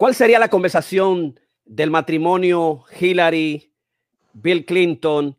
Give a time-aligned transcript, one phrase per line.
[0.00, 3.70] ¿Cuál sería la conversación del matrimonio Hillary,
[4.32, 5.36] Bill Clinton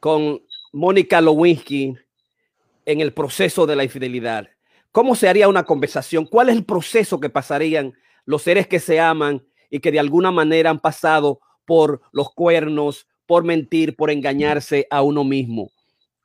[0.00, 0.42] con
[0.74, 1.96] Mónica Lewinsky
[2.84, 4.50] en el proceso de la infidelidad?
[4.92, 6.26] ¿Cómo se haría una conversación?
[6.26, 7.94] ¿Cuál es el proceso que pasarían
[8.26, 13.06] los seres que se aman y que de alguna manera han pasado por los cuernos,
[13.24, 15.70] por mentir, por engañarse a uno mismo?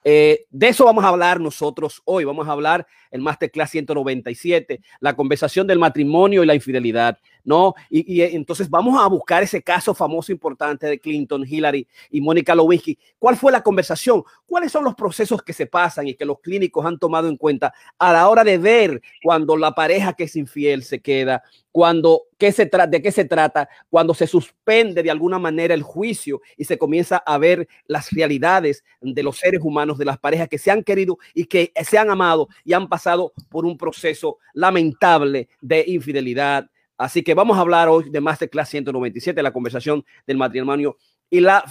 [0.04, 2.24] Eh, de eso vamos a hablar nosotros hoy.
[2.24, 7.18] Vamos a hablar el Masterclass 197, la conversación del matrimonio y la infidelidad.
[7.44, 7.74] ¿No?
[7.90, 12.98] Y, entonces vamos a buscar ese caso famoso importante de Clinton, Hillary y Mónica Lewinsky.
[13.20, 14.24] ¿Cuál fue la conversación?
[14.46, 17.74] ¿Cuáles son los procesos que se pasan y que los clínicos han tomado en cuenta
[17.98, 22.52] a la hora de ver cuando la pareja que es infiel se queda, cuando ¿qué
[22.52, 26.78] se de qué se trata, cuando se suspende de alguna manera el juicio y se
[26.78, 30.84] comienza a ver las realidades de los seres humanos, de las parejas que se han
[30.84, 36.70] querido y que se han amado y han pasado por un proceso lamentable de infidelidad,
[36.98, 40.98] Así que vamos a hablar hoy de Masterclass 197, la conversación del matrimonio
[41.30, 41.64] y la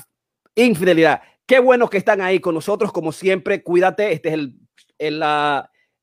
[0.55, 1.23] infidelidad.
[1.47, 3.62] Qué bueno que están ahí con nosotros, como siempre.
[3.62, 4.55] Cuídate, este es el,
[4.99, 5.23] el,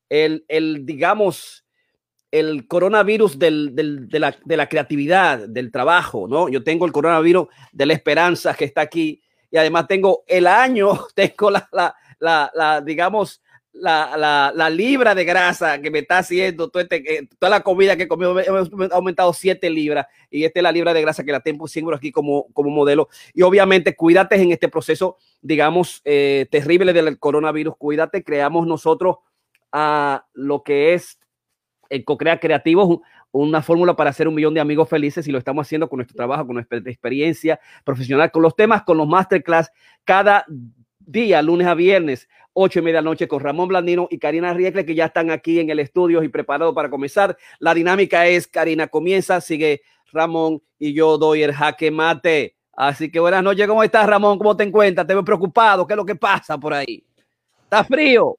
[0.08, 1.64] el, el digamos,
[2.30, 6.48] el coronavirus del, del, de, la, de, la, creatividad, del trabajo, ¿no?
[6.48, 11.06] Yo tengo el coronavirus de la esperanza que está aquí y además tengo el año,
[11.14, 13.42] tengo la, la, la, la digamos,
[13.80, 18.08] la, la, libra de grasa que me está haciendo, este, toda la comida que he
[18.08, 18.48] comido, he
[18.92, 22.12] aumentado 7 libras y esta es la libra de grasa que la tengo siempre aquí
[22.12, 23.08] como, como modelo.
[23.34, 29.16] Y obviamente cuídate en este proceso, digamos, eh, terrible del coronavirus, cuídate, creamos nosotros
[29.72, 31.18] a lo que es
[31.90, 35.66] el co-crea creativo, una fórmula para hacer un millón de amigos felices y lo estamos
[35.66, 39.70] haciendo con nuestro trabajo, con nuestra experiencia profesional, con los temas, con los masterclass
[40.04, 40.44] cada
[40.98, 42.28] día, lunes a viernes
[42.60, 45.70] ocho y media noche con Ramón Blandino y Karina Riekle, que ya están aquí en
[45.70, 47.36] el estudio y preparados para comenzar.
[47.60, 52.56] La dinámica es, Karina comienza, sigue Ramón y yo doy el jaque mate.
[52.72, 54.38] Así que buenas noches, ¿cómo estás, Ramón?
[54.38, 55.06] ¿Cómo te encuentras?
[55.06, 57.04] Te veo preocupado, ¿qué es lo que pasa por ahí?
[57.62, 58.36] ¿Está frío?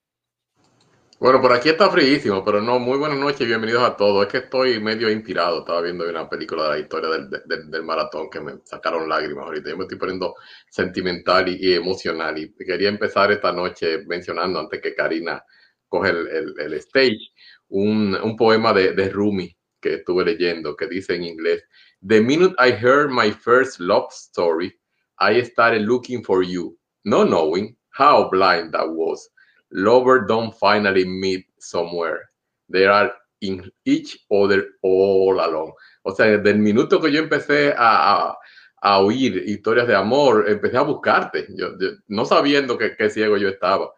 [1.19, 4.25] Bueno, por aquí está fríísimo, pero no, muy buenas noches y bienvenidos a todos.
[4.25, 8.30] Es que estoy medio inspirado, estaba viendo una película de la historia del, del, maratón
[8.30, 9.69] que me sacaron lágrimas ahorita.
[9.69, 10.35] Yo me estoy poniendo
[10.69, 15.44] sentimental y, emocional y quería empezar esta noche mencionando, antes que Karina
[15.90, 17.34] coge el, el, stage,
[17.68, 21.66] un, un, poema de, de Rumi que estuve leyendo que dice en inglés,
[22.08, 24.74] The minute I heard my first love story,
[25.19, 29.29] I started looking for you, not knowing how blind that was.
[29.72, 32.30] Lover don't finally meet somewhere.
[32.69, 35.74] They are in each other all along.
[36.03, 38.35] O sea, desde el minuto que yo empecé a,
[38.81, 41.69] a, oír historias de amor, empecé a buscarte, yo,
[42.08, 43.91] no sabiendo que, ciego yo estaba.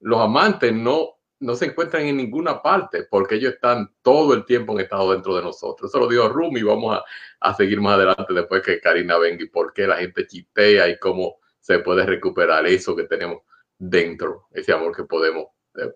[0.00, 4.72] Los amantes no, no se encuentran en ninguna parte porque ellos están todo el tiempo
[4.72, 5.90] en estado dentro de nosotros.
[5.90, 6.62] Eso lo dijo Rumi.
[6.62, 7.04] Vamos a,
[7.40, 10.98] a seguir más adelante después que Karina venga y por qué la gente chitea y
[10.98, 13.42] cómo se puede recuperar eso que tenemos
[13.80, 15.46] dentro, ese amor que podemos
[15.76, 15.90] eh,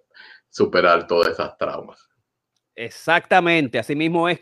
[0.49, 2.09] superar todas esas traumas.
[2.75, 4.41] Exactamente, así mismo es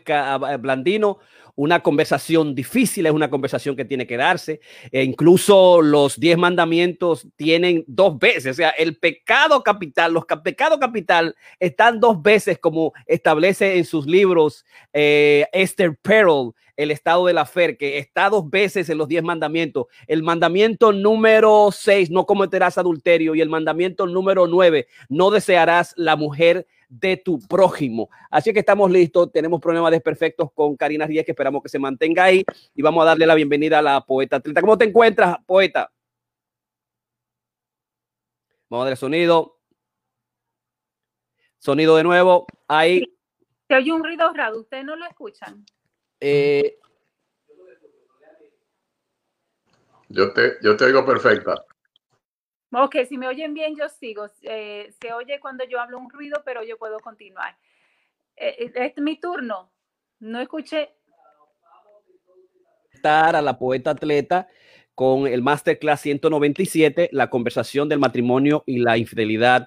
[0.59, 1.19] Blandino.
[1.55, 4.59] Una conversación difícil es una conversación que tiene que darse.
[4.91, 10.79] E incluso los diez mandamientos tienen dos veces, o sea, el pecado capital, los pecados
[10.79, 17.33] capital están dos veces como establece en sus libros eh, Esther Perel el estado de
[17.33, 19.87] la fe, que está dos veces en los diez mandamientos.
[20.07, 23.35] El mandamiento número seis, no cometerás adulterio.
[23.35, 28.09] Y el mandamiento número nueve, no desearás la mujer de tu prójimo.
[28.29, 29.31] Así que estamos listos.
[29.31, 32.43] Tenemos problemas desperfectos con Karina Ríez, que esperamos que se mantenga ahí.
[32.75, 34.61] Y vamos a darle la bienvenida a la poeta atleta.
[34.61, 35.91] ¿Cómo te encuentras, poeta?
[38.69, 39.59] Vamos a darle sonido.
[41.57, 42.45] Sonido de nuevo.
[42.67, 43.03] Ahí.
[43.67, 44.59] Se oye un ruido raro.
[44.59, 45.65] ¿Ustedes no lo escuchan?
[46.25, 46.79] Eh,
[50.07, 51.65] yo, te, yo te oigo perfecta.
[52.71, 54.27] Ok, si me oyen bien, yo sigo.
[54.43, 57.57] Eh, se oye cuando yo hablo un ruido, pero yo puedo continuar.
[58.37, 59.69] Eh, es mi turno.
[60.19, 60.93] No escuché.
[63.03, 64.47] A la poeta atleta
[64.95, 69.65] con el Masterclass 197, la conversación del matrimonio y la infidelidad.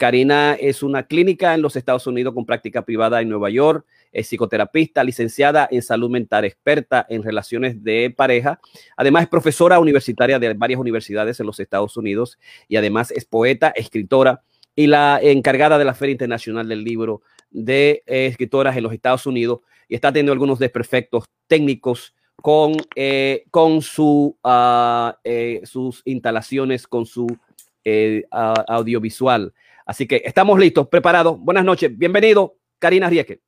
[0.00, 4.28] Karina es una clínica en los Estados Unidos con práctica privada en Nueva York es
[4.28, 8.60] psicoterapista, licenciada en salud mental, experta en relaciones de pareja.
[8.96, 12.38] Además, es profesora universitaria de varias universidades en los Estados Unidos
[12.68, 14.42] y además es poeta, escritora
[14.74, 19.26] y la encargada de la Feria Internacional del Libro de eh, Escritoras en los Estados
[19.26, 23.80] Unidos y está teniendo algunos desperfectos técnicos con, eh, con
[24.44, 27.26] ah, eh, sus instalaciones, con su
[28.30, 29.54] audiovisual.
[29.86, 31.40] Así que estamos listos, preparados.
[31.40, 33.40] Buenas noches, bienvenido, Karina Rieke.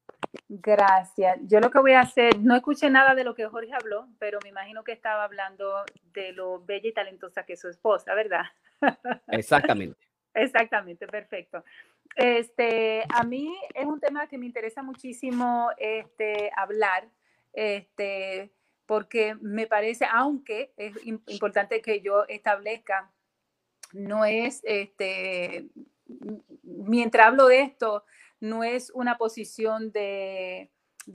[0.48, 1.38] Gracias.
[1.42, 4.38] Yo lo que voy a hacer, no escuché nada de lo que Jorge habló, pero
[4.42, 8.44] me imagino que estaba hablando de lo bella y talentosa que es su esposa, ¿verdad?
[9.28, 10.10] Exactamente.
[10.34, 11.64] Exactamente, perfecto.
[12.16, 17.08] Este, a mí es un tema que me interesa muchísimo este, hablar,
[17.52, 18.52] este,
[18.86, 23.10] porque me parece, aunque es importante que yo establezca,
[23.92, 25.68] no es, este,
[26.62, 28.04] mientras hablo de esto,
[28.40, 30.70] no es una posición de,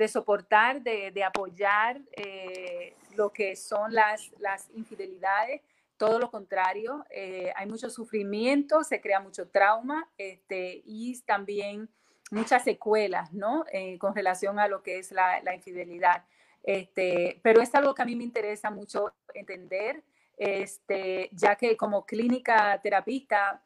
[0.07, 5.61] soportar, de, apoyar eh, lo que son las, las infidelidades,
[5.97, 11.89] todo lo contrario, eh, hay mucho sufrimiento, se crea mucho trauma este, y también
[12.31, 13.65] muchas secuelas, ¿no?
[13.71, 16.25] Eh, con relación a lo que es la, infidelidad.
[16.63, 20.03] Este, pero es algo que a mí me interesa mucho entender,
[20.37, 23.61] este, ya que como clínica terapista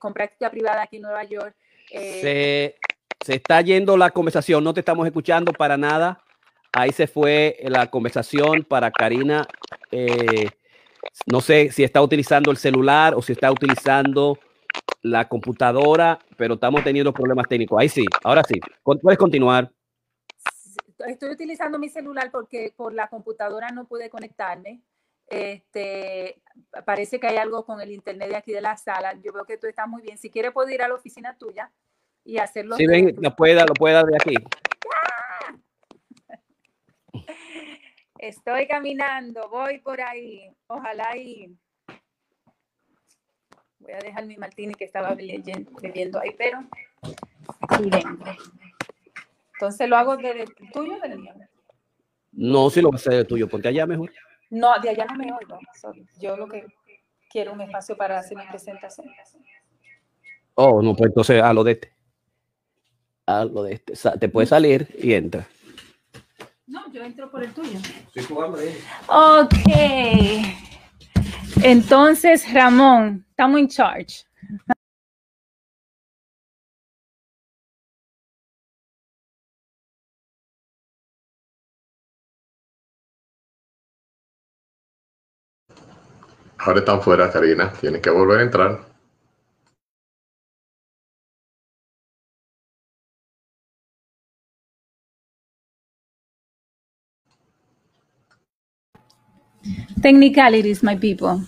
[0.00, 1.56] con práctica privada aquí en Nueva York,
[1.90, 2.76] se,
[3.24, 6.22] se, está yendo la conversación, no te estamos escuchando para nada.
[6.72, 9.46] Ahí se fue la conversación para Karina.
[9.90, 10.48] Eh,
[11.26, 14.38] no sé si está utilizando el celular o si está utilizando
[15.02, 17.80] la computadora, pero estamos teniendo problemas técnicos.
[17.80, 18.60] Ahí sí, ahora sí.
[18.82, 19.70] Puedes continuar.
[21.06, 24.82] Estoy utilizando mi celular porque por la computadora no pude conectarme.
[25.30, 26.40] Este,
[26.84, 29.14] parece que hay algo con el internet de aquí de la sala.
[29.22, 30.18] Yo veo que tú estás muy bien.
[30.18, 31.70] Si quieres, puedo ir a la oficina tuya
[32.24, 32.76] y hacerlo.
[32.76, 34.34] Si ven, lo pueda, lo pueda de aquí.
[38.18, 40.50] Estoy caminando, voy por ahí.
[40.66, 41.54] Ojalá y.
[43.80, 46.64] Voy a dejar mi martini que estaba bebiendo ahí, pero.
[47.80, 48.24] Y vengo.
[49.54, 51.34] Entonces lo hago desde el tuyo o del mío.
[52.32, 54.10] No, si lo voy a hacer de tuyo, porque allá mejor.
[54.50, 55.58] No, de allá no me oigo.
[56.20, 56.66] Yo lo que
[57.30, 59.06] quiero un espacio para hacer mi presentación.
[60.54, 61.92] Oh, no, pues entonces a lo de este.
[63.26, 63.94] A lo de este.
[64.18, 65.46] Te puede salir y entra.
[66.66, 67.78] No, yo entro por el tuyo.
[69.08, 69.52] Ok.
[71.62, 74.24] Entonces, Ramón, estamos en charge.
[86.58, 87.72] Ahora están fuera, Karina.
[87.80, 88.80] Tienes que volver a entrar.
[100.02, 101.40] Technicalities, my people.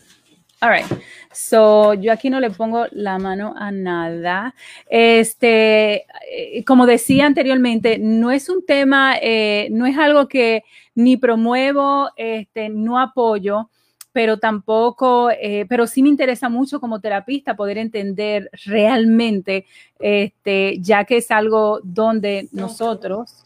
[0.63, 0.87] All right.
[1.33, 4.55] So, yo aquí no le pongo la mano a nada.
[4.89, 10.65] Este, eh, como decía anteriormente, no es un tema, eh, no es algo que
[10.95, 13.71] ni promuevo, este, no apoyo
[14.13, 19.67] pero tampoco, eh, pero sí me interesa mucho como terapista poder entender realmente,
[19.99, 23.45] este, ya que es algo donde nosotros...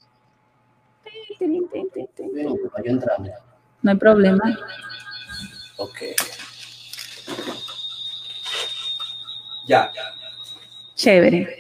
[3.82, 4.58] No hay problema.
[5.76, 5.98] Ok.
[9.66, 9.90] Ya.
[10.94, 11.58] Chévere.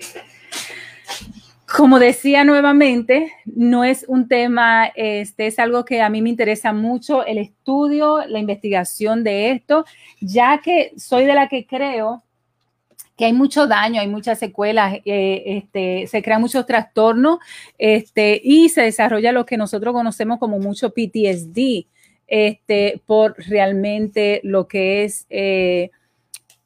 [1.76, 6.72] Como decía nuevamente, no es un tema, este es algo que a mí me interesa
[6.72, 9.84] mucho, el estudio, la investigación de esto,
[10.20, 12.22] ya que soy de la que creo
[13.16, 17.38] que hay mucho daño, hay muchas secuelas, eh, este, se crean muchos trastornos
[17.76, 21.86] este, y se desarrolla lo que nosotros conocemos como mucho PTSD,
[22.28, 25.26] este, por realmente lo que es...
[25.28, 25.90] Eh,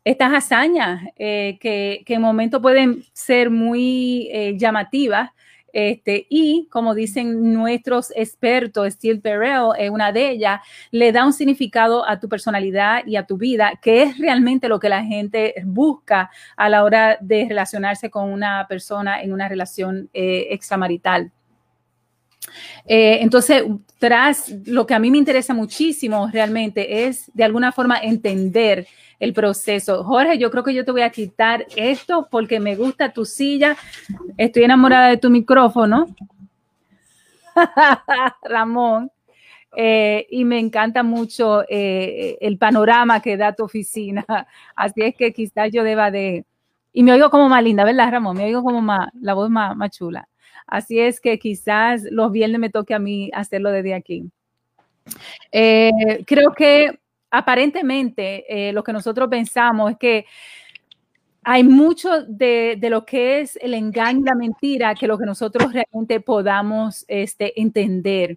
[0.08, 5.32] estas hazañas eh, que, en momento pueden ser muy eh, llamativas.
[5.70, 11.34] Este, y como dicen nuestros expertos, Steve Perel es una de ellas, le da un
[11.34, 15.54] significado a tu personalidad y a tu vida, que es realmente lo que la gente
[15.66, 21.30] busca a la hora de relacionarse con una persona en una relación eh, extramarital.
[22.86, 23.62] entonces,
[23.98, 28.86] tras lo que a mí me interesa muchísimo realmente es de alguna forma entender
[29.18, 30.04] el proceso.
[30.04, 33.76] Jorge, yo creo que yo te voy a quitar esto porque me gusta tu silla.
[34.36, 36.06] Estoy enamorada de tu micrófono.
[38.42, 39.10] Ramón.
[39.76, 44.24] Eh, y me encanta mucho eh, el panorama que da tu oficina.
[44.74, 46.44] Así es que quizás yo deba de...
[46.92, 48.36] Y me oigo como más linda, ¿verdad, Ramón?
[48.36, 50.28] Me oigo como más, la voz más, más chula.
[50.66, 54.30] Así es que quizás los viernes me toque a mí hacerlo desde aquí.
[55.52, 55.90] Eh,
[56.26, 56.98] creo que
[57.30, 60.26] aparentemente eh, lo que nosotros pensamos es que
[61.42, 65.72] hay mucho de, lo que es el engaño y la mentira que lo que nosotros
[65.72, 68.36] realmente podamos este, entender.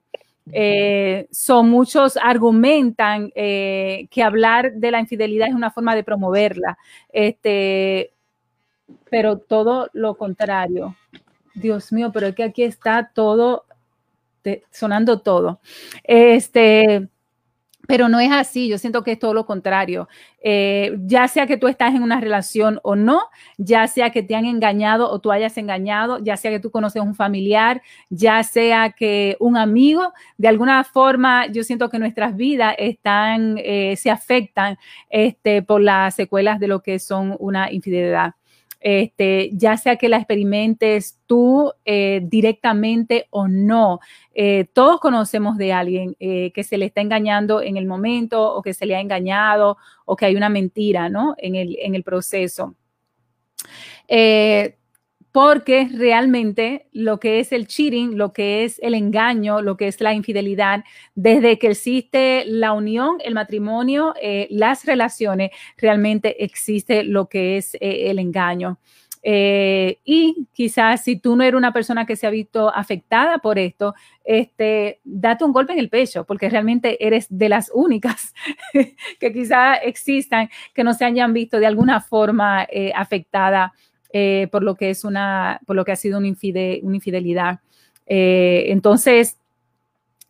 [0.54, 6.78] Eh, son muchos argumentan eh, que hablar de la infidelidad es una forma de promoverla,
[7.12, 8.12] este,
[9.10, 10.96] pero todo lo contrario.
[11.54, 13.66] Dios mío, pero es que aquí está todo,
[14.72, 15.60] sonando todo.
[16.04, 17.10] Este,
[17.88, 20.08] pero no es así, yo siento que es todo lo contrario.
[20.44, 23.22] Eh, ya sea que tú estás en una relación o no,
[23.58, 27.02] ya sea que te han engañado o tú hayas engañado, ya sea que tú conoces
[27.02, 32.76] un familiar, ya sea que un amigo, de alguna forma yo siento que nuestras vidas
[32.78, 34.78] están, eh, se afectan
[35.10, 38.34] este, por las secuelas de lo que son una infidelidad
[38.82, 44.00] este, ya sea que la experimentes tú eh, directamente o no.
[44.34, 48.62] Eh, todos conocemos de alguien eh, que se le está engañando en el momento o
[48.62, 51.36] que se le ha engañado o que hay una mentira ¿no?
[51.38, 52.76] en, el, en el proceso
[55.32, 60.02] porque realmente lo que es el cheating, lo que es el engaño, lo que es
[60.02, 60.84] la infidelidad,
[61.16, 67.76] desde que existe la unión, el matrimonio, eh, las relaciones, realmente existe lo que es
[67.76, 68.78] eh, el engaño.
[69.24, 73.60] Eh, y quizás si tú no eres una persona que se ha visto afectada por
[73.60, 73.94] esto,
[74.26, 78.34] este, date un golpe en el pecho, porque realmente eres de las únicas
[79.20, 83.74] que quizás existan que no se hayan visto de alguna forma afectada
[84.14, 87.60] eh, por lo que es una, por lo que ha sido una, infidelidad.
[88.08, 89.38] Eh, entonces,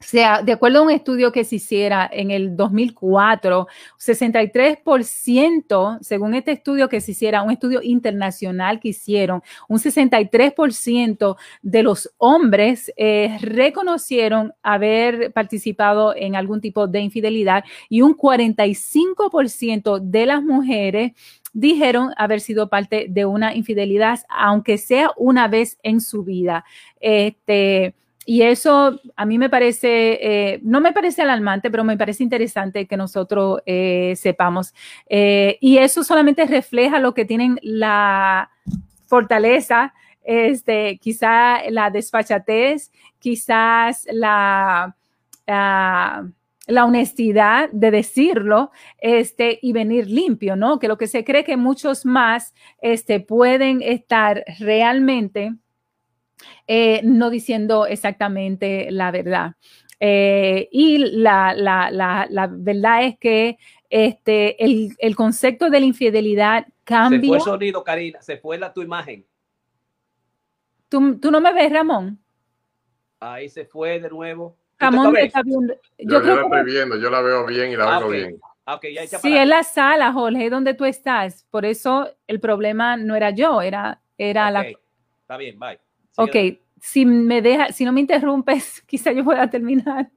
[0.01, 3.67] sea, de acuerdo a un estudio que se hiciera en el 2004,
[4.00, 11.83] 63%, según este estudio que se hiciera, un estudio internacional que hicieron, un 63% de
[11.83, 20.25] los hombres eh, reconocieron haber participado en algún tipo de infidelidad y un 45% de
[20.25, 21.11] las mujeres
[21.53, 26.65] dijeron haber sido parte de una infidelidad, aunque sea una vez en su vida.
[27.00, 32.24] Este, y eso a mí me parece, eh, no me parece alarmante, pero me parece
[32.24, 34.74] interesante que nosotros eh, sepamos.
[35.10, 38.51] Eh, y eso solamente refleja lo que tienen la
[39.08, 39.93] fortaleza,
[40.24, 44.96] este, quizá la desfachatez, quizás la...
[45.48, 46.24] Ah,
[46.67, 50.79] la honestidad de decirlo este, y venir limpio, ¿no?
[50.79, 55.53] Que lo que se cree que muchos más este, pueden estar realmente
[56.67, 59.55] eh, no diciendo exactamente la verdad.
[59.99, 61.53] Eh, y la,
[62.51, 63.57] verdad es que
[63.89, 67.19] este, el, concepto de la infidelidad cambia.
[67.19, 69.25] Se fue el sonido, Karina, se fue la, tu imagen.
[70.89, 72.19] ¿Tú, ¿Tú no me ves, Ramón?
[73.19, 74.57] Ahí se fue de nuevo.
[74.81, 75.73] Ramón está viendo.
[75.97, 78.39] Yo, yo la estoy viendo, yo la veo bien y la veo bien.
[78.65, 78.79] Ah,
[79.21, 81.45] sí, es la sala, Jorge, donde tú estás.
[81.50, 84.61] Por eso el problema no era yo, era, era la.
[84.61, 85.79] Está bien, bye.
[86.15, 90.09] ok, si me deja, si no me interrumpes, quizá yo pueda terminar.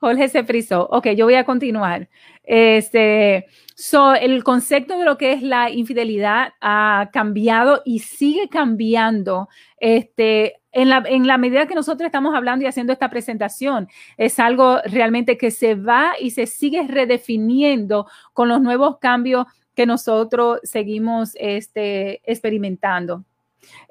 [0.00, 0.88] Jorge se frizó.
[0.90, 2.08] Ok, yo voy a continuar.
[2.44, 9.48] Este, so, el concepto de lo que es la infidelidad ha cambiado y sigue cambiando.
[9.78, 15.36] Este, en la, medida que nosotros estamos hablando y haciendo esta presentación, es algo realmente
[15.36, 22.20] que se va y se sigue redefiniendo con los nuevos cambios que nosotros seguimos este,
[22.30, 23.24] experimentando.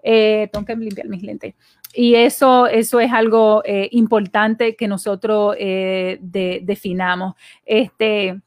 [0.03, 1.55] Eh, tengo que limpiar mis lentes.
[1.93, 7.35] Y eso, eso es algo eh, importante que nosotros eh, definamos.
[7.65, 8.39] Este,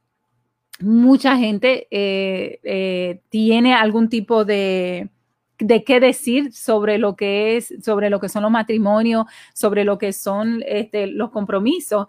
[0.81, 5.11] mucha gente eh, tiene algún tipo de,
[5.59, 9.99] de qué decir sobre lo que es, sobre lo que son los matrimonios, sobre lo
[9.99, 12.07] que son este, los compromisos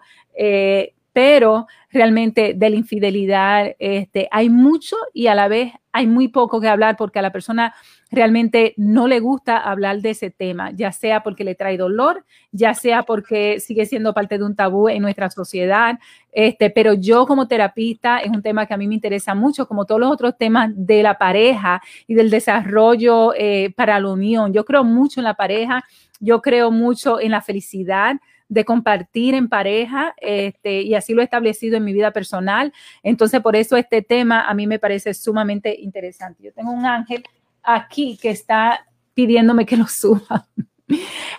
[1.12, 6.60] pero realmente de la infidelidad este, hay mucho y a la vez hay muy poco
[6.60, 7.74] que hablar porque a la persona
[8.10, 12.72] realmente no le gusta hablar de ese tema, ya sea porque le trae dolor, ya
[12.72, 15.98] sea porque sigue siendo parte de un tabú en nuestra sociedad.
[16.30, 19.84] Este, pero yo como terapista es un tema que a mí me interesa mucho, como
[19.84, 24.52] todos los otros temas de la pareja y del desarrollo eh, para la unión.
[24.52, 25.84] Yo creo mucho en la pareja,
[26.20, 28.16] yo creo mucho en la felicidad
[28.52, 32.70] de compartir en pareja este, y así lo he establecido en mi vida personal.
[33.02, 36.42] Entonces, por eso este tema a mí me parece sumamente interesante.
[36.42, 37.24] Yo tengo un ángel
[37.62, 40.46] aquí que está pidiéndome que lo suba.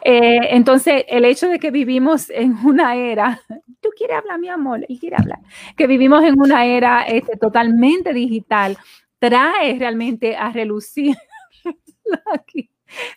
[0.05, 3.39] Eh, entonces, el hecho de que vivimos en una era,
[3.82, 5.39] tú quieres hablar, mi amor, él quiere hablar,
[5.77, 8.75] que vivimos en una era este, totalmente digital,
[9.20, 11.15] trae realmente a relucir
[12.34, 12.72] aquí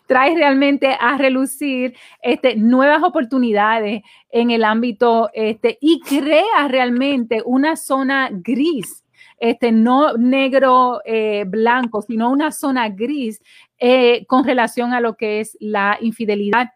[0.06, 7.76] trae realmente a relucir este, nuevas oportunidades en el ámbito este, y crea realmente una
[7.76, 9.04] zona gris,
[9.38, 13.42] este, no negro eh, blanco, sino una zona gris
[13.78, 16.70] eh, con relación a lo que es la infidelidad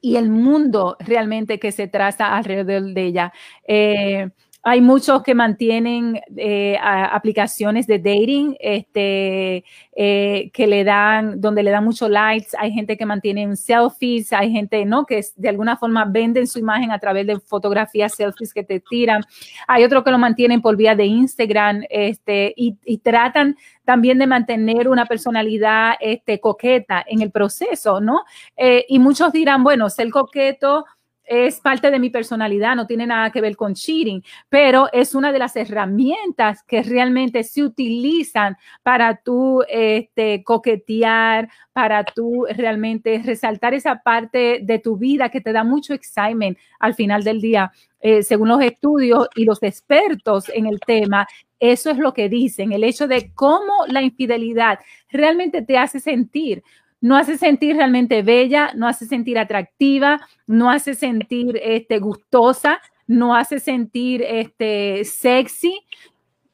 [0.00, 3.32] y el mundo realmente que se traza alrededor de ella.
[3.66, 4.30] Eh,
[4.64, 9.64] hay muchos que mantienen eh, aplicaciones de dating, este,
[9.96, 12.50] eh, que le dan, donde le dan muchos likes.
[12.56, 15.04] Hay gente que mantiene selfies, hay gente, ¿no?
[15.04, 19.24] Que de alguna forma venden su imagen a través de fotografías, selfies que te tiran.
[19.66, 24.88] Hay otros que lo mantienen por vía de Instagram, este, y, tratan también de mantener
[24.88, 28.22] una personalidad este, coqueta en el proceso, ¿no?
[28.56, 30.84] Eh, y muchos dirán, bueno, ser coqueto
[31.24, 35.32] es parte de mi personalidad, no tiene nada que ver con cheating, pero es una
[35.32, 43.74] de las herramientas que realmente se utilizan para tú este, coquetear, para tú realmente resaltar
[43.74, 47.72] esa parte de tu vida que te da mucho excitement al final del día.
[48.00, 51.26] Eh, según los estudios y los expertos en el tema,
[51.60, 56.64] eso es lo que dicen, el hecho de cómo la infidelidad realmente te hace sentir
[57.02, 63.34] no hace sentir realmente bella, no hace sentir atractiva, no hace sentir este, gustosa, no
[63.34, 65.84] hace sentir este, sexy,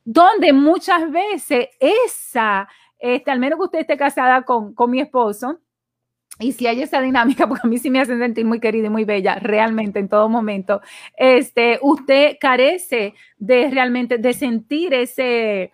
[0.04, 2.66] donde muchas veces esa,
[2.98, 5.60] este, al menos que usted esté casada con, con mi esposo,
[6.40, 8.90] y si hay esa dinámica, porque a mí sí me hace sentir muy querida y
[8.90, 10.80] muy bella, realmente en todo momento,
[11.16, 15.72] este, usted carece de realmente de sentir ese,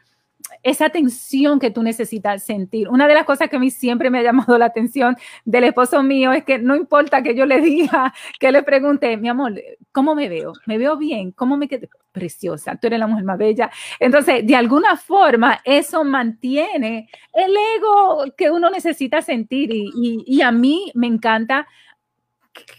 [0.65, 2.89] esa tensión que tú necesitas sentir.
[2.89, 6.03] Una de las cosas que a mí siempre me ha llamado la atención del esposo
[6.03, 9.55] mío es que no importa que yo le diga, que le pregunte, mi amor,
[9.93, 10.55] ¿cómo me veo?
[10.67, 11.31] ¿Me veo bien?
[11.33, 11.87] ¿Cómo me quedo?
[12.13, 13.71] Preciosa, tú eres la mujer más bella.
[14.01, 20.91] Entonces, de alguna forma, eso mantiene el ego que uno necesita sentir y, a mí
[20.95, 21.67] me encanta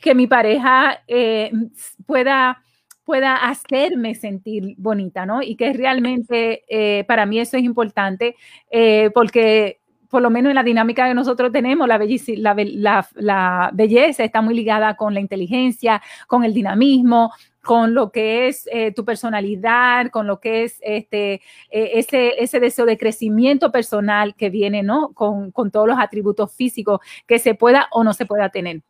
[0.01, 1.51] que mi pareja eh,
[2.06, 2.63] pueda
[3.06, 5.42] pueda hacerme sentir bonita, ¿no?
[5.42, 8.36] Y que realmente eh, para mí eso es importante
[8.70, 11.98] eh, porque por lo menos en la dinámica que nosotros tenemos, la
[13.74, 18.94] belleza, está muy ligada con la inteligencia, con el dinamismo, con lo que es eh,
[18.94, 24.84] tu personalidad, con lo que es este, ese, ese deseo de crecimiento personal que viene,
[24.84, 25.12] ¿no?
[25.14, 28.84] Con, con todos los atributos físicos que se pueda o no se pueda tener.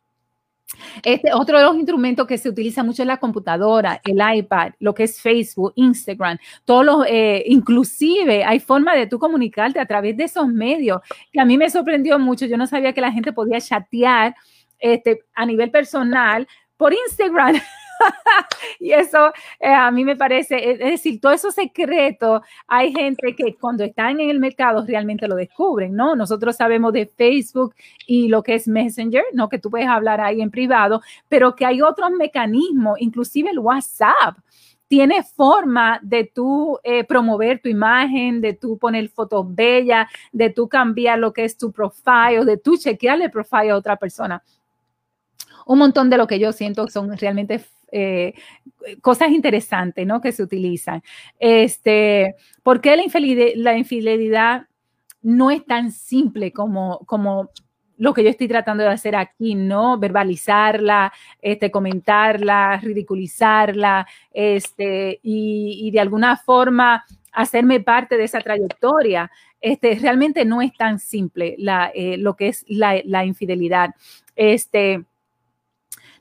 [1.02, 4.94] Este, otro de los instrumentos que se utiliza mucho es la computadora, el iPad, lo
[4.94, 10.16] que es Facebook, Instagram, todos los, eh, inclusive hay forma de tú comunicarte a través
[10.16, 11.00] de esos medios,
[11.32, 12.46] que a mí me sorprendió mucho.
[12.46, 14.34] Yo no sabía que la gente podía chatear
[14.78, 17.60] este, a nivel personal por Instagram.
[18.80, 23.54] y eso eh, a mí me parece, es decir, todo eso secreto, hay gente que
[23.54, 26.16] cuando están en el mercado realmente lo descubren, ¿no?
[26.16, 27.74] Nosotros sabemos de Facebook
[28.06, 29.48] y lo que es Messenger, ¿no?
[29.48, 34.38] Que tú puedes hablar ahí en privado, pero que hay otros mecanismos, inclusive el WhatsApp
[34.88, 40.68] tiene forma de tú eh, promover tu imagen, de tú poner fotos bellas, de tú
[40.68, 44.42] cambiar lo que es tu profile, de tú chequearle el profile a otra persona.
[45.66, 47.58] Un montón de lo que yo siento son realmente
[47.92, 48.34] eh,
[49.00, 50.20] cosas interesantes, ¿no?
[50.20, 51.02] Que se utilizan.
[51.38, 54.66] Este, ¿Por qué la infidelidad,
[55.22, 57.50] no es tan simple como, como
[57.98, 59.98] lo que yo estoy tratando de hacer aquí, ¿no?
[59.98, 69.30] Verbalizarla, este, comentarla, ridiculizarla, este, y, de alguna forma hacerme parte de esa trayectoria.
[69.60, 73.94] Este, realmente no es tan simple la, eh, lo que es la, la infidelidad.
[74.36, 75.04] Este,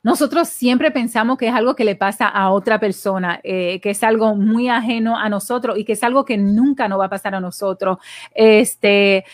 [0.05, 4.03] nosotros siempre pensamos que es algo que le pasa a otra persona, eh, que es
[4.03, 7.33] algo muy ajeno a nosotros y que es algo que nunca nos va a pasar
[7.33, 7.97] a nosotros.
[8.35, 9.25] Este,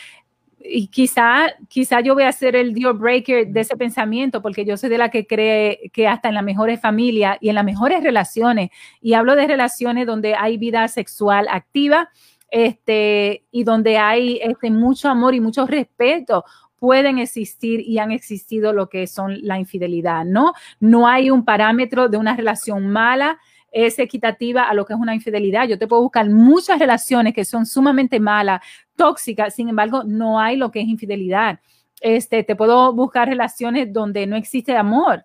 [0.63, 4.77] y quizá, quizá yo voy a ser el deal breaker de ese pensamiento, porque yo
[4.77, 8.01] soy de la que cree que hasta en las mejores familias y en las mejores
[8.01, 8.69] relaciones,
[9.01, 12.12] y hablo de relaciones donde hay vida sexual activa,
[12.49, 16.45] este, y donde hay este, mucho amor y mucho respeto
[16.82, 20.54] pueden existir y han existido lo que son la infidelidad, ¿no?
[20.80, 23.38] No hay un parámetro de una relación mala
[23.72, 25.67] es equitativa a lo que es una infidelidad.
[25.67, 28.62] Yo te puedo buscar muchas relaciones que son sumamente malas,
[28.96, 31.60] tóxicas, sin embargo, no hay lo que es infidelidad.
[32.02, 35.24] Este, te puedo buscar relaciones donde no existe amor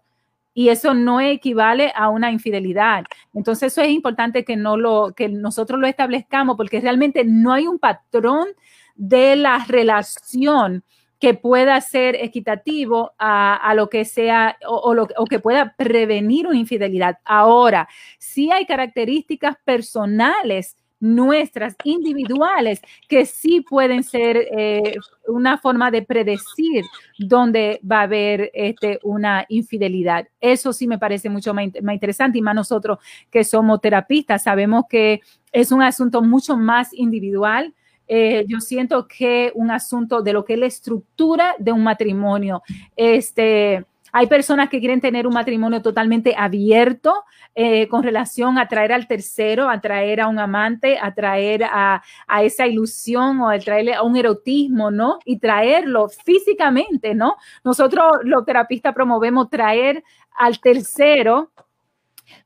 [0.53, 3.05] y eso no equivale a una infidelidad.
[3.33, 7.66] Entonces, eso es importante que no lo que nosotros lo establezcamos porque realmente no hay
[7.66, 8.49] un patrón
[8.95, 10.85] de la relación
[11.18, 17.18] que pueda ser equitativo a, lo que sea o, lo, que pueda prevenir una infidelidad.
[17.24, 24.94] Ahora, sí hay características personales nuestras, individuales, que sí pueden ser eh,
[25.29, 26.85] una forma de predecir
[27.18, 30.26] dónde va a haber este, una infidelidad.
[30.40, 32.98] Eso sí me parece mucho más, más, interesante y más nosotros
[33.31, 35.20] que somos terapistas sabemos que
[35.52, 37.74] es un asunto mucho más individual
[38.09, 42.62] eh, yo siento que un asunto de lo que es la estructura de un matrimonio.
[42.97, 48.92] Este, Hay personas que quieren tener un matrimonio totalmente abierto eh, con relación a traer
[48.92, 53.59] al tercero, a traer a un amante, a traer a, a esa ilusión o a
[53.59, 55.19] traerle a un erotismo, ¿no?
[55.27, 57.37] Y traerlo físicamente, ¿no?
[57.62, 60.03] Nosotros los terapistas promovemos traer
[60.38, 61.51] al tercero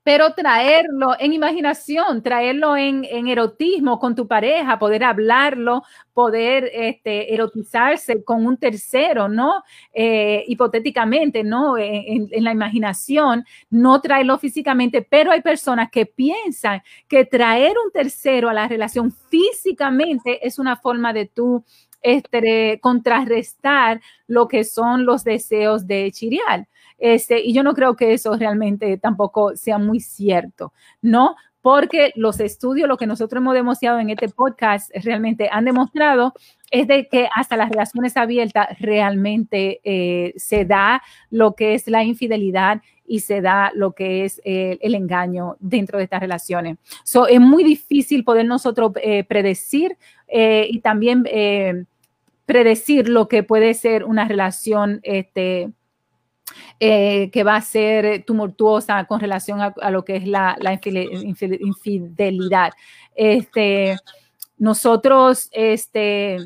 [0.02, 8.24] pero traerlo en imaginación, traerlo en, erotismo con tu pareja, poder hablarlo, poder este, erotizarse
[8.24, 9.62] con un tercero, ¿no?
[9.92, 11.78] Eh, hipotéticamente, ¿no?
[11.78, 17.92] En, en, la imaginación, no traerlo físicamente, pero hay personas que piensan que traer un
[17.92, 21.64] tercero a la relación físicamente es una forma de tú
[22.02, 26.66] este, contrarrestar lo que son los deseos de chirial.
[26.98, 31.34] Este, y yo no creo que eso realmente tampoco sea muy cierto, ¿no?
[31.62, 36.34] Porque los estudios, lo que nosotros hemos demostrado en este podcast, realmente han demostrado
[36.70, 42.04] es de que hasta las relaciones abiertas realmente eh, se da lo que es la
[42.04, 42.80] infidelidad
[43.10, 46.76] y se da lo que es eh, el engaño dentro de estas relaciones.
[47.02, 49.96] So, es muy difícil poder nosotros eh, predecir
[50.32, 51.24] y también
[52.46, 55.70] predecir lo que puede ser una relación este,
[56.78, 60.56] eh, que va a ser tumultuosa con relación a, lo que es la,
[61.60, 62.72] infidelidad.
[63.16, 63.96] Este,
[64.56, 66.38] nosotros, este,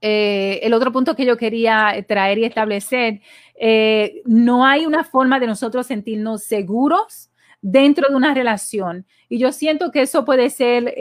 [0.00, 3.20] eh, el otro punto que yo quería traer y establecer,
[3.58, 9.06] eh, no hay una forma de nosotros sentirnos seguros dentro de una relación.
[9.28, 10.94] Y yo siento que eso puede ser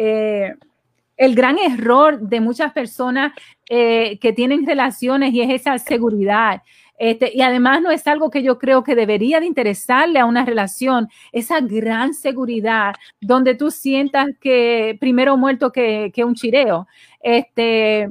[1.17, 3.33] el gran error de muchas personas
[3.67, 6.61] que tienen relaciones y es esa seguridad.
[6.97, 10.45] Este, y además no es algo que yo creo que debería de interesarle a una
[10.45, 16.87] relación, esa gran seguridad donde tú sientas que primero muerto que, un chireo.
[17.21, 18.09] Este,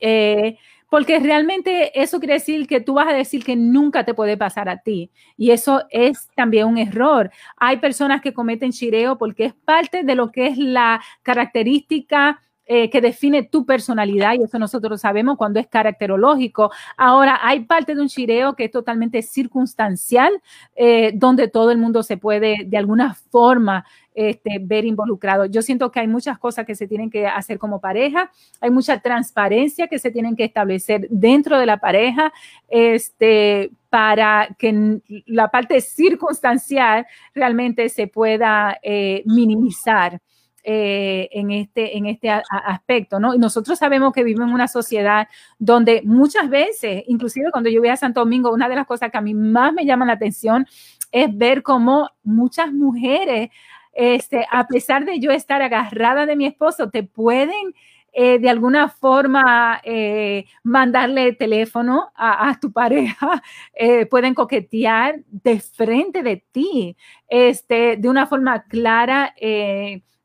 [0.00, 4.36] eh, porque realmente eso quiere decir que tú vas a decir que nunca te puede
[4.36, 5.10] pasar a ti.
[5.36, 7.30] Y eso es también un error.
[7.56, 12.90] Hay personas que cometen chireo porque es parte de lo que es la característica eh,
[12.90, 16.70] que define tu personalidad y eso nosotros sabemos cuando es caracterológico.
[16.98, 20.38] Ahora, hay parte de un chireo que es totalmente circunstancial,
[20.76, 25.46] eh, donde todo el mundo se puede de alguna forma este, ver involucrado.
[25.46, 29.00] Yo siento que hay muchas cosas que se tienen que hacer como pareja, hay mucha
[29.00, 32.32] transparencia que se tienen que establecer dentro de la pareja,
[32.68, 40.20] este, para que la parte circunstancial realmente se pueda eh, minimizar.
[40.64, 43.32] Eh, en este, en este aspecto, ¿no?
[43.32, 47.90] Y nosotros sabemos que vivimos en una sociedad donde muchas veces, inclusive cuando yo voy
[47.90, 50.66] a Santo Domingo, una de las cosas que a mí más me llama la atención
[51.12, 53.50] es ver cómo muchas mujeres,
[53.92, 57.72] este, a pesar de yo estar agarrada de mi esposo, te pueden
[58.12, 63.42] eh, de alguna forma eh, mandarle teléfono a, tu pareja,
[64.10, 66.96] pueden coquetear de frente de ti,
[67.28, 69.34] este, de una forma clara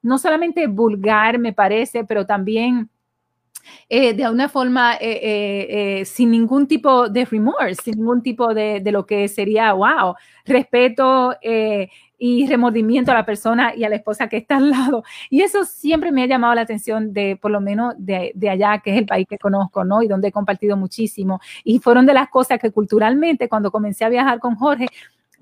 [0.03, 2.89] no solamente vulgar, me parece, pero también
[3.89, 8.81] eh, de una forma eh, eh, sin ningún tipo de remorse, sin ningún tipo de,
[8.91, 11.35] lo que sería, wow, respeto
[12.25, 15.03] y remordimiento a la persona y a la esposa que está al lado.
[15.29, 18.79] Y eso siempre me ha llamado la atención de, por lo menos, de, de, allá,
[18.79, 20.01] que es el país que conozco, ¿no?
[20.01, 21.39] Y donde he compartido muchísimo.
[21.63, 24.87] Y fueron de las cosas que culturalmente, cuando comencé a viajar con Jorge,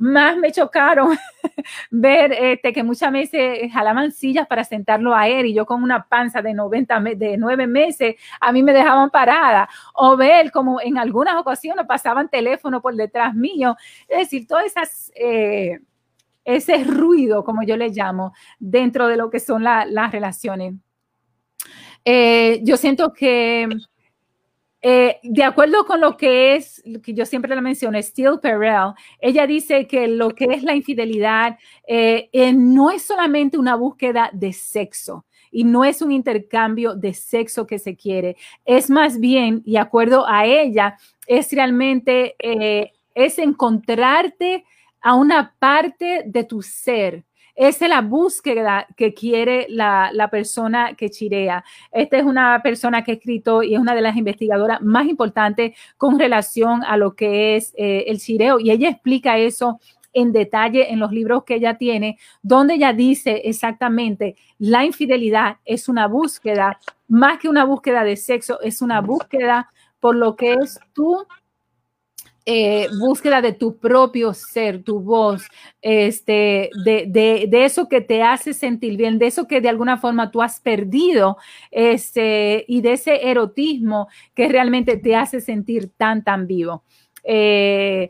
[0.02, 1.16] más me chocaron
[1.92, 6.08] ver este, que muchas veces jalaban sillas para sentarlo a él y yo con una
[6.08, 9.70] panza de 90, de nueve meses, a mí me dejaban parada.
[9.94, 13.76] O ver como en algunas ocasiones pasaban teléfono por detrás mío.
[14.08, 15.12] Es decir, todas esas...
[15.16, 15.80] Eh,
[16.44, 20.74] ese ruido, como yo le llamo, dentro de lo que son las relaciones.
[22.04, 23.70] Eh, yo siento que
[24.82, 29.46] eh, de acuerdo con lo que es, que yo siempre la menciono, Steel Perel, ella
[29.46, 34.54] dice que lo que es la infidelidad eh, eh, no es solamente una búsqueda de
[34.54, 39.76] sexo y no es un intercambio de sexo que se quiere, es más bien, y
[39.76, 42.36] acuerdo a ella, es realmente,
[43.14, 44.64] es encontrarte
[45.02, 51.10] a una parte de tu ser esa es la búsqueda que quiere la, persona que
[51.10, 51.64] chirea.
[51.92, 55.78] Esta es una persona que ha escrito y es una de las investigadoras más importantes
[55.98, 58.60] con relación a lo que es eh, el chireo.
[58.60, 59.80] Y ella explica eso
[60.14, 65.88] en detalle en los libros que ella tiene, donde ella dice exactamente, la infidelidad es
[65.88, 70.80] una búsqueda, más que una búsqueda de sexo, es una búsqueda por lo que es
[70.94, 71.26] tú
[72.46, 75.44] eh, búsqueda de tu propio ser, tu voz,
[75.82, 80.42] este, de, eso que te hace sentir bien, de eso que de alguna forma tú
[80.42, 81.38] has perdido,
[81.70, 86.84] este, y de ese erotismo que realmente te hace sentir tan, tan vivo.
[87.24, 88.10] Eh,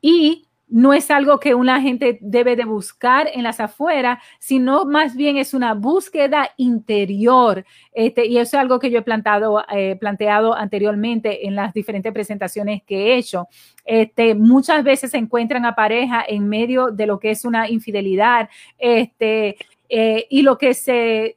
[0.00, 5.14] y no es algo que una gente debe de buscar en las afueras, sino más
[5.14, 7.66] bien es una búsqueda interior.
[7.92, 12.10] Este, y eso es algo que yo he plantado, eh, planteado anteriormente en las diferentes
[12.10, 13.48] presentaciones que he hecho.
[13.84, 18.48] Este, muchas veces se encuentran a pareja en medio de lo que es una infidelidad
[18.78, 19.56] este,
[19.90, 21.36] eh, y lo que se,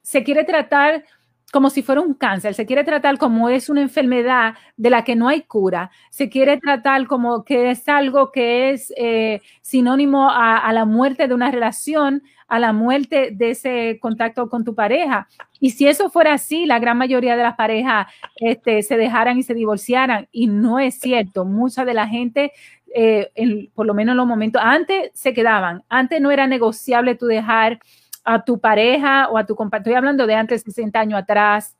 [0.00, 1.04] se quiere tratar
[1.52, 5.16] como si fuera un cáncer, se quiere tratar como es una enfermedad de la que
[5.16, 10.70] no hay cura, se quiere tratar como que es algo que es eh, sinónimo a,
[10.72, 15.26] la muerte de una relación, a la muerte de ese contacto con tu pareja.
[15.60, 18.06] Y si eso fuera así, la gran mayoría de las parejas
[18.36, 20.28] este, se dejaran y se divorciaran.
[20.30, 21.44] Y no es cierto.
[21.44, 22.52] Mucha de la gente,
[22.94, 23.30] eh,
[23.74, 25.82] por lo menos en los momentos, antes se quedaban.
[25.88, 27.80] Antes no era negociable tú dejar
[28.28, 31.76] a tu pareja o a tu compañero, estoy hablando de antes de 60 años atrás,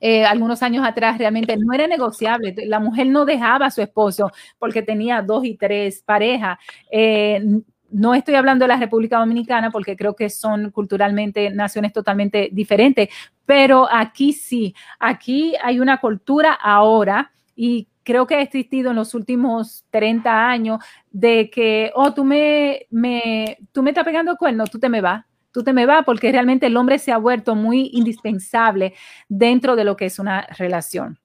[0.00, 2.54] eh, algunos años atrás realmente no era negociable.
[2.66, 6.58] La mujer no dejaba a su esposo porque tenía dos y tres parejas.
[6.90, 7.42] Eh,
[7.90, 13.08] no estoy hablando de la República Dominicana porque creo que son culturalmente naciones totalmente diferentes,
[13.44, 19.14] pero aquí sí, aquí hay una cultura ahora y creo que ha existido en los
[19.14, 20.80] últimos 30 años
[21.10, 25.24] de que, oh, tú me, me, tú me estás pegando cuerno, tú te me vas
[25.54, 28.92] tú te me vas porque realmente el hombre se ha vuelto muy indispensable
[29.28, 31.20] dentro de lo que es una relación.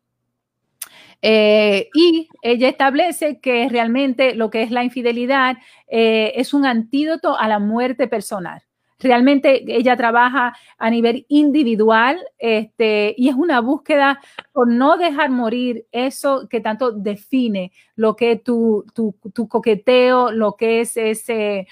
[1.24, 7.38] Eh, y ella establece que realmente lo que es la infidelidad eh, es un antídoto
[7.38, 8.62] a la muerte personal.
[9.00, 14.20] Realmente ella trabaja a nivel individual este, y es una búsqueda
[14.54, 20.32] por no dejar morir eso que tanto define lo que es tu, tu, tu coqueteo,
[20.32, 21.68] lo que es ese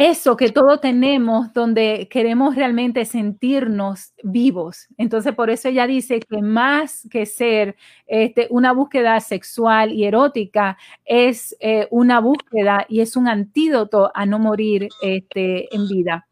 [0.00, 4.88] eso que todos tenemos donde queremos realmente sentirnos vivos.
[4.96, 10.78] Entonces, por eso ella dice que más que ser este, una búsqueda sexual y erótica,
[11.04, 16.26] es eh, una búsqueda y es un antídoto a no morir este, en vida.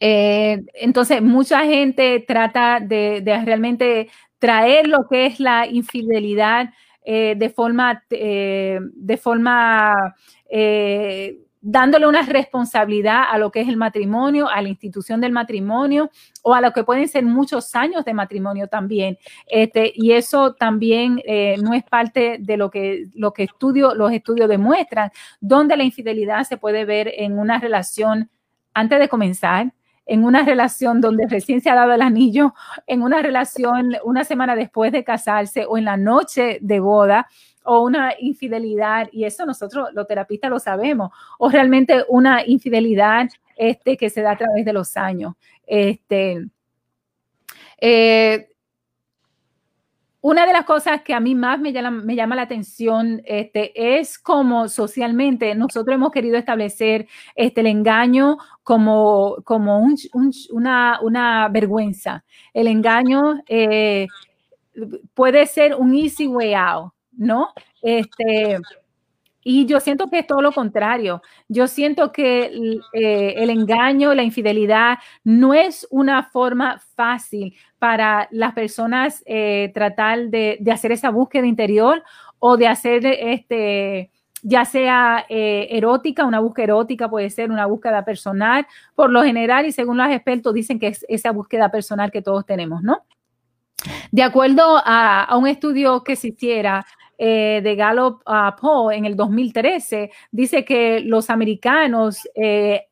[0.00, 4.08] Eh, entonces, mucha gente trata de, realmente
[4.38, 6.70] traer lo que es la infidelidad
[7.04, 10.14] eh, de forma, de forma
[11.70, 16.10] dándole una responsabilidad a lo que es el matrimonio, a la institución del matrimonio
[16.42, 19.18] o a lo que pueden ser muchos años de matrimonio también.
[19.46, 24.10] Este, y eso también eh, no es parte de lo que, lo que estudio, los
[24.12, 28.30] estudios demuestran, donde la infidelidad se puede ver en una relación
[28.72, 29.74] antes de comenzar,
[30.06, 32.54] en una relación donde recién se ha dado el anillo,
[32.86, 37.26] en una relación una semana después de casarse o en la noche de boda
[37.68, 43.98] o una infidelidad, y eso nosotros los terapistas lo sabemos, o realmente una infidelidad este,
[43.98, 45.34] que se da a través de los años.
[45.66, 46.46] Este,
[47.78, 48.48] eh,
[50.22, 54.68] una de las cosas que a mí más me llama, la atención este, es cómo
[54.68, 59.84] socialmente nosotros hemos querido establecer este, el engaño como, como
[60.50, 62.24] una, una, vergüenza.
[62.54, 64.06] El engaño eh,
[65.14, 66.92] puede ser un easy way out.
[67.18, 67.52] ¿No?
[67.82, 68.58] Este,
[69.50, 71.22] y yo siento que es todo lo contrario.
[71.48, 78.52] Yo siento que eh, el engaño, la infidelidad, no es una forma fácil para las
[78.52, 82.02] personas eh, tratar de, hacer esa búsqueda interior
[82.38, 84.10] o de hacer este
[84.42, 89.64] ya sea eh, erótica, una búsqueda erótica puede ser una búsqueda personal, por lo general
[89.64, 93.00] y según los expertos dicen que es esa búsqueda personal que todos tenemos, ¿no?
[94.12, 96.84] De acuerdo a, a un estudio que se hiciera
[97.20, 102.86] eh, de Gallup uh, Poll en el 2013 dice que los americanos eh,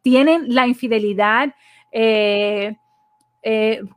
[0.00, 1.54] tienen la infidelidad
[1.92, 2.74] eh,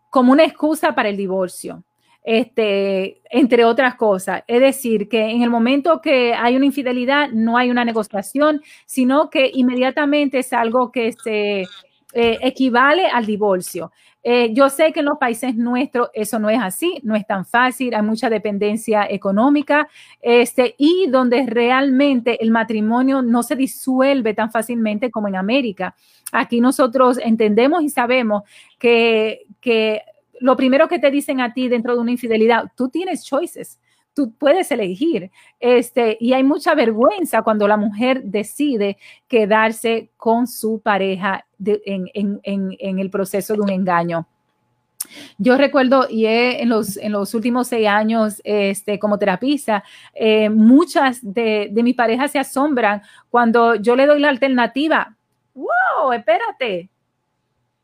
[0.09, 1.83] como una excusa para el divorcio.
[2.25, 4.43] Este, entre otras cosas.
[4.47, 9.29] Es decir, que en el momento que hay una infidelidad, no hay una negociación, sino
[9.29, 11.65] que inmediatamente es algo que se
[12.13, 13.91] equivale al divorcio.
[14.23, 17.45] Eh, yo sé que en los países nuestros eso no es así, no es tan
[17.45, 19.89] fácil, hay mucha dependencia económica
[20.21, 25.93] este, y donde realmente el matrimonio no se disuelve tan fácilmente como en América.
[26.31, 28.43] Aquí nosotros entendemos y sabemos
[28.79, 30.01] que, que
[30.39, 33.79] lo primero que te dicen a ti dentro de una infidelidad, tú tienes choices
[34.13, 35.31] tú puedes elegir.
[35.59, 38.97] Este, y hay mucha vergüenza cuando la mujer decide
[39.27, 44.27] quedarse con su pareja en, el proceso de un engaño.
[45.37, 51.19] Yo recuerdo, y en, los, en los últimos seis años este, como terapista, eh, muchas
[51.21, 55.15] de, de mis parejas se asombran cuando yo le doy la alternativa.
[55.53, 56.13] ¡Wow!
[56.13, 56.89] Espérate.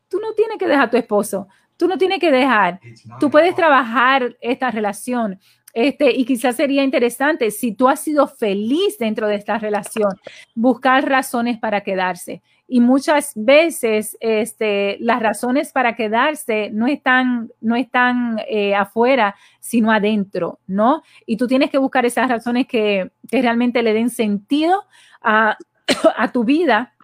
[0.07, 1.47] Tú no tienes que dejar a tu esposo.
[1.79, 2.81] Tú no tienes que dejar.
[3.21, 5.39] Tú puedes trabajar esta relación.
[5.73, 10.11] Este, y quizás sería interesante, si tú has sido feliz dentro de esta relación,
[10.55, 12.41] buscar razones para quedarse.
[12.67, 19.91] Y muchas veces este, las razones para quedarse no están, no están eh, afuera, sino
[19.91, 21.01] adentro, ¿no?
[21.25, 24.83] Y tú tienes que buscar esas razones que, realmente le den sentido
[25.21, 25.55] a,
[26.17, 26.95] a tu vida.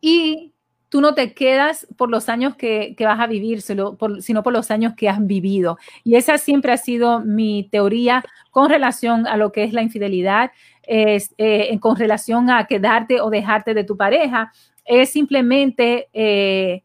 [0.00, 0.51] Y
[0.92, 4.52] tú no te quedas por los años que, vas a vivir, sino por, sino por
[4.52, 5.78] los años que has vivido.
[6.04, 10.50] Y esa siempre ha sido mi teoría con relación a lo que es la infidelidad,
[10.82, 14.52] es, eh, con relación a quedarte o dejarte de tu pareja,
[14.84, 16.82] es simplemente eh,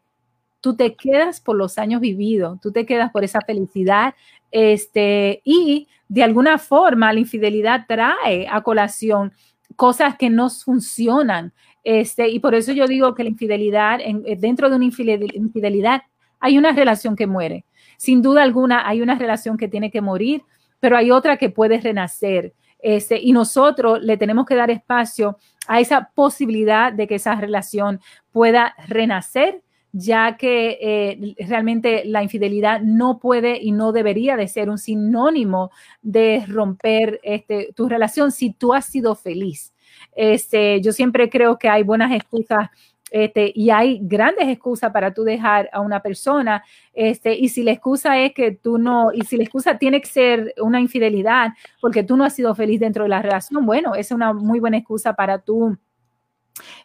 [0.62, 4.14] tú te quedas por los años vividos, tú te quedas por esa felicidad,
[4.50, 9.34] este, y de alguna forma la infidelidad trae a colación
[9.76, 11.52] cosas que no funcionan,
[11.84, 16.02] este, y por eso yo digo que la infidelidad, eh, dentro de una infidelidad,
[16.40, 17.64] hay una relación que muere.
[17.96, 20.42] Sin duda alguna, hay una relación que tiene que morir,
[20.80, 22.54] pero hay otra que puede renacer.
[22.80, 25.36] Este, y nosotros le tenemos que dar espacio
[25.66, 32.80] a esa posibilidad de que esa relación pueda renacer, ya que eh, realmente la infidelidad
[32.80, 35.70] no puede y no debería de ser un sinónimo
[36.02, 39.72] de romper este, tu relación si tú has sido feliz.
[40.20, 42.70] Este, yo siempre creo que hay buenas excusas
[43.12, 47.70] este, y hay grandes excusas para tú dejar a una persona, este, y si la
[47.70, 52.02] excusa es que tú no, y si la excusa tiene que ser una infidelidad porque
[52.02, 55.14] tú no has sido feliz dentro de la relación, bueno, es una muy buena excusa
[55.14, 55.78] para tú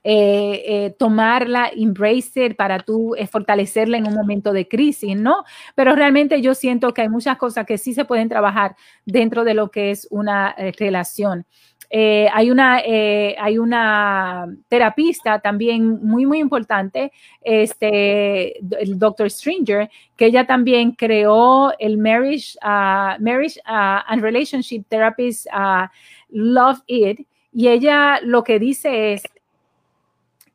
[0.03, 5.43] eh, eh, tomarla, embrace it, para tú eh, fortalecerla en un momento de crisis, ¿no?
[5.75, 9.53] Pero realmente yo siento que hay muchas cosas que sí se pueden trabajar dentro de
[9.53, 11.45] lo que es una relación.
[11.95, 17.11] Eh, hay, una, eh, hay una terapista también muy, muy importante,
[17.43, 19.29] este, el Dr.
[19.29, 25.85] Stringer, que ella también creó el Marriage, uh, Marriage uh, and Relationship Therapist uh,
[26.29, 27.27] Love It.
[27.51, 29.21] Y ella lo que dice es,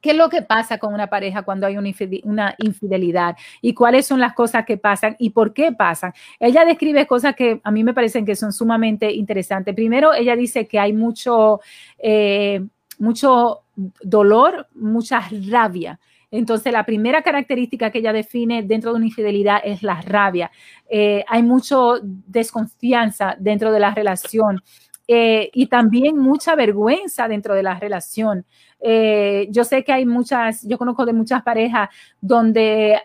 [0.01, 3.37] ¿Qué es lo que pasa con una pareja cuando hay una infidelidad?
[3.61, 6.13] ¿Y cuáles son las cosas que pasan y por qué pasan?
[6.39, 9.75] Ella describe cosas que a mí me parecen que son sumamente interesantes.
[9.75, 11.61] Primero, ella dice que hay mucho,
[11.99, 12.65] eh,
[12.99, 13.63] mucho
[14.03, 15.99] dolor, mucha rabia.
[16.31, 20.51] Entonces, la primera característica que ella define dentro de una infidelidad es la rabia.
[20.89, 24.63] Eh, hay mucha desconfianza dentro de la relación.
[25.11, 28.45] Eh, y también mucha vergüenza dentro de la relación.
[28.81, 31.89] Eh, yo sé que hay muchas, yo conozco de muchas parejas
[32.21, 33.01] donde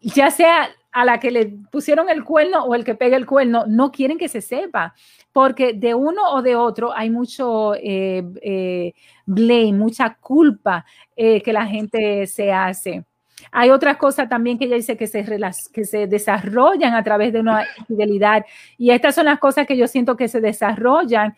[0.00, 3.64] ya sea a la que le pusieron el cuerno o el que pega el cuerno,
[3.66, 4.94] no quieren que se sepa,
[5.32, 8.92] porque de uno o de otro hay mucho eh,
[9.26, 10.84] blame, mucha culpa
[11.16, 13.04] que la gente se hace.
[13.50, 15.24] Hay otras cosas también que ella dice que se,
[15.72, 18.44] que se desarrollan a través de una infidelidad.
[18.78, 21.34] Y estas son las cosas que yo siento que se desarrollan,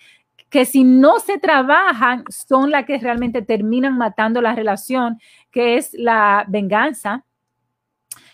[0.51, 5.19] que si no se trabajan, son las que realmente terminan matando la relación,
[5.51, 7.25] que es la venganza.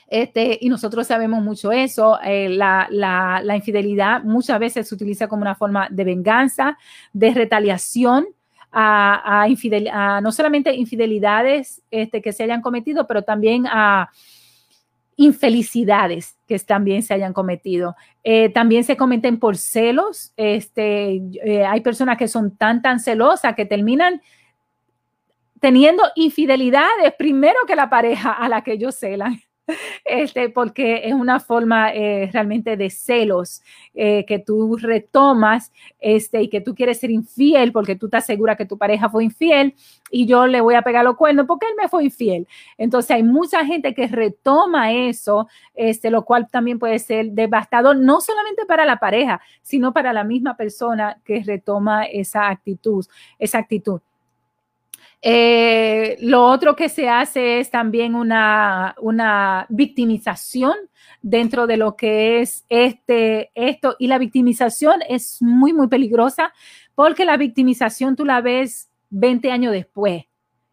[0.09, 2.19] Este, y nosotros sabemos mucho eso.
[2.23, 6.77] Eh, la, la infidelidad muchas veces se utiliza como una forma de venganza,
[7.13, 8.27] de retaliación
[8.73, 14.11] a, no solamente infidelidades este, que se hayan cometido, pero también a
[15.23, 17.95] infelicidades que también se hayan cometido.
[18.25, 20.33] Eh, también se cometen por celos.
[20.37, 24.21] Este, eh, hay personas que son tan, tan celosas que terminan
[25.61, 29.41] teniendo infidelidades primero que la pareja a la que ellos celan.
[30.05, 33.63] este, porque es una forma eh, realmente de celos
[33.95, 38.57] eh, que tú retomas este, y que tú quieres ser infiel porque tú estás segura
[38.57, 39.75] que tu pareja fue infiel
[40.11, 42.47] y yo le voy a pegar los cuernos porque él me fue infiel.
[42.79, 48.21] Entonces hay mucha gente que retoma eso, este, lo cual también puede ser devastador, no
[48.21, 53.05] solamente para la pareja, sino para la misma persona que retoma esa actitud,
[53.39, 54.01] esa actitud.
[55.25, 60.75] Eh, lo otro que se hace es también una, una victimización
[61.23, 63.95] dentro de lo que es este, esto.
[64.01, 66.53] Y la victimización es muy, muy peligrosa
[66.97, 70.25] porque la victimización tú la ves 20 años después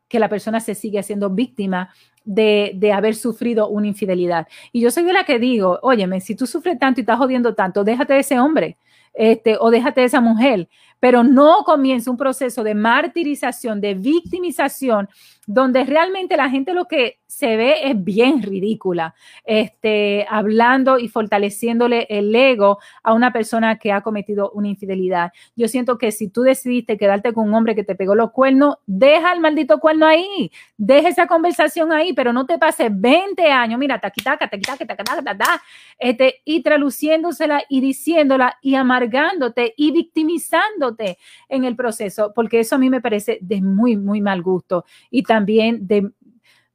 [0.08, 1.94] que la persona se sigue siendo víctima
[2.26, 4.48] de, de, haber sufrido una infidelidad.
[4.72, 7.54] Y yo soy de la que digo, óyeme, si tú sufres tanto y estás jodiendo
[7.54, 8.78] tanto, déjate de ese hombre
[9.14, 10.70] este, o déjate de esa mujer,
[11.00, 15.08] pero no comienza un proceso de martirización, de victimización,
[15.50, 22.06] donde realmente la gente lo que se ve es bien ridícula, este, hablando y fortaleciéndole
[22.08, 25.32] el ego a una persona que ha cometido una infidelidad.
[25.56, 28.76] Yo siento que si tú decidiste quedarte con un hombre que te pegó los cuernos,
[28.86, 33.80] deja el maldito cuerno ahí, deja esa conversación ahí, pero no te pases 20 años,
[33.80, 35.62] mira, taquitaca, taquitaca, taquitaca, taquitaca,
[35.98, 42.80] este, y traluciéndosela y diciéndola y amargándote y victimizándote en el proceso, porque eso a
[42.80, 46.12] mí me parece de muy, muy mal gusto y también de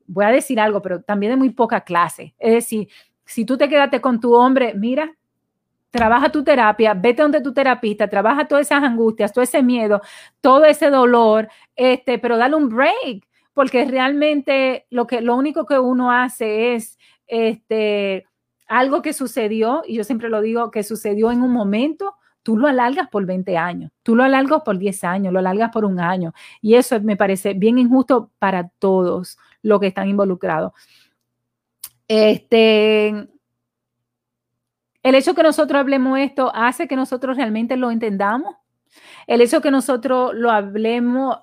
[0.07, 2.35] voy a decir algo, pero también de muy poca clase.
[2.39, 2.89] Es decir,
[3.25, 5.17] si tú te quedaste con tu hombre, mira,
[5.91, 10.03] trabaja tu terapia, vete donde tu terapista, trabaja todas esas angustias, todo ese miedo,
[10.41, 15.79] todo ese dolor, este, pero dale un break, porque realmente lo que lo único que
[15.79, 18.27] uno hace es este
[18.67, 22.69] algo que sucedió y yo siempre lo digo que sucedió en un momento, tú lo
[22.69, 26.33] alargas por 20 años, tú lo alargas por 10 años, lo alargas por un año
[26.63, 30.73] y eso me parece bien injusto para todos los que están involucrados.
[32.07, 33.09] Este,
[35.03, 38.55] el hecho que nosotros hablemos esto hace que nosotros realmente lo entendamos.
[39.27, 41.39] El hecho que nosotros lo hablemos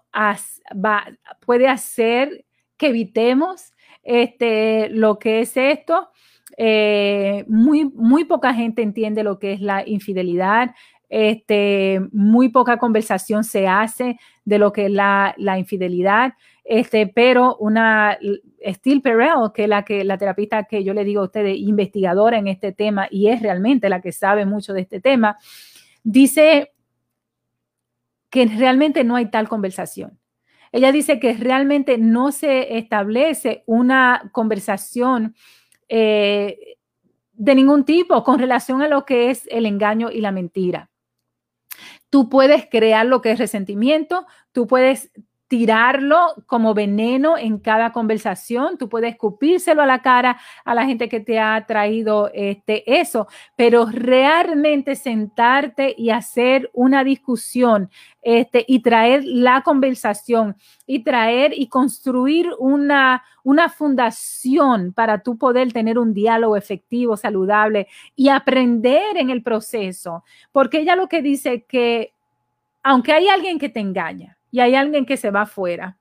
[1.45, 2.45] puede hacer
[2.77, 3.73] que evitemos
[4.03, 6.09] este, lo que es esto.
[6.57, 10.71] Eh, muy, muy poca gente entiende lo que es la infidelidad.
[11.13, 16.35] Este, muy poca conversación se hace de lo que es la, infidelidad.
[16.63, 18.17] Este, pero una
[18.65, 22.37] Steel Perel, que es la, que, la terapista que yo le digo a ustedes, investigadora
[22.37, 25.37] en este tema y es realmente la que sabe mucho de este tema,
[26.01, 26.71] dice
[28.29, 30.17] que realmente no hay tal conversación.
[30.71, 35.35] Ella dice que realmente no se establece una conversación
[35.89, 36.77] eh,
[37.33, 40.90] de ningún tipo con relación a lo que es el engaño y la mentira.
[42.11, 45.09] Tú puedes crear lo que es resentimiento, tú puedes
[45.51, 51.09] tirarlo como veneno en cada conversación, tú puedes escupírselo a la cara a la gente
[51.09, 53.27] que te ha traído este, eso,
[53.57, 57.89] pero realmente sentarte y hacer una discusión
[58.21, 60.55] este, y traer la conversación
[60.87, 67.89] y traer y construir una, una fundación para tú poder tener un diálogo efectivo, saludable
[68.15, 70.23] y aprender en el proceso,
[70.53, 72.13] porque ella lo que dice que
[72.83, 75.97] aunque hay alguien que te engaña, y hay alguien que se va afuera.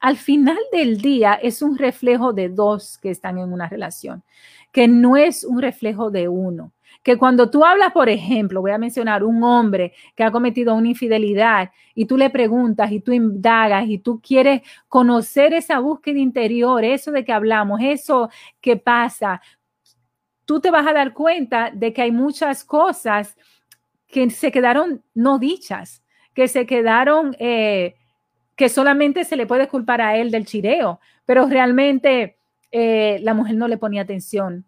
[0.00, 4.22] Al final del día es un reflejo de dos que están en una relación,
[4.70, 6.72] que no es un reflejo de uno.
[7.02, 10.88] Que cuando tú hablas, por ejemplo, voy a mencionar un hombre que ha cometido una
[10.88, 16.84] infidelidad y tú le preguntas y tú indagas y tú quieres conocer esa búsqueda interior,
[16.84, 18.28] eso de que hablamos, eso
[18.60, 19.40] que pasa,
[20.44, 23.36] tú te vas a dar cuenta de que hay muchas cosas
[24.06, 26.03] que se quedaron no dichas
[26.34, 27.94] que se quedaron, eh,
[28.56, 32.36] que solamente se le puede culpar a él del chireo, pero realmente
[32.70, 34.64] eh, la mujer no le ponía atención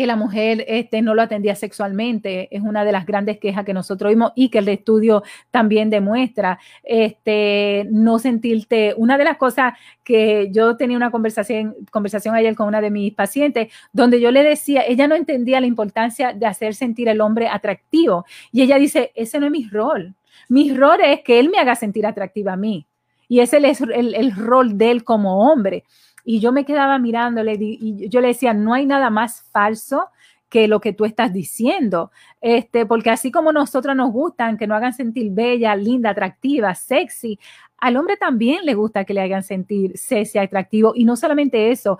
[0.00, 3.74] que la mujer este, no lo atendía sexualmente, es una de las grandes quejas que
[3.74, 6.58] nosotros vimos y que el estudio también demuestra.
[6.82, 12.66] Este, no sentirte, una de las cosas que yo tenía una conversación, conversación ayer con
[12.66, 16.74] una de mis pacientes, donde yo le decía, ella no entendía la importancia de hacer
[16.74, 18.24] sentir al hombre atractivo.
[18.52, 20.14] Y ella dice, ese no es mi rol.
[20.48, 22.86] Mi rol es que él me haga sentir atractiva a mí.
[23.28, 25.84] Y ese es el, el rol de él como hombre.
[26.24, 30.08] Y yo me quedaba mirándole y yo le decía, no hay nada más falso
[30.50, 32.10] que lo que tú estás diciendo.
[32.40, 37.38] Este, porque así como nosotros nos gustan que nos hagan sentir bella, linda, atractiva, sexy,
[37.78, 40.92] al hombre también le gusta que le hagan sentir sexy, atractivo.
[40.94, 41.98] Y no solamente eso,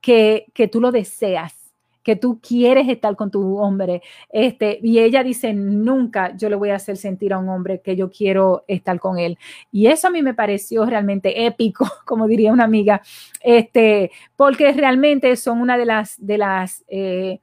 [0.00, 1.61] que, que tú lo deseas
[2.02, 4.02] que tú quieres estar con tu hombre.
[4.30, 7.96] Este, y ella dice, nunca yo le voy a hacer sentir a un hombre que
[7.96, 9.38] yo quiero estar con él.
[9.70, 13.02] Y eso a mí me pareció realmente épico, como diría una amiga,
[13.40, 17.40] este, porque realmente son una de las, de las, eh,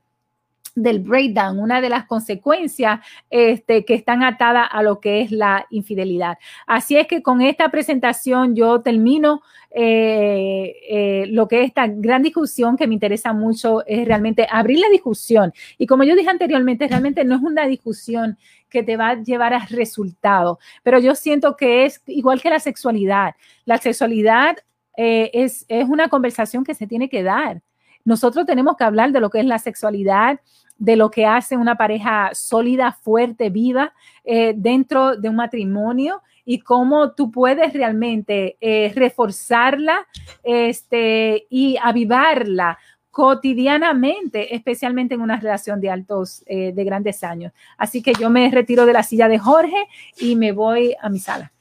[0.84, 3.00] del breakdown, una de las consecuencias
[3.30, 6.38] este, que están atadas a lo que es la infidelidad.
[6.66, 12.24] Así es que con esta presentación yo termino eh, eh, lo que es esta gran
[12.24, 15.54] discusión que me interesa mucho es realmente abrir la discusión.
[15.78, 18.38] Y como yo dije anteriormente, realmente no es una discusión
[18.70, 22.60] que te va a llevar a resultados, pero yo siento que es igual que la
[22.60, 23.36] sexualidad.
[23.66, 24.58] La sexualidad
[24.96, 27.62] eh, es, es una conversación que se tiene que dar.
[28.06, 30.40] Nosotros tenemos que hablar de lo que es la sexualidad,
[30.80, 36.60] de lo que hace una pareja sólida, fuerte, viva eh, dentro de un matrimonio y
[36.60, 40.08] cómo tú puedes realmente eh, reforzarla
[40.44, 42.80] este, y avivarla
[43.12, 47.52] cotidianamente, especialmente en una relación de altos, eh, de grandes años.
[47.78, 49.88] Así que yo me retiro de la silla de Jorge
[50.20, 51.52] y me voy a mi sala.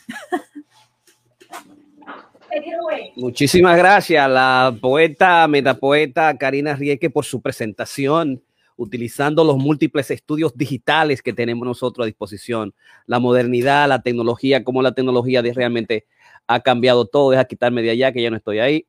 [3.17, 8.43] Muchísimas gracias a la poeta, metapoeta Karina Rieke por su presentación,
[8.79, 12.75] utilizando los múltiples estudios digitales que tenemos nosotros a disposición,
[13.07, 16.07] la modernidad, la tecnología, cómo la tecnología realmente
[16.47, 17.33] ha cambiado todo.
[17.33, 18.87] Deja quitarme de allá que ya no estoy ahí.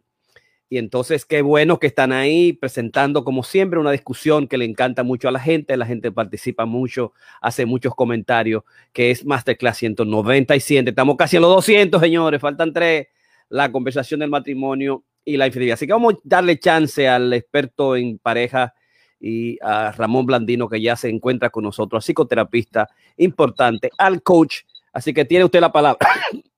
[0.69, 5.01] Y entonces, qué bueno que están ahí presentando, como siempre, una discusión que le encanta
[5.01, 5.75] mucho a la gente.
[5.75, 8.61] La gente participa mucho, hace muchos comentarios,
[8.93, 10.89] que es Masterclass 190 y 100.
[10.89, 12.39] Estamos casi en los 200, señores.
[12.39, 13.07] Faltan tres,
[13.49, 15.73] la conversación del matrimonio y la infidelidad.
[15.73, 18.75] Así que vamos a darle chance al experto en pareja
[19.20, 24.61] y a Ramón Blandino, que ya se encuentra con nosotros, psicoterapista importante, al coach.
[24.93, 25.99] Así que tiene usted la palabra.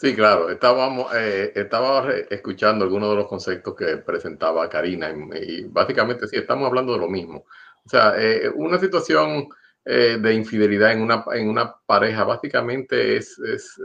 [0.00, 6.28] Sí, claro, estábamos, eh, estaba escuchando algunos de los conceptos que presentaba Karina y, básicamente
[6.28, 7.46] sí, estamos hablando de lo mismo.
[7.84, 9.48] O sea, eh, una situación
[9.84, 13.76] eh, de infidelidad en una, en una pareja básicamente es, es,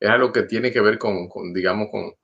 [0.00, 2.14] es algo que tiene que ver con, con digamos, con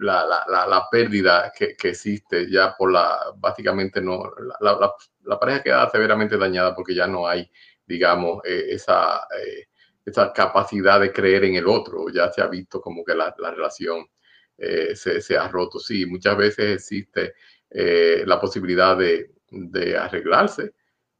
[0.00, 4.30] la, la, la, pérdida que, que, existe ya por la, básicamente no,
[4.60, 7.50] la, pareja queda severamente dañada porque ya no hay,
[7.86, 9.26] digamos, esa
[10.04, 12.06] esa capacidad de creer en el otro.
[12.12, 14.06] Ya se ha visto como que la, relación
[14.58, 15.78] eh, se, ha roto.
[15.78, 17.34] Sí, muchas veces existe
[17.70, 19.30] eh, la posibilidad de,
[19.98, 20.74] arreglarse,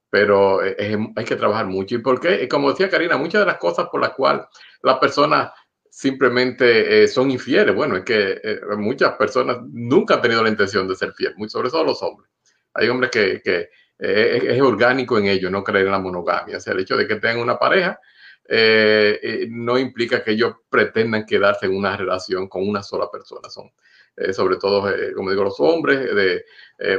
[0.08, 1.94] pero hay que trabajar mucho.
[1.96, 2.48] ¿Y por qué?
[2.48, 4.46] Como decía Karina, muchas de las cosas por las cuales
[4.82, 5.52] las personas
[5.95, 8.40] simplemente eh, son infieles, bueno, es que
[8.78, 12.30] muchas personas nunca han tenido la intención de ser fieles, sobre todo los hombres.
[12.72, 13.68] Hay hombres que, que
[13.99, 16.57] es, orgánico en ellos no creer en la monogamia.
[16.57, 18.01] O sea, el hecho de que tengan una pareja
[18.49, 23.49] eh, eh, no implica que ellos pretendan quedarse en una relación con una sola persona.
[23.49, 23.70] Son
[24.16, 26.45] eh, sobre todo, como digo, los hombres de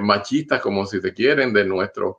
[0.01, 2.17] machistas, como si se quieren, de nuestros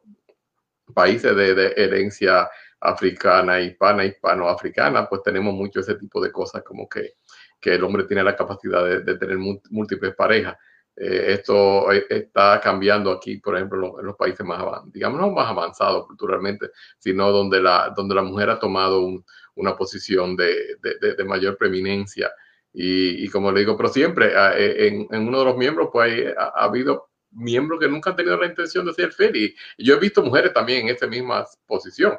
[0.93, 2.49] países de, herencia
[2.85, 7.15] africana, hispana, hispano-africana, pues tenemos mucho ese tipo de cosas como que,
[7.61, 9.39] que el hombre tiene la capacidad de, tener
[9.71, 10.57] múltiples parejas.
[10.97, 14.63] Eh, esto eh, está cambiando aquí, por ejemplo, en los países más,
[14.93, 19.25] digamos, no más avanzados culturalmente, sino donde la, donde la mujer ha tomado
[19.57, 22.31] una posición de, de, mayor preeminencia.
[22.73, 26.27] Y, y, como le digo, pero siempre ah, eh, en, uno de los miembros, pues
[26.37, 29.55] ha, habido miembros que nunca han tenido la intención de ser feliz.
[29.79, 32.19] Yo he visto mujeres también en esa misma posición.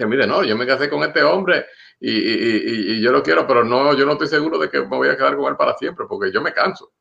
[0.00, 1.66] Que mire, no, yo me casé con este hombre
[2.00, 4.86] y, y, y, yo lo quiero, pero no, yo no estoy seguro de que me
[4.86, 6.92] voy a quedar con él para siempre, porque yo me canso.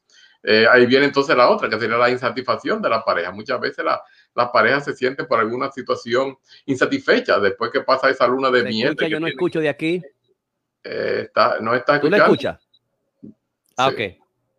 [0.43, 3.31] Eh, ahí viene entonces la otra, que sería la insatisfacción de la pareja.
[3.31, 4.03] Muchas veces la,
[4.35, 8.97] las parejas se sienten por alguna situación insatisfecha después que pasa esa luna de miel.
[9.07, 10.01] yo no escucho de aquí.
[10.83, 12.25] Eh, está, no está escuchando.
[12.25, 12.69] ¿Tú la escuchas?
[13.77, 14.01] Ah, ok.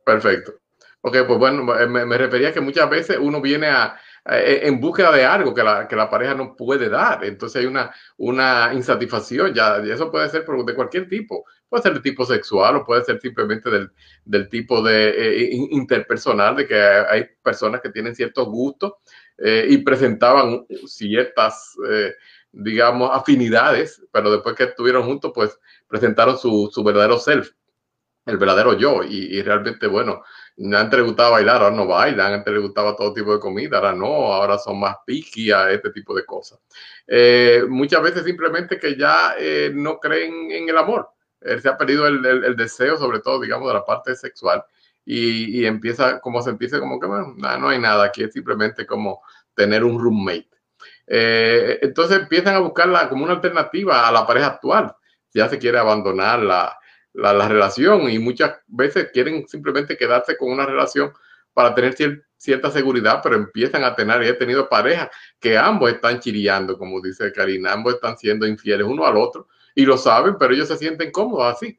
[0.03, 0.55] Perfecto.
[1.03, 5.25] Ok, pues bueno, me, me refería que muchas veces uno viene a, en búsqueda de
[5.25, 7.25] algo que la, que la pareja no puede dar.
[7.25, 11.45] Entonces hay una, una insatisfacción, ya, y eso puede ser de cualquier tipo.
[11.69, 13.91] Puede ser de tipo sexual o puede ser simplemente del,
[14.25, 18.95] del tipo de eh, interpersonal, de que hay personas que tienen ciertos gustos
[19.39, 21.77] eh, y presentaban ciertas,
[22.53, 27.51] digamos, afinidades, pero después que estuvieron juntos, pues presentaron su, su verdadero self,
[28.27, 29.03] el verdadero yo.
[29.05, 30.23] Y realmente, bueno,
[30.75, 33.93] antes le gustaba bailar, ahora no bailan, antes le gustaba todo tipo de comida, ahora
[33.93, 36.61] no, ahora son más piqui a este tipo de cosas.
[37.07, 41.09] Eh, muchas veces simplemente que ya eh, no creen en el amor.
[41.41, 44.63] Él se ha perdido el, deseo, sobre todo, digamos, de la parte sexual
[45.05, 49.23] y, empieza, como se empieza, como que bueno, no hay nada, aquí es simplemente como
[49.55, 50.51] tener un roommate.
[51.07, 54.95] Eh, entonces empiezan a buscarla como una alternativa a la pareja actual.
[55.33, 56.80] Ya se quiere abandonar la,
[57.13, 61.13] la, relación y muchas veces quieren simplemente quedarse con una relación
[61.53, 61.95] para tener
[62.37, 67.01] cierta seguridad, pero empiezan a tener, y he tenido parejas que ambos están chiriando, como
[67.01, 70.77] dice Karina, ambos están siendo infieles uno al otro y lo saben, pero ellos se
[70.77, 71.79] sienten cómodos así.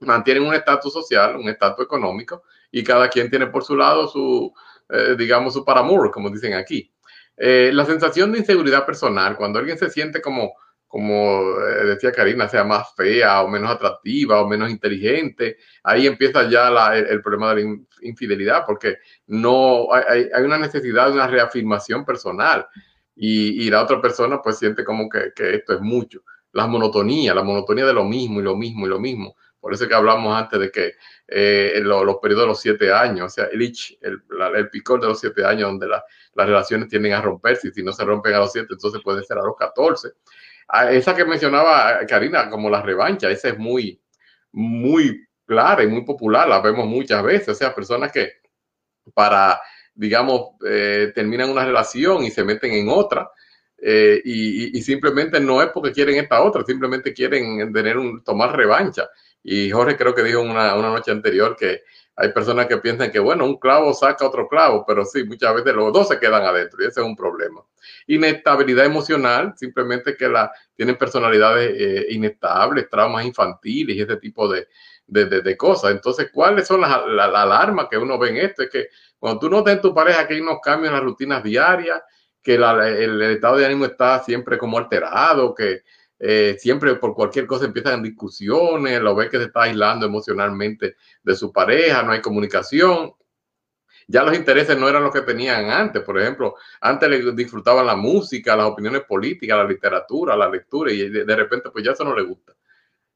[0.00, 4.52] Mantienen un estatus social, un estatus económico y cada quien tiene por su lado su,
[4.88, 6.92] eh, digamos, su paramor, como dicen aquí.
[7.36, 10.54] Eh, la sensación de inseguridad personal, cuando alguien se siente como
[10.96, 16.48] como eh, decía Karina, sea más fea o menos atractiva o menos inteligente, ahí empieza
[16.48, 22.06] ya el, problema de la infidelidad, porque no hay, hay, una necesidad de una reafirmación
[22.06, 22.66] personal
[23.14, 26.22] y, y, la otra persona pues siente como que, esto es mucho.
[26.52, 29.36] La monotonía, la monotonía de lo mismo y lo mismo y lo mismo.
[29.60, 30.94] Por eso que hablamos antes de que
[31.28, 35.20] eh, los periodos de los siete años, o sea, el itch, el picor de los
[35.20, 36.02] siete años, donde las
[36.34, 39.36] relaciones tienden a romperse y si no se rompen a los siete, entonces puede ser
[39.36, 40.12] a los catorce
[40.90, 44.00] esa que mencionaba Karina como la revancha, esa es muy,
[44.52, 48.32] muy clara y muy popular, la vemos muchas veces, o sea, personas que
[49.14, 49.60] para,
[49.94, 53.30] digamos, eh, terminan una relación y se meten en otra,
[53.78, 59.08] eh, y, simplemente no es porque quieren esta otra, simplemente quieren tener un, tomar revancha.
[59.42, 61.82] Y Jorge creo que dijo una, una noche anterior que
[62.16, 65.74] hay personas que piensan que, bueno, un clavo saca otro clavo, pero sí, muchas veces
[65.74, 67.62] los dos se quedan adentro y ese es un problema.
[68.06, 74.66] Inestabilidad emocional, simplemente que la, tienen personalidades eh, inestables, traumas infantiles y ese tipo de,
[75.06, 75.90] de, de, cosas.
[75.90, 78.62] Entonces, ¿cuáles son las la, la alarmas que uno ve en esto?
[78.62, 78.88] Es que
[79.18, 82.00] cuando tú notas en tu pareja que hay unos cambios en las rutinas diarias,
[82.42, 85.82] que el, el, estado de ánimo está siempre como alterado, que
[86.18, 91.36] eh, siempre por cualquier cosa empiezan discusiones, lo ve que se está aislando emocionalmente de
[91.36, 93.12] su pareja, no hay comunicación.
[94.08, 96.02] Ya los intereses no eran los que tenían antes.
[96.02, 101.08] Por ejemplo, antes le disfrutaban la música, las opiniones políticas, la literatura, la lectura, y
[101.08, 102.54] de, repente pues ya eso no le gusta.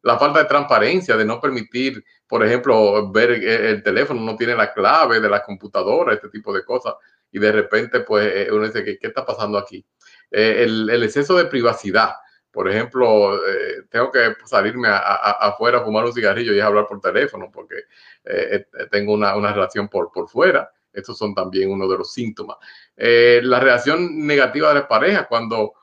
[0.03, 4.73] La falta de transparencia, de no permitir, por ejemplo, ver el teléfono, no tiene la
[4.73, 6.95] clave de la computadora, este tipo de cosas.
[7.31, 9.85] Y de repente, pues eh, uno dice, ¿qué, qué está pasando aquí?
[10.31, 12.15] Eh, el exceso de privacidad
[12.51, 16.87] por ejemplo, eh, tengo que salirme a, afuera a fumar un cigarrillo y a hablar
[16.87, 17.77] por teléfono porque
[18.25, 20.71] eh, eh, tengo una, relación por, fuera.
[20.93, 22.57] Estos son también uno de los síntomas.
[22.97, 25.75] Eh, la reacción negativa de la pareja cuando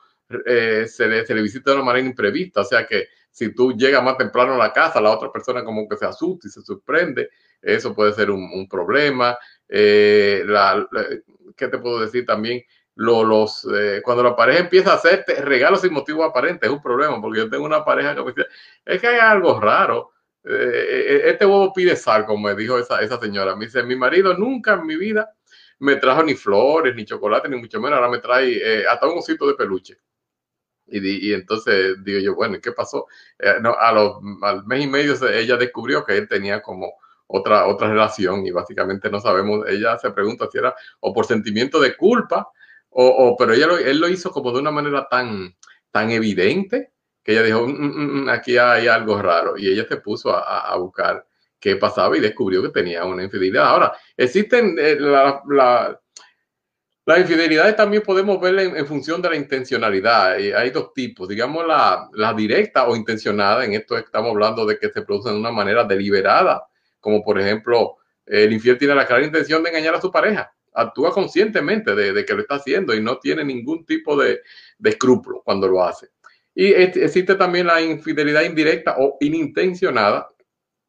[0.46, 3.72] eh, se, le, se le visita de una manera imprevista, o sea que si tú
[3.72, 6.60] llegas más temprano a la casa, la otra persona como que se asusta y se
[6.60, 7.30] sorprende,
[7.62, 9.38] eso puede ser un, un problema.
[9.68, 11.06] La, la,
[11.56, 12.62] ¿Qué te puedo decir también?
[12.98, 16.82] Lo, los, eh, cuando la pareja empieza a hacerte regalos sin motivo aparente, es un
[16.82, 18.48] problema, porque yo tengo una pareja que me dice,
[18.84, 20.10] es que hay algo raro.
[20.42, 23.54] Eh, eh, este huevo pide sal, como me dijo esa, esa señora.
[23.54, 25.32] Me dice, mi marido nunca en mi vida
[25.78, 27.98] me trajo ni flores, ni chocolate, ni mucho menos.
[27.98, 29.96] Ahora me trae hasta un osito de peluche.
[30.88, 33.06] Y, y, entonces digo yo, bueno, ¿qué pasó?
[33.60, 36.94] No, a los, al mes y medio ella descubrió que él tenía como
[37.28, 41.78] otra, otra relación y básicamente no sabemos, ella se pregunta si era o por sentimiento
[41.78, 42.50] de culpa
[43.00, 45.54] o, pero ella lo, él lo hizo como de una manera tan,
[45.92, 46.92] tan evidente
[47.22, 49.56] que ella dijo, mm, mm, mm aquí hay algo raro.
[49.56, 51.24] Y ella se puso a, buscar
[51.60, 53.66] qué pasaba y descubrió que tenía una infidelidad.
[53.66, 56.00] Ahora, existen eh, la, la,
[57.04, 60.38] las infidelidades también podemos ver en, función de la intencionalidad.
[60.38, 63.64] Y hay dos tipos, digamos la, la, directa o intencionada.
[63.64, 66.66] En esto estamos hablando de que se producen de una manera deliberada,
[66.98, 71.12] como por ejemplo, el infiel tiene la clara intención de engañar a su pareja actúa
[71.12, 74.40] conscientemente de, que lo está haciendo y no tiene ningún tipo de,
[74.78, 76.08] de escrúpulo cuando lo hace.
[76.54, 80.28] Y existe también la infidelidad indirecta o inintencionada,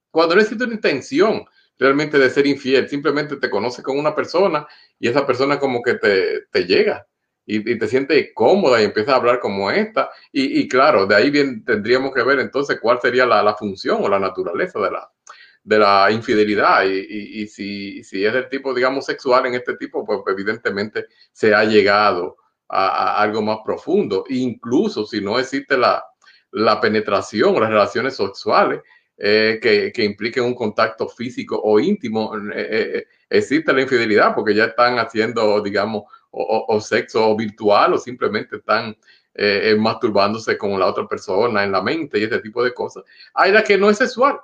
[0.10, 1.46] cuando no existe una intención
[1.78, 4.68] realmente de ser infiel, simplemente te conoce con una persona
[5.00, 7.08] y esa persona como que te, llega
[7.46, 10.10] y, te siente cómoda y empieza a hablar como esta.
[10.32, 14.20] Y, claro, de ahí bien tendríamos que ver entonces cuál sería la función o la
[14.20, 15.10] naturaleza de la,
[15.70, 20.04] de la infidelidad y, y, si, si, es del tipo, digamos, sexual en este tipo,
[20.04, 24.24] pues evidentemente se ha llegado a, algo más profundo.
[24.30, 26.04] Incluso si no existe la,
[26.54, 28.82] la penetración o las relaciones sexuales
[29.16, 34.56] eh, que, que, impliquen un contacto físico o íntimo, eh, eh, existe la infidelidad porque
[34.56, 36.02] ya están haciendo, digamos,
[36.32, 38.98] o, o, sexo virtual o simplemente están
[39.78, 43.04] masturbándose con la otra persona en la mente y ese tipo de cosas.
[43.36, 44.38] Hay la que no es sexual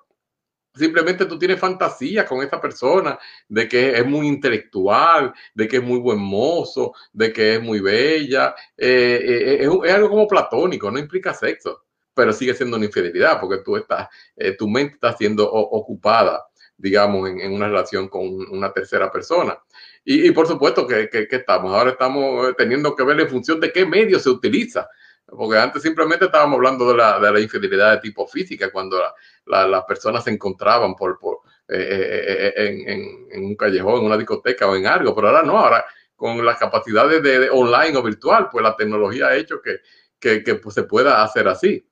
[0.75, 3.17] Simplemente tú tienes fantasía con esa persona
[3.47, 7.79] de que es muy intelectual, de que es muy buen mozo, de que es muy
[7.79, 8.53] bella.
[8.77, 13.39] Eh, eh, es, es, algo como platónico, no implica sexo, pero sigue siendo una infidelidad
[13.39, 16.45] porque tú estás, eh, tu mente está siendo ocupada,
[16.77, 19.57] digamos, en, una relación con una tercera persona.
[20.03, 23.59] Y, y por supuesto que, que, que, estamos, ahora estamos teniendo que ver en función
[23.59, 24.87] de qué medio se utiliza
[25.27, 29.13] porque antes simplemente estábamos hablando de la, de la infidelidad de tipo física, cuando la,
[29.45, 34.05] la, las personas se encontraban por, por eh, eh, eh, en, en, un callejón, en
[34.05, 35.85] una discoteca o en algo, pero ahora no, ahora
[36.15, 40.75] con las capacidades de, online o virtual, pues la tecnología ha hecho que, que, pues,
[40.75, 41.85] se pueda hacer así.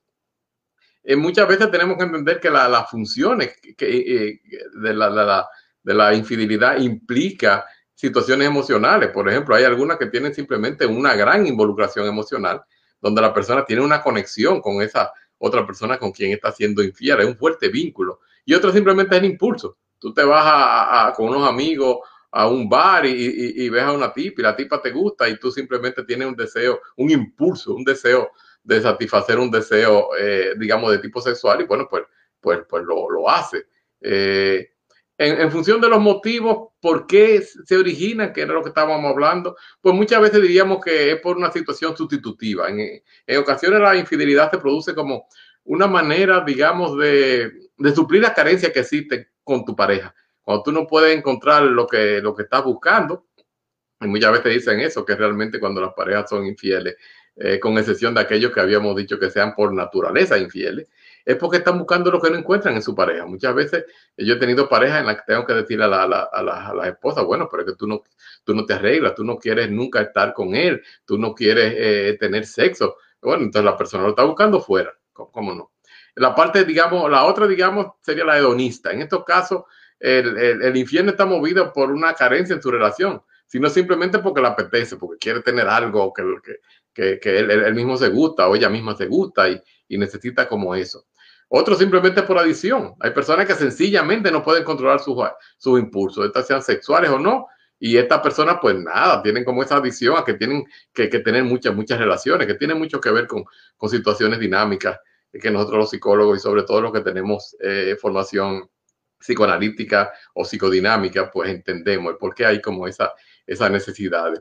[1.04, 4.40] Eh, muchas veces tenemos que entender que las la funciones que,
[4.76, 5.50] de, la, la,
[5.82, 9.10] de la infidelidad implica situaciones emocionales.
[9.10, 12.64] Por ejemplo, hay algunas que tienen simplemente una gran involucración emocional
[13.04, 15.12] donde la persona tiene una conexión con esa
[15.46, 18.22] otra persona con quien está siendo infiel, es un fuerte vínculo.
[18.46, 19.78] Y otro simplemente es el impulso.
[20.00, 21.98] Tú te vas a, con unos amigos
[22.32, 25.28] a un bar y, y, y, ves a una tipa y la tipa te gusta
[25.28, 28.32] y tú simplemente tienes un deseo, un impulso, un deseo
[28.64, 32.04] de satisfacer un deseo, eh, digamos, de tipo sexual y bueno, pues,
[32.40, 33.66] pues, pues lo, lo hace.
[34.00, 34.73] Eh,
[35.18, 39.56] en, función de los motivos, por qué se origina, que era lo que estábamos hablando,
[39.80, 42.70] pues muchas veces diríamos que es por una situación sustitutiva.
[42.70, 45.28] En, en ocasiones la infidelidad se produce como
[45.66, 50.14] una manera, digamos, de, de suplir las carencias que existen con tu pareja.
[50.42, 53.28] Cuando tú no puedes encontrar lo que, lo que estás buscando,
[54.02, 56.96] y muchas veces dicen eso, que realmente cuando las parejas son infieles,
[57.36, 60.88] eh, con excepción de aquellos que habíamos dicho que sean por naturaleza infieles,
[61.26, 63.26] es porque están buscando lo que no encuentran en su pareja.
[63.26, 63.86] Muchas veces
[64.18, 66.08] yo he tenido parejas en las que tengo que decirle a la, a
[66.44, 68.04] la, a la, esposa, bueno, pero es que tú no,
[68.44, 72.18] tú no te arreglas, tú no quieres nunca estar con él, tú no quieres eh,
[72.20, 72.98] tener sexo.
[73.22, 75.72] Bueno, entonces la persona lo está buscando fuera, ¿cómo, no?
[76.16, 78.92] La parte, digamos, la otra, digamos, sería la hedonista.
[78.92, 79.64] En estos casos,
[80.00, 84.48] el, el, infierno está movido por una carencia en su relación, sino simplemente porque le
[84.48, 86.24] apetece, porque quiere tener algo que,
[86.94, 90.76] que, que, él, mismo se gusta o ella misma se gusta y, y necesita como
[90.76, 91.06] eso.
[91.56, 92.96] Otro simplemente por adición.
[93.00, 95.16] Hay personas que sencillamente no pueden controlar sus,
[95.56, 97.46] sus impulsos, estas sean sexuales o no.
[97.78, 101.44] Y estas personas, pues nada, tienen como esa adición a que tienen que, que tener
[101.44, 103.44] muchas, muchas relaciones, que tienen mucho que ver con,
[103.78, 104.98] con, situaciones dinámicas
[105.32, 108.68] que nosotros los psicólogos y sobre todo los que tenemos eh, formación
[109.20, 113.14] psicoanalítica o psicodinámica, pues entendemos por qué hay como esa,
[113.46, 114.34] esa necesidad.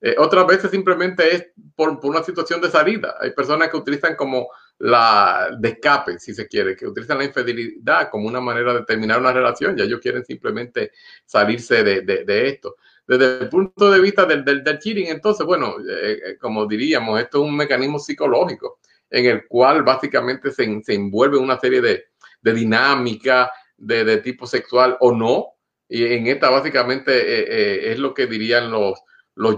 [0.00, 3.16] Eh, otras veces simplemente es por, por, una situación de salida.
[3.20, 4.46] Hay personas que utilizan como
[4.80, 9.20] la de escape, si se quiere, que utilizan la infidelidad como una manera de terminar
[9.20, 9.76] una relación.
[9.76, 10.92] Ya ellos quieren simplemente
[11.26, 12.76] salirse de, de, esto.
[13.06, 17.42] Desde el punto de vista del, del, cheating, entonces, bueno, eh, eh, como diríamos, esto
[17.42, 18.78] es un mecanismo psicológico
[19.10, 22.04] en el cual básicamente se, se envuelve una serie de,
[22.40, 25.46] de dinámica de, de, tipo sexual o no.
[25.90, 28.98] Y en esta básicamente eh, es lo que dirían los,
[29.34, 29.56] los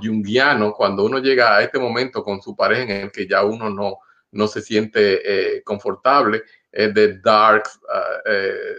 [0.76, 3.98] cuando uno llega a este momento con su pareja en el que ya uno no,
[4.32, 8.78] no se siente eh, confortable, es The Dark uh, eh,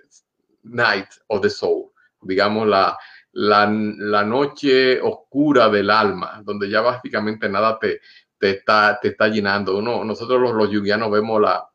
[0.64, 1.92] Night of the Soul,
[2.22, 2.98] digamos la,
[3.34, 8.02] la, la, noche oscura del alma, donde ya básicamente nada te,
[8.38, 9.78] te, está, te está llenando.
[9.78, 11.68] Uno, nosotros los, los yugianos vemos la,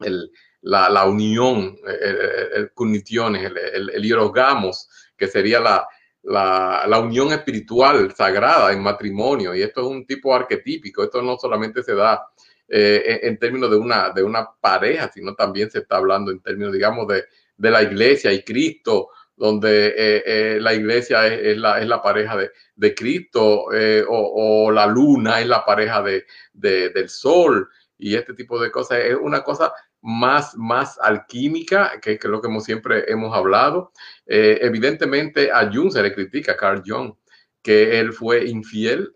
[0.00, 0.30] el,
[0.62, 5.86] la, la, unión, el, el, el, el, el hierogamos, que sería la,
[6.22, 9.54] la, la, unión espiritual sagrada en matrimonio.
[9.54, 11.02] Y esto es un tipo arquetípico.
[11.02, 12.26] Esto no solamente se da
[12.72, 16.72] eh, en, términos de una, de una pareja, sino también se está hablando en términos,
[16.72, 17.24] digamos, de,
[17.56, 22.36] de la iglesia y Cristo, donde eh, eh, la iglesia es, la, es, la, pareja
[22.36, 23.66] de, de Cristo
[24.08, 27.68] o, la luna es la pareja de, de, del sol
[27.98, 29.00] y este tipo de cosas.
[29.00, 33.90] Es una cosa más, más alquímica, que, que es lo que hemos, siempre hemos hablado.
[34.26, 37.14] Evidentemente a Jung se le critica, Carl Jung,
[37.62, 39.12] que él fue infiel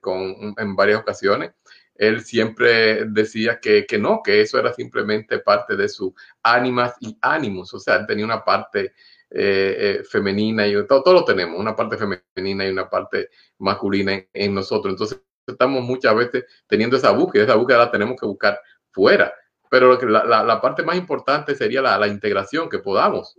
[0.00, 1.52] con, en varias ocasiones
[2.00, 7.18] él siempre decía que, que, no, que eso era simplemente parte de su ánimas y
[7.20, 8.94] ánimos, o sea, tenía una parte
[9.30, 13.28] eh, eh, femenina y todo, lo tenemos, una parte femenina y una parte
[13.58, 14.94] masculina en, en, nosotros.
[14.94, 18.58] Entonces, estamos muchas veces teniendo esa búsqueda, esa búsqueda la tenemos que buscar
[18.90, 19.34] fuera,
[19.68, 23.36] pero la, la, la parte más importante sería la, la integración, que podamos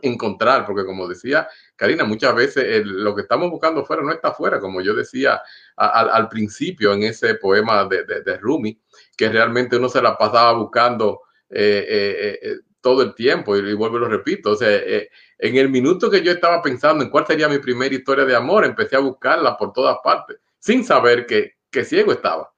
[0.00, 1.48] encontrar, porque como decía
[1.80, 5.40] Karina, muchas veces el, lo que estamos buscando fuera no está fuera, como yo decía
[5.76, 8.78] al principio en ese poema de, de, Rumi,
[9.16, 13.96] que realmente uno se la pasaba buscando eh, eh, eh, todo el tiempo, y, vuelvo
[13.96, 15.08] y lo repito, o sea, eh,
[15.38, 18.66] en el minuto que yo estaba pensando en cuál sería mi primera historia de amor,
[18.66, 22.52] empecé a buscarla por todas partes, sin saber que, que ciego estaba.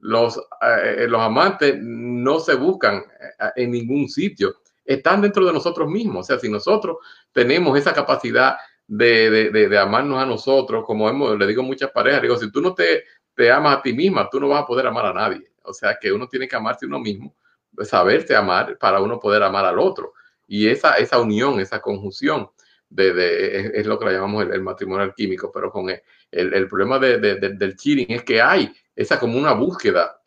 [0.00, 5.88] Los, eh, los amantes no se buscan eh, en ningún sitio están dentro de nosotros
[5.88, 6.24] mismos.
[6.24, 6.98] O sea, si nosotros
[7.34, 8.56] tenemos esa capacidad
[8.86, 12.50] de, de, de, amarnos a nosotros, como hemos, le digo a muchas parejas, digo, si
[12.50, 13.04] tú no te,
[13.34, 15.50] te amas a ti misma, tú no vas a poder amar a nadie.
[15.62, 17.34] O sea, que uno tiene que amarse a uno mismo,
[17.82, 20.12] saberse amar para uno poder amar al otro.
[20.46, 22.50] Y esa, esa unión, esa conjunción,
[22.88, 26.68] de, de, es, lo que le llamamos el, el matrimonio alquímico, pero con el, el,
[26.68, 30.20] problema de, del cheating es que hay esa como una búsqueda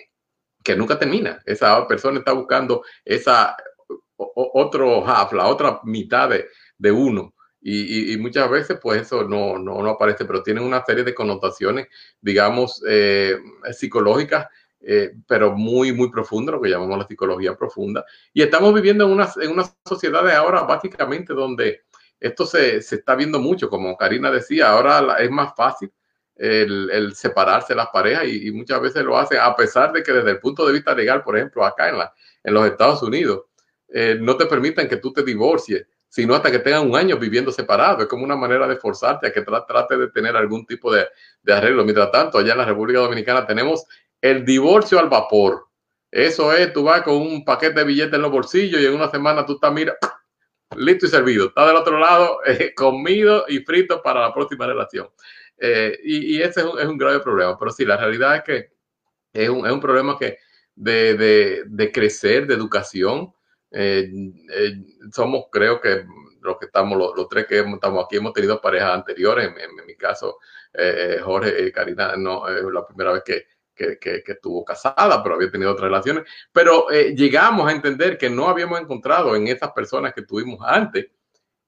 [0.64, 1.40] que nunca termina.
[1.46, 3.56] Esa persona está buscando esa
[4.18, 6.48] otro half, la otra mitad de,
[6.78, 7.34] de uno.
[7.60, 11.88] Y, muchas veces pues eso no, no, no, aparece, pero tiene una serie de connotaciones,
[12.22, 13.38] digamos, eh,
[13.74, 14.48] psicológicas,
[14.80, 18.06] eh, pero muy, muy profundas, lo que llamamos la psicología profunda.
[18.34, 21.82] Y estamos viviendo en una, en una sociedad de ahora básicamente donde
[22.20, 25.92] esto se, se está viendo mucho, como Karina decía, ahora es más fácil
[26.38, 30.32] el, separarse las parejas y, y, muchas veces lo hacen, a pesar de que desde
[30.32, 32.14] el punto de vista legal, por ejemplo, acá en, la,
[32.44, 33.46] en los Estados Unidos,
[33.90, 35.88] eh, no te permitan que tú te divorcies,
[36.18, 38.02] sino hasta que tengan un año viviendo separado.
[38.02, 41.06] Es como una manera de forzarte a que tra trate de tener algún tipo de,
[41.44, 41.84] de, arreglo.
[41.84, 43.86] Mientras tanto, allá en la República Dominicana tenemos
[44.20, 45.68] el divorcio al vapor.
[46.10, 49.12] Eso es, tú vas con un paquete de billetes en los bolsillos y en una
[49.12, 49.96] semana tú estás, mira,
[50.76, 51.50] listo y servido.
[51.50, 55.08] Está del otro lado, eh, comido y frito para la próxima relación.
[55.60, 57.60] Eh, y, y, ese es un, es un, grave problema.
[57.60, 58.72] Pero sí, la realidad es que
[59.34, 60.40] es un, es un problema que
[60.74, 63.32] de, de, de crecer, de educación,
[63.72, 64.10] eh,
[64.54, 64.74] eh,
[65.12, 66.06] somos, creo que
[66.42, 69.48] los que estamos, los, tres que estamos aquí, hemos tenido parejas anteriores.
[69.48, 70.40] En, mi caso,
[70.74, 73.46] eh, Jorge y Karina, no es la primera vez que,
[73.76, 76.24] que, que, estuvo casada, pero había tenido otras relaciones.
[76.52, 81.08] Pero eh, llegamos a entender que no habíamos encontrado en esas personas que tuvimos antes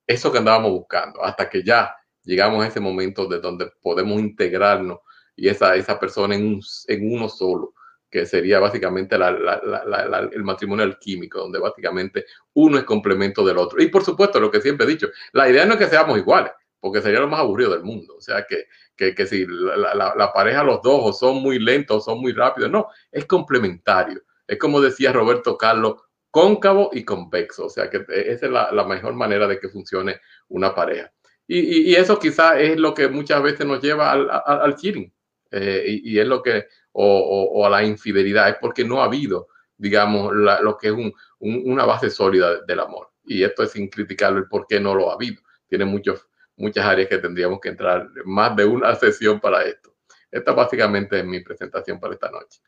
[0.07, 4.99] eso que andábamos buscando, hasta que ya llegamos a ese momento de donde podemos integrarnos
[5.35, 7.75] y esa, esa persona en, en uno solo,
[8.09, 13.81] que sería básicamente el matrimonio alquímico, donde básicamente uno es complemento del otro.
[13.81, 16.51] Y por supuesto, lo que siempre he dicho, la idea no es que seamos iguales,
[16.79, 18.15] porque sería lo más aburrido del mundo.
[18.17, 22.11] O sea, que, que, que si la, pareja, los dos, o son muy lentos o
[22.11, 24.21] son muy rápidos, no, es complementario.
[24.47, 26.01] Es como decía Roberto Carlos,
[26.31, 27.65] cóncavo y convexo.
[27.65, 31.11] O sea, que esa es la, mejor manera de que funcione una pareja.
[31.47, 35.11] Y, y, eso quizá es lo que muchas veces nos lleva al, al, cheating.
[35.51, 40.33] Eh, y, es lo que, o, a la infidelidad, es porque no ha habido, digamos,
[40.33, 43.09] lo que es un, un, una base sólida del amor.
[43.25, 45.41] Y esto es sin criticarlo el por qué no lo ha habido.
[45.67, 46.29] Tiene muchos
[46.59, 49.95] muchas áreas que tendríamos que entrar más de una sesión para esto.
[50.29, 52.59] Esta básicamente es mi presentación para esta noche.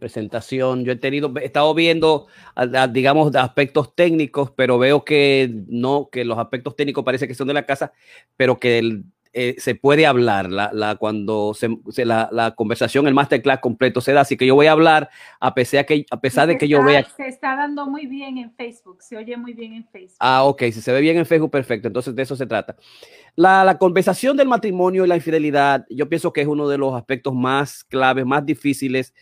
[0.00, 2.26] Presentación, yo he tenido, he estado viendo,
[2.90, 7.54] digamos, aspectos técnicos, pero veo que no, que los aspectos técnicos parece que son de
[7.54, 7.92] la casa,
[8.36, 9.04] pero que el,
[9.38, 14.00] eh, se puede hablar la, la cuando se, se, la, la, conversación, el masterclass completo
[14.00, 14.22] se da.
[14.22, 15.10] Así que yo voy a hablar
[15.40, 17.06] a pesar, que, a pesar de que está, yo vea.
[17.18, 20.16] Se está dando muy bien en Facebook, se oye muy bien en Facebook.
[20.20, 21.86] Ah, ok, si se ve bien en Facebook, perfecto.
[21.86, 22.76] Entonces de eso se trata.
[23.34, 26.94] La, la conversación del matrimonio y la infidelidad, yo pienso que es uno de los
[26.94, 29.12] aspectos más claves, más difíciles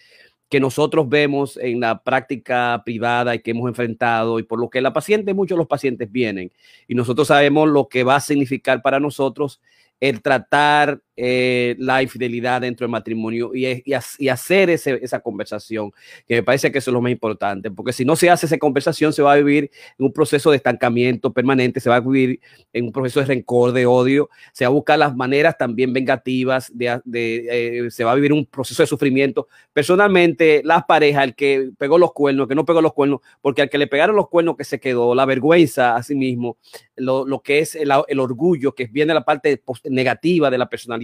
[0.48, 4.80] que nosotros vemos en la práctica privada y que hemos enfrentado y por lo que
[4.80, 6.52] la paciente, muchos de los pacientes vienen
[6.86, 9.60] y nosotros sabemos lo que va a significar para nosotros
[10.08, 15.92] el tratar eh, la infidelidad dentro del matrimonio y, y, y hacer ese, esa conversación,
[16.26, 18.58] que me parece que eso es lo más importante, porque si no se hace esa
[18.58, 22.40] conversación, se va a vivir en un proceso de estancamiento permanente, se va a vivir
[22.72, 26.70] en un proceso de rencor, de odio, se va a buscar las maneras también vengativas,
[26.76, 29.48] de, de eh, se va a vivir un proceso de sufrimiento.
[29.72, 33.62] Personalmente, las parejas, el que pegó los cuernos, el que no pegó los cuernos, porque
[33.62, 36.58] al que le pegaron los cuernos que se quedó, la vergüenza a sí mismo,
[36.96, 41.03] lo, lo que es el, el, orgullo, que viene la parte negativa de la personalidad,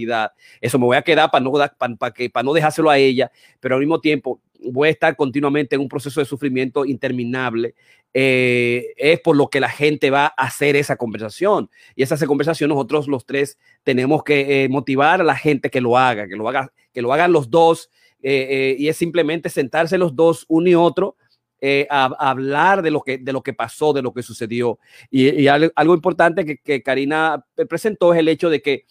[0.59, 3.31] eso me voy a quedar para no, para, para, que, para no dejárselo a ella,
[3.59, 7.75] pero al mismo tiempo voy a estar continuamente en un proceso de sufrimiento interminable.
[8.13, 11.69] Eh, es por lo que la gente va a hacer esa conversación.
[11.95, 15.97] Y esa conversación nosotros los tres tenemos que eh, motivar a la gente que lo
[15.97, 17.89] haga, que lo, haga, que lo hagan los dos.
[18.21, 21.15] Eh, y es simplemente sentarse los dos, uno y otro,
[21.89, 24.79] a, hablar de lo, que, de lo que pasó, de lo que sucedió.
[25.09, 28.85] Y, algo, importante que, que Karina presentó es el hecho de que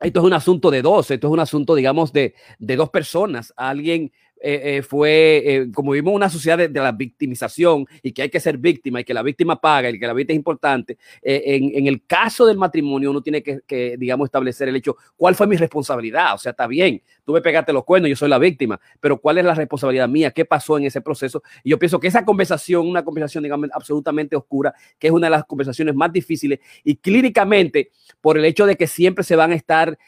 [0.00, 3.52] esto es un asunto de dos, esto es un asunto, digamos, de, de dos personas.
[3.56, 8.30] Alguien eh, eh, fue, eh, como vimos una sociedad de, la victimización y que hay
[8.30, 11.86] que ser víctima y que la víctima paga y que la víctima es importante, en,
[11.86, 16.34] el caso del matrimonio uno tiene que, digamos, establecer el hecho, ¿cuál fue mi responsabilidad?
[16.34, 19.38] O sea, está bien, tú me pegaste los cuernos, yo soy la víctima, pero ¿cuál
[19.38, 20.30] es la responsabilidad mía?
[20.30, 21.42] ¿Qué pasó en ese proceso?
[21.64, 25.32] Y yo pienso que esa conversación, una conversación, digamos, absolutamente oscura, que es una de
[25.32, 29.54] las conversaciones más difíciles y clínicamente, por el hecho de que siempre se van a
[29.54, 29.98] estar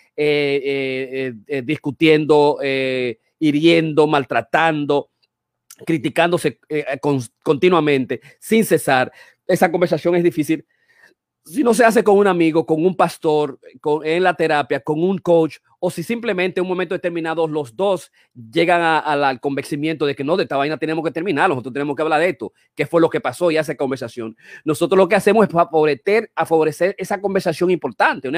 [1.64, 2.58] discutiendo,
[3.40, 5.10] hiriendo, maltratando,
[5.84, 9.10] criticándose eh, con, continuamente, sin cesar.
[9.46, 10.64] Esa conversación es difícil.
[11.42, 13.58] Si no se hace con un amigo, con un pastor,
[14.04, 18.12] en la terapia, con un coach, o si simplemente en un momento determinado los dos
[18.34, 21.72] llegan a, a, al convencimiento de que no, de esta vaina tenemos que terminar, nosotros
[21.72, 24.36] tenemos que hablar de esto, qué fue lo que pasó y esa conversación.
[24.64, 28.30] Nosotros lo que hacemos es favorecer, a favorecer esa conversación importante.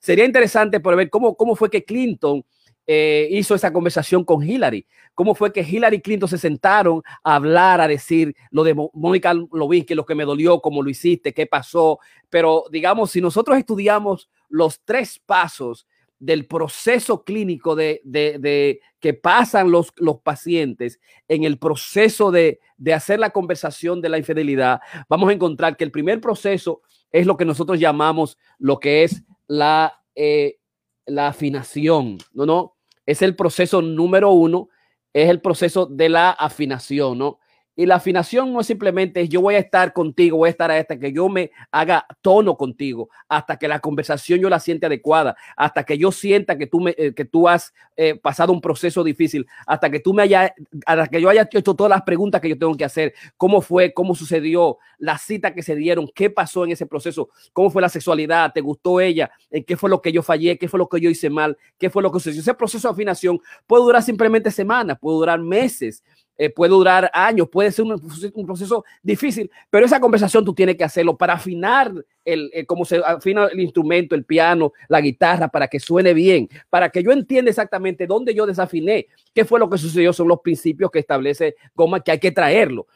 [0.00, 2.44] Sería interesante por ver cómo, cómo fue que Clinton
[2.90, 4.86] eh, hizo esa conversación con Hillary.
[5.14, 9.94] ¿Cómo fue que Hillary Clinton se sentaron a hablar, a decir lo de Mónica Lewinsky,
[9.94, 11.98] lo que me dolió, cómo lo hiciste, qué pasó?
[12.30, 15.86] Pero digamos, si nosotros estudiamos los tres pasos
[16.18, 19.92] del proceso clínico de, que pasan los,
[20.24, 24.80] pacientes en el proceso de, de hacer la conversación de la infidelidad,
[25.10, 26.80] vamos a encontrar que el primer proceso
[27.12, 30.58] es lo que nosotros llamamos lo que es la, eh,
[31.04, 32.46] la afinación, ¿no?
[32.46, 32.77] no
[33.08, 34.68] es el proceso número uno,
[35.14, 37.40] es el proceso de la afinación, ¿no?
[37.78, 40.98] Y la afinación no es simplemente yo voy a estar contigo, voy a estar hasta
[40.98, 45.84] que yo me haga tono contigo, hasta que la conversación yo la siente adecuada, hasta
[45.84, 49.46] que yo sienta que tú, me, eh, que tú has eh, pasado un proceso difícil,
[49.64, 50.52] hasta que tú me haya,
[50.86, 53.94] hasta que yo haya hecho todas las preguntas que yo tengo que hacer, cómo fue,
[53.94, 57.88] cómo sucedió, la cita que se dieron, qué pasó en ese proceso, cómo fue la
[57.88, 59.30] sexualidad, te gustó ella,
[59.64, 62.02] qué fue lo que yo fallé, qué fue lo que yo hice mal, qué fue
[62.02, 62.40] lo que sucedió.
[62.40, 66.02] Ese proceso de afinación puede durar simplemente semanas, puede durar meses
[66.38, 70.84] eh, puede durar años, puede ser un, proceso difícil, pero esa conversación tú tienes que
[70.84, 71.92] hacerlo para afinar
[72.24, 76.90] el, cómo se afina el instrumento, el piano, la guitarra, para que suene bien, para
[76.90, 80.92] que yo entienda exactamente dónde yo desafiné, qué fue lo que sucedió, son los principios
[80.92, 82.86] que establece Goma que hay que traerlo.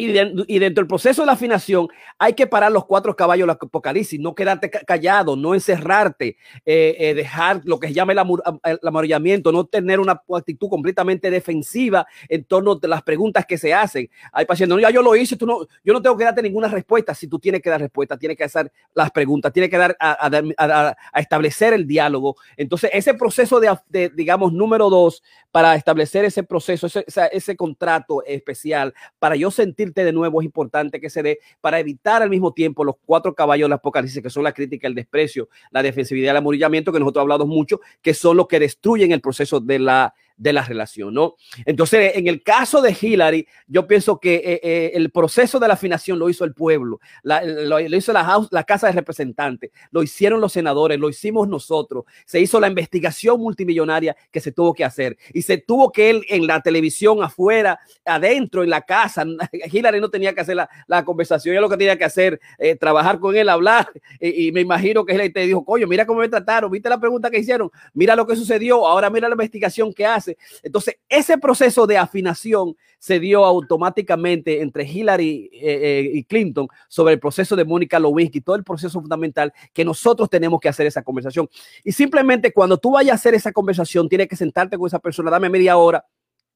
[0.00, 1.88] Y, dentro del proceso de la afinación
[2.18, 7.14] hay que parar los cuatro caballos del apocalipsis, no quedarte callado, no encerrarte, eh, eh,
[7.14, 12.80] dejar lo que se llama el, amorillamiento, no tener una actitud completamente defensiva en torno
[12.82, 14.08] a las preguntas que se hacen.
[14.32, 16.68] Hay pacientes, no, ya yo lo hice, tú no, yo no tengo que darte ninguna
[16.68, 17.14] respuesta.
[17.14, 20.96] Si tú tienes que dar respuesta, tienes que hacer las preguntas, tienes que dar a,
[21.14, 22.36] establecer el diálogo.
[22.56, 29.36] Entonces, ese proceso de, digamos, número dos, para establecer ese proceso, ese, contrato especial, para
[29.36, 32.94] yo sentir de nuevo es importante que se dé para evitar al mismo tiempo los
[33.04, 37.00] cuatro caballos del apocalipsis, que son la crítica, el desprecio, la defensividad, el amurillamiento, que
[37.00, 41.12] nosotros hablado mucho, que son los que destruyen el proceso de la de la relación,
[41.12, 41.36] ¿no?
[41.66, 45.74] Entonces, en el caso de Hillary, yo pienso que eh, eh, el proceso de la
[45.74, 50.52] afinación lo hizo el pueblo, lo, hizo la, la Casa de Representantes, lo hicieron los
[50.52, 55.42] senadores, lo hicimos nosotros, se hizo la investigación multimillonaria que se tuvo que hacer y
[55.42, 60.34] se tuvo que él en la televisión afuera, adentro, en la casa, Hillary no tenía
[60.34, 63.90] que hacer la, conversación, ella lo que tenía que hacer, eh, trabajar con él, hablar,
[64.18, 67.30] y, me imagino que él te dijo, coño, mira cómo me trataron, viste la pregunta
[67.30, 70.29] que hicieron, mira lo que sucedió, ahora mira la investigación que hace
[70.62, 77.14] entonces, ese proceso de afinación se dio automáticamente entre Hillary eh, eh, y Clinton sobre
[77.14, 81.02] el proceso de Mónica Lewinsky, todo el proceso fundamental que nosotros tenemos que hacer esa
[81.02, 81.48] conversación.
[81.82, 85.30] Y simplemente cuando tú vayas a hacer esa conversación, tienes que sentarte con esa persona,
[85.30, 86.04] dame media hora,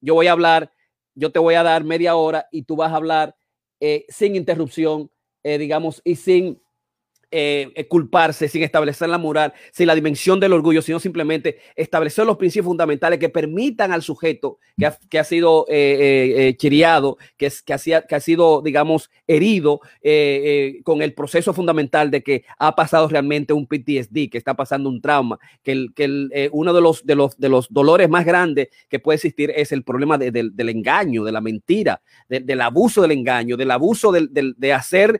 [0.01, 0.71] yo voy a hablar,
[1.15, 3.35] yo te voy a dar media hora y tú vas a hablar
[3.79, 5.09] eh, sin interrupción,
[5.43, 6.59] digamos, y sin
[7.31, 12.25] eh, eh, culparse, sin establecer la moral, sin la dimensión del orgullo, sino simplemente establecer
[12.25, 14.59] los principios fundamentales que permitan al sujeto
[15.09, 19.81] que ha, sido eh, eh chiriado, que, que, ha, que ha sido, digamos, herido
[20.83, 25.01] con el proceso fundamental de que ha pasado realmente un PTSD, que está pasando un
[25.01, 28.69] trauma, que, el, que el, uno de los, de, los, de los dolores más grandes
[28.87, 33.57] que puede existir es el problema del engaño, de la mentira, del abuso del engaño,
[33.57, 35.19] del abuso de hacer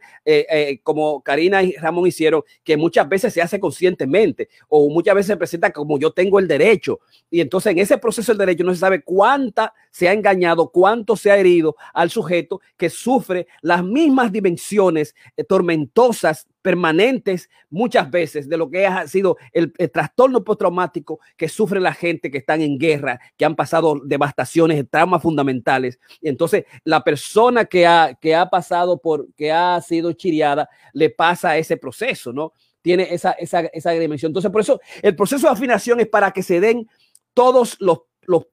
[0.84, 5.38] como Karina y Ramón hicieron, que muchas veces se hace conscientemente o muchas veces se
[5.38, 7.00] presenta como yo tengo el derecho.
[7.30, 11.16] Y entonces en ese proceso del derecho no se sabe cuánta se ha engañado, cuánto
[11.16, 18.50] se ha herido al sujeto que sufre las mismas dimensiones eh, tormentosas permanentes muchas veces
[18.50, 22.80] de lo que ha sido el, trastorno postraumático que sufre la gente que están en
[22.80, 26.00] guerra, que han pasado devastaciones, traumas fundamentales.
[26.24, 31.56] Entonces la persona que ha, que ha pasado por, que ha sido chiriada, le pasa
[31.56, 32.54] ese proceso, ¿no?
[32.82, 34.32] Tiene esa, esa, esa dimensión.
[34.32, 36.90] Entonces, por eso el proceso de afinación es para que se den
[37.36, 38.48] todos los los,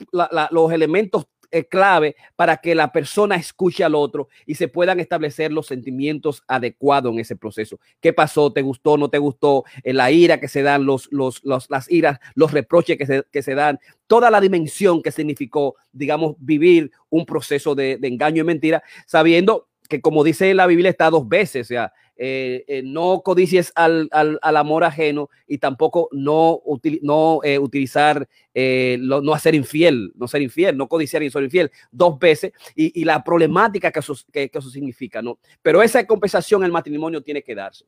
[0.51, 1.25] los, elementos
[1.69, 7.13] clave para que la persona escuche al otro y se puedan establecer los sentimientos adecuados
[7.13, 7.79] en ese proceso.
[8.01, 8.53] ¿Qué pasó?
[8.53, 8.97] ¿Te gustó?
[8.97, 9.65] ¿No te gustó?
[9.83, 13.43] Eh, la ira que se dan, los, los, las iras, los reproches que se, que
[13.43, 18.47] se dan, toda la dimensión que significó, digamos, vivir un proceso de, de engaño y
[18.47, 21.93] mentira, sabiendo que como dice la Biblia está dos veces, o sea,
[22.25, 26.63] eh, eh, no codicies al, al, al, amor ajeno y tampoco no,
[27.01, 32.21] no eh, utilizar, no hacer infiel, no ser infiel, no codiciar y ser infiel dos
[32.21, 35.41] veces y, y la problemática que eso, que, que eso significa, ¿no?
[35.63, 37.87] Pero esa compensación el matrimonio tiene que darse.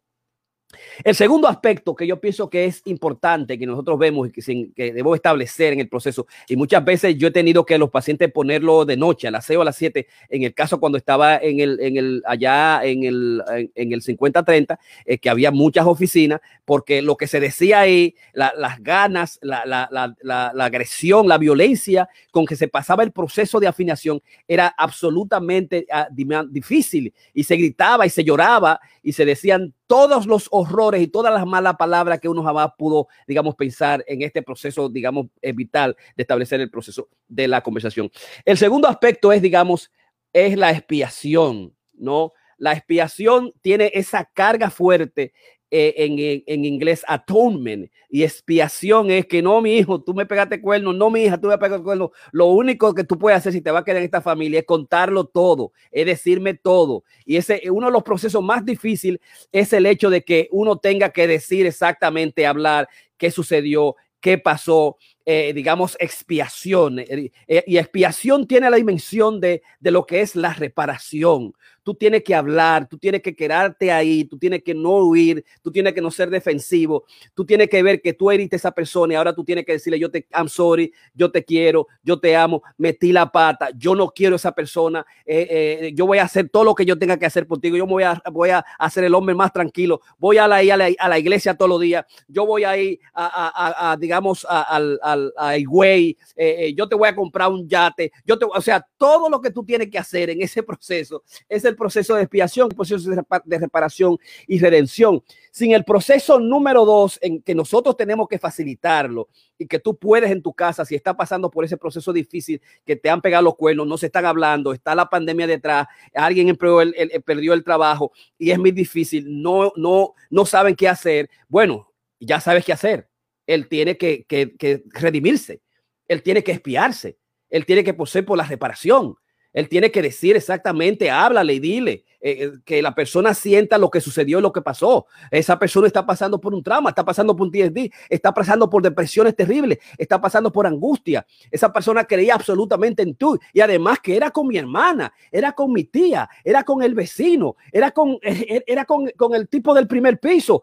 [1.03, 4.93] El segundo aspecto que yo pienso que es importante, que nosotros vemos y que, que
[4.93, 8.85] debo establecer en el proceso, y muchas veces yo he tenido que los pacientes ponerlo
[8.85, 11.61] de noche, a las 6 o a las 7, en el caso cuando estaba en
[11.61, 13.43] el, en el, allá en el,
[13.75, 18.83] en, el 50-30, eh, que había muchas oficinas, porque lo que se decía ahí, las
[18.83, 23.67] ganas, la, la, la, la, agresión, la violencia con que se pasaba el proceso de
[23.67, 26.09] afinación era absolutamente ah,
[26.49, 31.33] difícil y se gritaba y se lloraba y se decían todos los horrores y todas
[31.33, 36.23] las malas palabras que uno jamás pudo, digamos, pensar en este proceso, digamos, vital de
[36.23, 38.11] establecer el proceso de la conversación.
[38.45, 39.91] El segundo aspecto es, digamos,
[40.33, 42.33] es la expiación, ¿no?
[42.57, 45.33] La expiación tiene esa carga fuerte
[45.77, 50.93] eh, en, inglés atonement y expiación es que no, mi hijo, tú me pegaste cuerno,
[50.93, 52.13] no, mi hija, tú me pegaste cuerno.
[52.31, 54.67] Lo único que tú puedes hacer si te va a quedar en esta familia es
[54.67, 57.03] contarlo todo, es decirme todo.
[57.25, 59.21] Y ese uno de los procesos más difíciles
[59.51, 64.97] es el hecho de que uno tenga que decir exactamente, hablar qué sucedió, qué pasó,
[65.25, 67.01] eh, digamos, expiación.
[67.01, 67.33] Eh,
[67.67, 71.53] y expiación tiene la dimensión de, de, lo que es la reparación.
[71.85, 75.71] Tú tienes que hablar, tú tienes que quedarte ahí, tú tienes que no huir, tú
[75.71, 77.05] tienes que no ser defensivo,
[77.35, 79.73] tú tienes que ver que tú heriste a esa persona y ahora tú tienes que
[79.73, 83.95] decirle, yo te, I'm sorry, yo te quiero, yo te amo, metí la pata, yo
[83.95, 86.99] no quiero a esa persona, eh, eh, yo voy a hacer todo lo que yo
[86.99, 90.39] tenga que hacer contigo, yo voy a, voy a hacer el hombre más tranquilo, voy
[90.39, 93.97] a, la, a, la, a la iglesia todos los días, yo voy a ir a,
[94.01, 98.61] digamos, al, al, a eh, yo te voy a comprar un yate, yo te, o
[98.63, 102.23] sea, todo lo que tú tienes que hacer en ese proceso es el proceso de
[102.23, 103.11] expiación, el proceso
[103.45, 104.17] de reparación
[104.47, 105.23] y redención.
[105.51, 110.31] Sin el proceso número dos, en que nosotros tenemos que facilitarlo y que tú puedes
[110.31, 113.57] en tu casa, si está pasando por ese proceso difícil, que te han pegado los
[113.57, 118.59] cuernos, no se están hablando, está la pandemia detrás, alguien perdió el trabajo y es
[118.59, 121.29] muy difícil, no, no, no saben qué hacer.
[121.49, 123.09] Bueno, ya sabes qué hacer.
[123.47, 125.61] Él tiene que, que, que redimirse,
[126.09, 127.19] él tiene que espiarse,
[127.51, 129.17] él tiene que poseer por la reparación.
[129.55, 133.91] Él tiene que decir exactamente, háblale y dile, eh, eh, que la persona sienta lo
[133.91, 135.05] que sucedió lo que pasó.
[135.31, 138.83] Esa persona está pasando por un trauma, está pasando por un TSD, está pasando por
[138.83, 141.27] depresiones terribles, está pasando por angustia.
[141.51, 145.71] Esa persona creía absolutamente en tú y además que era con mi hermana, era con
[145.71, 149.87] mi tía, era con el vecino, era con, eh, era con, con el tipo del
[149.87, 150.63] primer piso.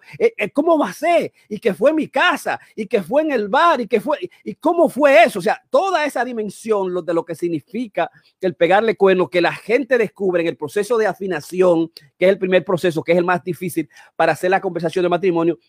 [0.54, 1.32] ¿Cómo va a ser?
[1.48, 4.18] Y que fue en mi casa y que fue en el bar y que fue,
[4.44, 5.38] y cómo fue eso.
[5.38, 8.10] O sea, toda esa dimensión de lo que significa
[8.40, 12.38] el pegarle cuerno que la gente descubre en el proceso de afinación que es el
[12.38, 15.60] primer proceso, que es el más difícil para hacer la conversación de matrimonio,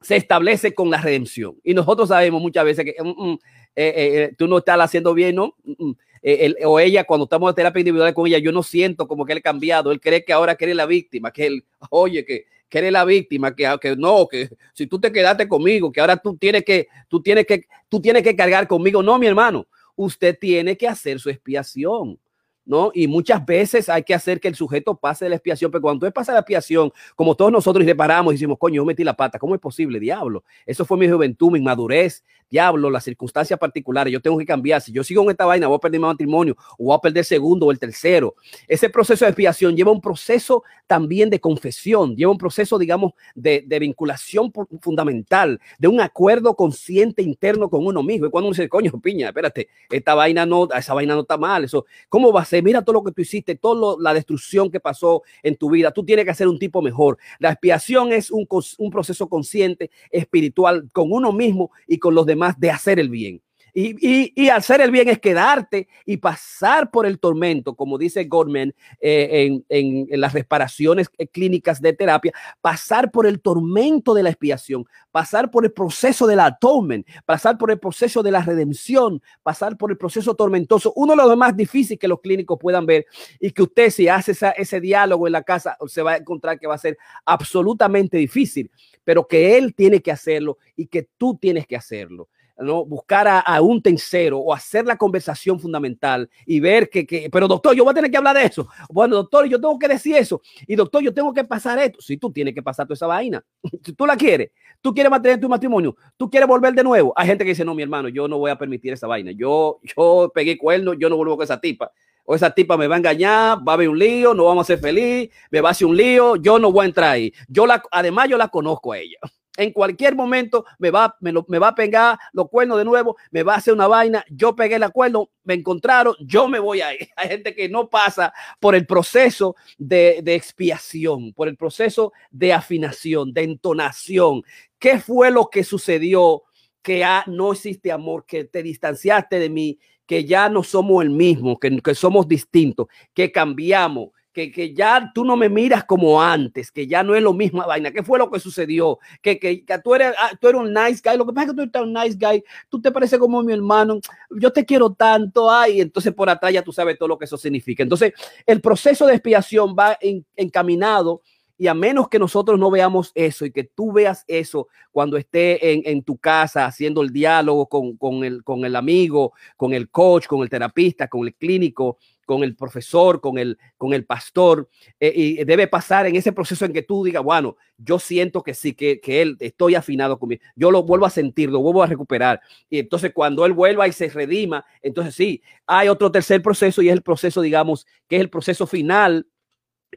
[0.00, 1.56] se establece con la redención.
[1.62, 3.38] Y nosotros sabemos muchas veces que mm, mm,
[3.76, 5.54] eh, eh, tú no estás haciendo bien, ¿no?
[5.64, 5.92] Mm,
[6.24, 9.32] eh, o ella, cuando estamos en terapia individual con ella, yo no siento como que
[9.32, 9.90] él ha cambiado.
[9.90, 13.54] Él cree que ahora quiere la víctima, que él, oye, que, que eres la víctima,
[13.54, 17.20] que, que no, que si tú te quedaste conmigo, que ahora tú tienes que, tú
[17.20, 19.02] tienes que, tú tienes que cargar conmigo.
[19.02, 19.66] No, mi hermano,
[19.96, 22.18] usted tiene que hacer su expiación.
[22.64, 22.90] ¿No?
[22.94, 26.06] Y muchas veces hay que hacer que el sujeto pase de la expiación, pero cuando
[26.06, 29.14] él pasa la expiación, como todos nosotros y reparamos y decimos, coño, yo metí la
[29.14, 30.44] pata, ¿cómo es posible, diablo?
[30.66, 34.80] Eso fue mi juventud, mi inmadurez, diablo, las circunstancias particulares, yo tengo que cambiar.
[34.82, 37.20] Si yo sigo en esta vaina, voy a perder mi matrimonio, o voy a perder
[37.20, 38.34] el segundo o el tercero.
[38.68, 43.64] Ese proceso de expiación lleva un proceso también de confesión, lleva un proceso, digamos, de,
[43.66, 44.52] de vinculación
[44.82, 48.26] fundamental, de un acuerdo consciente interno con uno mismo.
[48.26, 51.64] Y cuando uno dice, coño, piña, espérate, esta vaina no, esa vaina no está mal,
[51.64, 55.22] eso, ¿cómo va a Mira todo lo que tú hiciste, toda la destrucción que pasó
[55.42, 57.18] en tu vida, tú tienes que ser un tipo mejor.
[57.38, 62.70] La expiación es un proceso consciente, espiritual, con uno mismo y con los demás de
[62.70, 63.40] hacer el bien.
[63.74, 69.62] Y, hacer el bien es quedarte y pasar por el tormento, como dice Goldman eh,
[69.68, 75.64] en, las reparaciones clínicas de terapia, pasar por el tormento de la expiación, pasar por
[75.64, 80.34] el proceso del atonement, pasar por el proceso de la redención, pasar por el proceso
[80.34, 83.06] tormentoso, uno de los más difíciles que los clínicos puedan ver
[83.40, 86.66] y que usted si hace ese diálogo en la casa se va a encontrar que
[86.66, 88.70] va a ser absolutamente difícil,
[89.02, 92.28] pero que él tiene que hacerlo y que tú tienes que hacerlo.
[92.62, 92.84] ¿No?
[92.84, 97.84] buscar a, un tercero o hacer la conversación fundamental y ver que, pero doctor, yo
[97.84, 98.68] voy a tener que hablar de eso.
[98.90, 100.40] Bueno, doctor, yo tengo que decir eso.
[100.66, 102.00] Y doctor, yo tengo que pasar esto.
[102.00, 103.44] Si tú tienes que pasar toda esa vaina,
[103.84, 104.50] si tú la quieres,
[104.80, 107.12] tú quieres mantener tu matrimonio, tú quieres volver de nuevo.
[107.16, 109.32] Hay gente que dice, no, mi hermano, yo no voy a permitir esa vaina.
[109.32, 111.90] Yo, yo pegué cuerno, yo no vuelvo con esa tipa.
[112.24, 114.66] O esa tipa me va a engañar, va a haber un lío, no vamos a
[114.68, 117.32] ser feliz, me va a hacer un lío, yo no voy a entrar ahí.
[117.48, 119.18] Yo la, además, yo la conozco a ella.
[119.56, 123.42] En cualquier momento me va, me, me, va a pegar los cuernos de nuevo, me
[123.42, 124.24] va a hacer una vaina.
[124.30, 127.08] Yo pegué el cuerno, me encontraron, yo me voy a ir.
[127.16, 132.52] Hay gente que no pasa por el proceso de, de expiación, por el proceso de
[132.52, 134.42] afinación, de entonación.
[134.78, 136.44] ¿Qué fue lo que sucedió?
[136.80, 141.10] Que ya no existe amor, que te distanciaste de mí, que ya no somos el
[141.10, 146.70] mismo, que, que somos distintos, que cambiamos, que, ya tú no me miras como antes,
[146.70, 147.90] que ya no es lo mismo vaina.
[147.90, 148.98] ¿Qué fue lo que sucedió?
[149.20, 151.18] Que, que, tú, eres, ah, tú eres un nice guy.
[151.18, 152.42] Lo que pasa es que tú eres un nice guy.
[152.68, 154.00] Tú te pareces como mi hermano.
[154.30, 155.50] Yo te quiero tanto.
[155.50, 157.82] Ay, entonces por atrás ya tú sabes todo lo que eso significa.
[157.82, 158.12] Entonces,
[158.46, 159.98] el proceso de expiación va
[160.36, 161.22] encaminado
[161.58, 165.72] y a menos que nosotros no veamos eso y que tú veas eso cuando esté
[165.72, 169.88] en, en tu casa haciendo el diálogo con, con, el, con el amigo, con el
[169.88, 174.68] coach, con el terapista, con el clínico, con el profesor, con el, con el pastor,
[175.00, 178.54] eh, y debe pasar en ese proceso en que tú digas, bueno, yo siento que
[178.54, 181.86] sí, que, que él estoy afinado conmigo, yo lo vuelvo a sentir, lo vuelvo a
[181.86, 182.40] recuperar.
[182.70, 186.88] Y entonces cuando él vuelva y se redima, entonces sí, hay otro tercer proceso y
[186.88, 189.26] es el proceso, digamos, que es el proceso final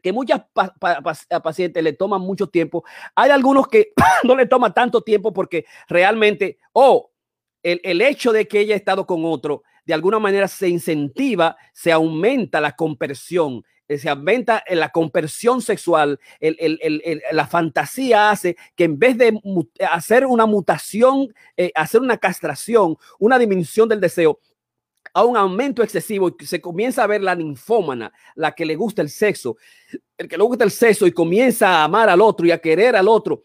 [0.02, 0.44] que muchas
[1.44, 2.84] pacientes le toman mucho tiempo.
[3.16, 3.94] Hay algunos que
[4.24, 7.12] no le toma tanto tiempo porque realmente, oh,
[7.64, 11.92] el, el hecho de que ella estado con otro de alguna manera se incentiva, se
[11.92, 16.20] aumenta la conversión eh, se aumenta en la conversión sexual,
[17.32, 19.40] la fantasía hace que en vez de
[19.92, 24.40] hacer una mutación, eh, hacer una castración, una disminución del deseo,
[25.14, 29.02] a un aumento excesivo y se comienza a ver la ninfómana, la que le gusta
[29.02, 29.56] el sexo,
[30.18, 32.96] el que le gusta el sexo y comienza a amar al otro y a querer
[32.96, 33.42] al otro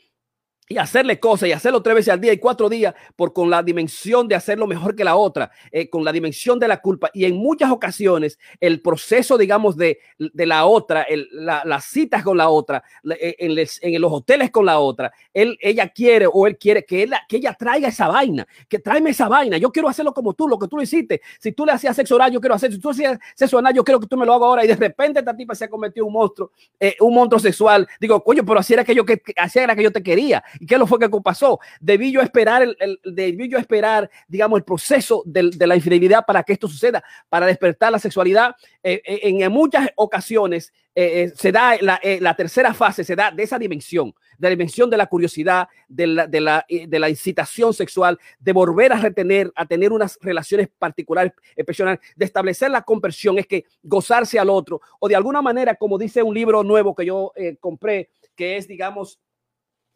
[0.71, 3.61] y hacerle cosas y hacerlo tres veces al día y cuatro días por con la
[3.61, 7.11] dimensión de hacerlo mejor que la otra, eh, con la dimensión de la culpa.
[7.13, 12.23] Y en muchas ocasiones el proceso, digamos, de, de la otra, el, la, las citas
[12.23, 12.85] con la otra,
[13.21, 17.03] eh, en, en, los hoteles con la otra, él, ella quiere o él quiere que,
[17.03, 19.59] él, que ella traiga esa vaina, que tráeme esa vaina.
[19.59, 21.21] Yo quiero hacerlo como tú, lo que tú lo hiciste.
[21.41, 22.71] Si tú le hacías sexo oral, yo quiero hacer.
[22.71, 24.65] Si tú hacías sexo oral, yo quiero que tú me lo hagas ahora.
[24.65, 27.89] Y de repente esta tipa se ha cometido un monstruo, eh, un monstruo sexual.
[28.01, 30.45] Digo, coño, pero así era que yo, que, así era que yo te quería.
[30.61, 31.59] ¿Y qué lo fue que pasó?
[31.81, 36.43] Debí yo esperar, el, el debí yo esperar, digamos, el proceso de, la infidelidad para
[36.43, 38.55] que esto suceda, para despertar la sexualidad.
[38.83, 43.59] Eh, eh, en muchas ocasiones eh, se da la, tercera fase, se da de esa
[43.59, 48.93] dimensión, de la dimensión de la curiosidad, de la, de la incitación sexual, de volver
[48.93, 51.33] a retener, a tener unas relaciones particulares,
[51.67, 55.97] personales, de establecer la conversión, es que gozarse al otro, o de alguna manera, como
[55.97, 59.19] dice un libro nuevo que yo compré, que es, digamos,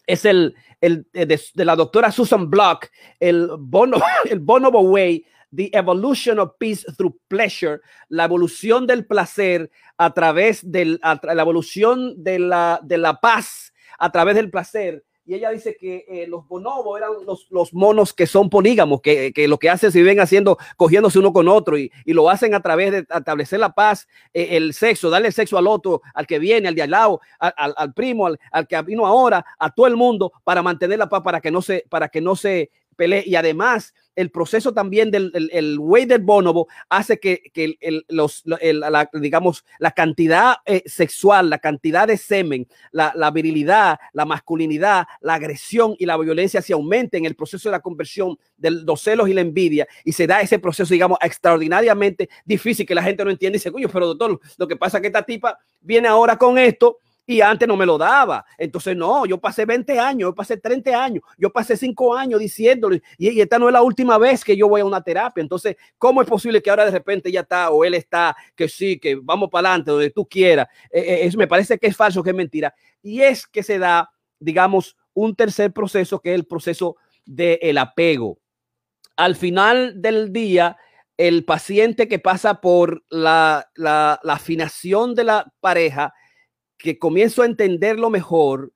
[0.07, 2.89] es el, el de, de, la doctora Susan Block,
[3.21, 3.99] el Bono,
[4.31, 5.25] el Bonobo Way,
[5.55, 12.23] The Evolution of Peace Through Pleasure, la evolución del placer a través de la evolución
[12.23, 15.05] de la, de la paz a través del placer.
[15.27, 19.33] Y ella dice que eh, los bonobos eran los, los, monos que son polígamos, que,
[19.33, 22.55] que, lo que hacen se viven haciendo, cogiéndose uno con otro y, y lo hacen
[22.55, 26.39] a través de establecer la paz, eh, el sexo, darle sexo al otro, al que
[26.39, 29.87] viene, al de al lado, al, al, primo, al, al, que vino ahora, a todo
[29.87, 33.25] el mundo para mantener la paz, para que no se, para que no se pelee.
[33.27, 37.77] Y además, el proceso también del el, el del bonobo hace que, que
[38.09, 44.25] los, la, digamos, la cantidad eh, sexual, la cantidad de semen, la, la, virilidad, la
[44.25, 48.71] masculinidad, la agresión y la violencia se aumenten en el proceso de la conversión de
[48.71, 53.03] los celos y la envidia y se da ese proceso, digamos, extraordinariamente difícil que la
[53.03, 55.59] gente no entiende y dice, coño, pero doctor, lo que pasa es que esta tipa
[55.81, 58.45] viene ahora con esto y antes no me lo daba.
[58.59, 63.03] Entonces, no, yo pasé 20 años, yo pasé 30 años, yo pasé 5 años diciéndole,
[63.17, 65.41] y, esta no es la última vez que yo voy a una terapia.
[65.41, 68.99] Entonces, ¿cómo es posible que ahora de repente ya está o él está, que sí,
[68.99, 70.69] que vamos para adelante, donde tú quieras?
[70.91, 72.75] Eh, eh, eso me parece que es falso, que es mentira.
[73.03, 77.79] Y es que se da, digamos, un tercer proceso, que es el proceso del el
[77.79, 78.39] apego.
[79.17, 80.77] Al final del día,
[81.17, 86.13] el paciente que pasa por la, la afinación de la pareja,
[86.85, 88.71] que comienzo a entenderlo mejor,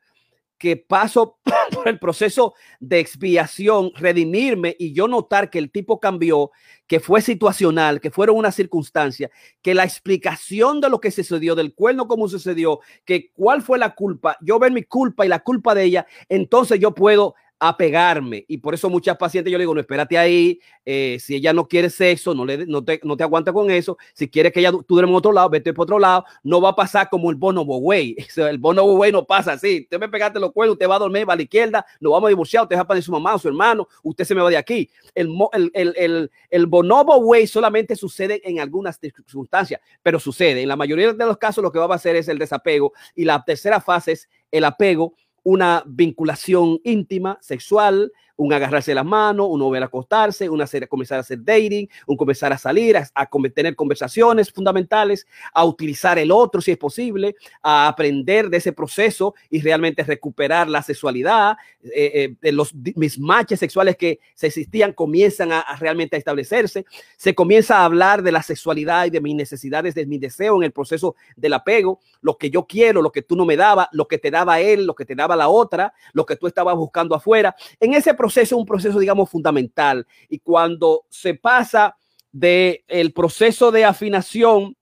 [0.56, 1.38] que paso
[1.74, 6.50] por el proceso de expiación, redimirme y yo notar que el tipo cambió,
[6.86, 9.30] que fue situacional, que fueron una circunstancia,
[9.60, 13.94] que la explicación de lo que sucedió, del cuerno cómo sucedió, que cuál fue la
[13.94, 18.44] culpa, yo ver mi culpa y la culpa de ella, entonces yo puedo apegarme.
[18.48, 21.66] Y por eso muchas pacientes yo le digo, no, espérate ahí, eh, si ella no
[21.66, 24.70] quiere sexo, no, le, no, te, no te aguanta con eso, si quieres que ella
[24.70, 27.36] tú duermas en otro lado, vete por otro lado, no va a pasar como el
[27.36, 28.16] bonobo way.
[28.36, 31.28] el bonobo way no pasa así, usted me pegaste los cuernos, usted va a dormir,
[31.28, 33.38] va a la izquierda, nos vamos a divorciar, usted va a poner su mamá o
[33.38, 34.88] su hermano, usted se me va de aquí.
[35.14, 40.62] El, el, el, el, bonobo way solamente sucede en algunas circunstancias, pero sucede.
[40.62, 43.24] En la mayoría de los casos lo que va a hacer es el desapego y
[43.24, 49.60] la tercera fase es el apego una vinculación íntima, sexual, un agarrarse las manos, un
[49.60, 53.28] volver a acostarse, una hacer, comenzar a hacer dating, un comenzar a salir, a, a,
[53.52, 59.34] tener conversaciones fundamentales, a utilizar el otro si es posible, a aprender de ese proceso
[59.50, 61.56] y realmente recuperar la sexualidad.
[61.82, 66.86] Eh, eh, los mismatches sexuales que se existían comienzan a, realmente a establecerse.
[67.16, 70.62] Se comienza a hablar de la sexualidad y de mis necesidades, de mi deseo en
[70.62, 74.06] el proceso del apego, lo que yo quiero, lo que tú no me dabas, lo
[74.06, 77.16] que te daba él, lo que te daba la otra, lo que tú estabas buscando
[77.16, 77.56] afuera.
[77.80, 80.06] En ese proceso es un proceso, digamos, fundamental.
[80.28, 81.96] Y cuando se pasa
[82.32, 84.76] del el proceso de afinación,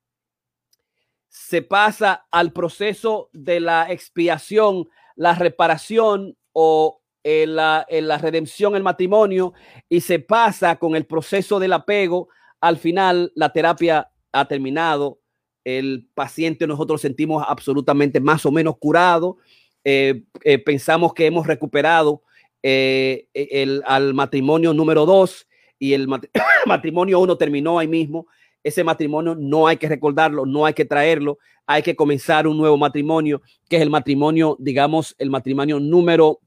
[1.28, 8.74] se pasa al proceso de la expiación, la reparación o en la, en la redención,
[8.74, 9.52] el matrimonio,
[9.89, 12.28] y se pasa con el proceso del apego.
[12.60, 15.20] Al final, la terapia ha terminado.
[15.64, 19.39] El paciente nosotros sentimos absolutamente más o menos curado.
[19.85, 22.23] Eh, eh, pensamos que hemos recuperado
[22.68, 25.47] eh, el, al matrimonio número dos
[25.78, 26.09] y el
[26.66, 28.26] matrimonio uno terminó ahí mismo.
[28.64, 32.76] Ese matrimonio no hay que recordarlo, no hay que traerlo, hay que comenzar un nuevo
[32.76, 36.40] matrimonio, que es el matrimonio, digamos, el matrimonio número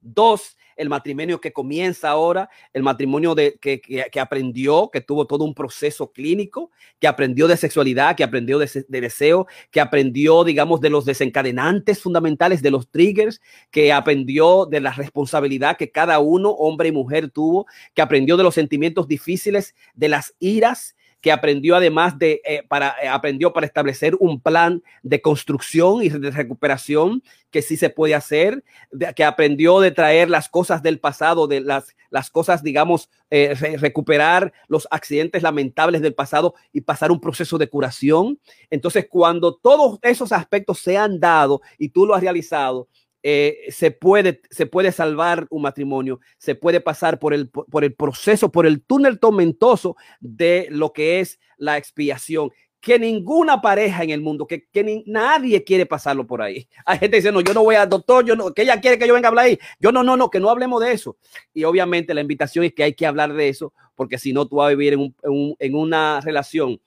[0.00, 5.44] dos el matrimonio que comienza ahora, el matrimonio de, que, que, aprendió, que tuvo todo
[5.44, 10.80] un proceso clínico, que aprendió de sexualidad, que aprendió de, de, deseo, que aprendió, digamos,
[10.80, 16.50] de los desencadenantes fundamentales, de los triggers, que aprendió de la responsabilidad que cada uno,
[16.50, 21.76] hombre y mujer, tuvo, que aprendió de los sentimientos difíciles, de las iras, que aprendió
[21.76, 27.22] además de, eh, para, eh, aprendió para establecer un plan de construcción y de recuperación
[27.50, 28.64] que sí se puede hacer,
[29.16, 34.52] que aprendió de traer las cosas del pasado, de las, las cosas, digamos, eh, recuperar
[34.68, 38.38] los accidentes lamentables del pasado y pasar un proceso de curación.
[38.70, 42.88] Entonces, cuando todos esos aspectos se han dado y tú lo has realizado,
[43.22, 47.94] eh, se, puede, se puede salvar un matrimonio, se puede pasar por el, por el
[47.94, 54.10] proceso, por el túnel tormentoso de lo que es la expiación que ninguna pareja en
[54.10, 56.66] el mundo, que, que nadie quiere pasarlo por ahí.
[56.86, 59.14] Hay gente diciendo, yo no voy al doctor, yo no, que ella quiere que yo
[59.14, 59.58] venga a hablar ahí.
[59.78, 61.16] Yo no, no, no, que no hablemos de eso.
[61.52, 64.56] Y obviamente la invitación es que hay que hablar de eso, porque si no, tú
[64.56, 66.80] vas a vivir en, un, en una relación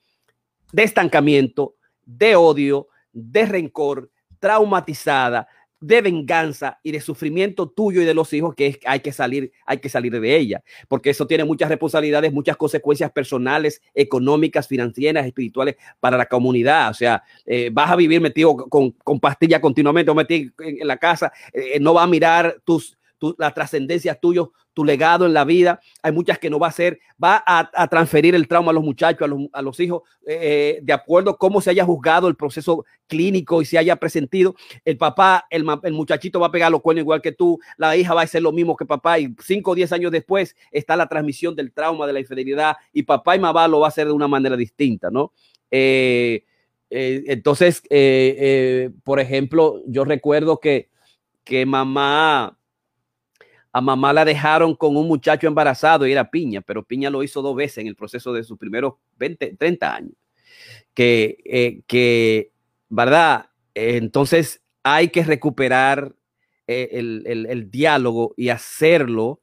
[0.72, 5.46] de estancamiento, de odio, de rencor, traumatizada,
[5.86, 9.78] de venganza y de sufrimiento tuyo y de los hijos que hay que salir, hay
[9.78, 15.76] que salir de ella, porque eso tiene muchas responsabilidades, muchas consecuencias personales, económicas, financieras, espirituales
[16.00, 16.90] para la comunidad.
[16.90, 20.96] O sea, eh, vas a vivir metido con, con pastillas continuamente o metido en, la
[20.96, 22.96] casa, eh, no va a mirar tus,
[23.38, 24.42] la trascendencia tuya,
[24.74, 25.80] tu legado en la vida.
[26.02, 29.26] Hay muchas que no va a hacer, va a, transferir el trauma a los muchachos,
[29.52, 33.64] a los, hijos, eh, de acuerdo a cómo se haya juzgado el proceso clínico y
[33.64, 34.54] se haya presentido.
[34.84, 38.22] El papá, el, muchachito va a pegar los cuernos igual que tú, la hija va
[38.22, 41.54] a hacer lo mismo que papá y cinco o diez años después está la transmisión
[41.54, 44.28] del trauma, de la infidelidad y papá y mamá lo va a hacer de una
[44.28, 45.32] manera distinta, ¿no?
[45.70, 46.44] Eh,
[46.90, 47.82] eh, entonces,
[49.04, 50.88] por ejemplo, yo recuerdo que,
[51.44, 52.58] que mamá
[53.74, 57.42] a mamá la dejaron con un muchacho embarazado y era Piña, pero Piña lo hizo
[57.42, 60.12] dos veces en el proceso de sus primeros 20, 30 años.
[60.94, 62.52] Que, eh, que
[62.88, 63.50] ¿verdad?
[63.74, 66.14] entonces hay que recuperar
[66.68, 69.40] eh, el, diálogo y hacerlo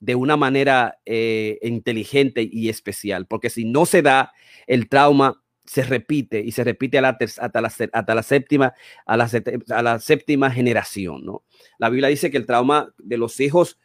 [0.00, 4.32] de una manera eh, inteligente y especial, porque si no se da,
[4.66, 8.74] el trauma se repite y se repite hasta, la, hasta la séptima,
[9.06, 11.42] a la, séptima generación, ¿no?
[11.78, 13.78] La Biblia dice que el trauma de los hijos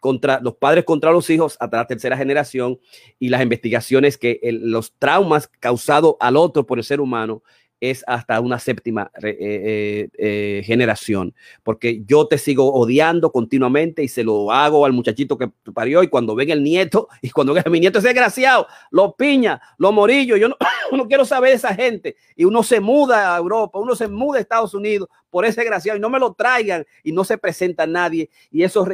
[0.00, 2.80] contra los padres contra los hijos hasta la tercera generación
[3.20, 7.44] y las investigaciones que los traumas causados al otro por el ser humano
[7.82, 11.34] es hasta una séptima eh, eh, eh, generación,
[11.64, 16.06] porque yo te sigo odiando continuamente y se lo hago al muchachito que parió y
[16.06, 20.36] cuando ven el nieto y cuando ven mi nieto es desgraciado, lo piña, lo morillo,
[20.36, 20.56] yo no,
[20.92, 22.14] no quiero saber esa gente.
[22.36, 25.98] Y uno se muda a Europa, uno se muda a Estados Unidos por ese desgraciado
[25.98, 28.30] y no me lo traigan y no se presenta nadie.
[28.52, 28.86] Y eso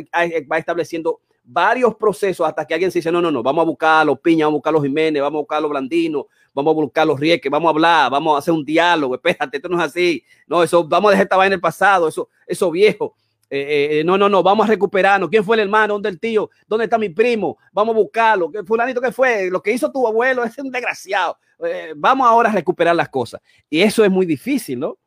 [0.50, 4.02] va estableciendo varios procesos hasta que alguien se dice, no, no, no, vamos a buscar
[4.02, 6.26] a los Piña, vamos a buscar a los Jiménez, vamos a buscar a los Blandinos,
[6.54, 9.68] vamos a buscar los Rieques, vamos a hablar, vamos a hacer un diálogo, espérate, esto
[9.68, 12.70] no es así, no, eso, vamos a dejar esta vaina en el pasado, eso, eso
[12.70, 13.14] viejo.
[13.50, 15.30] Eh, eh, no, no, no, vamos a recuperarnos.
[15.30, 15.94] ¿Quién fue el hermano?
[15.94, 16.50] ¿Dónde el tío?
[16.66, 17.56] ¿Dónde está mi primo?
[17.72, 18.52] Vamos a buscarlo.
[18.52, 19.48] ¿Qué fulanito que fue?
[19.50, 21.38] Lo que hizo tu abuelo es un desgraciado.
[21.64, 23.40] Eh, vamos ahora a recuperar las cosas.
[23.70, 24.98] Y eso es muy difícil, ¿no?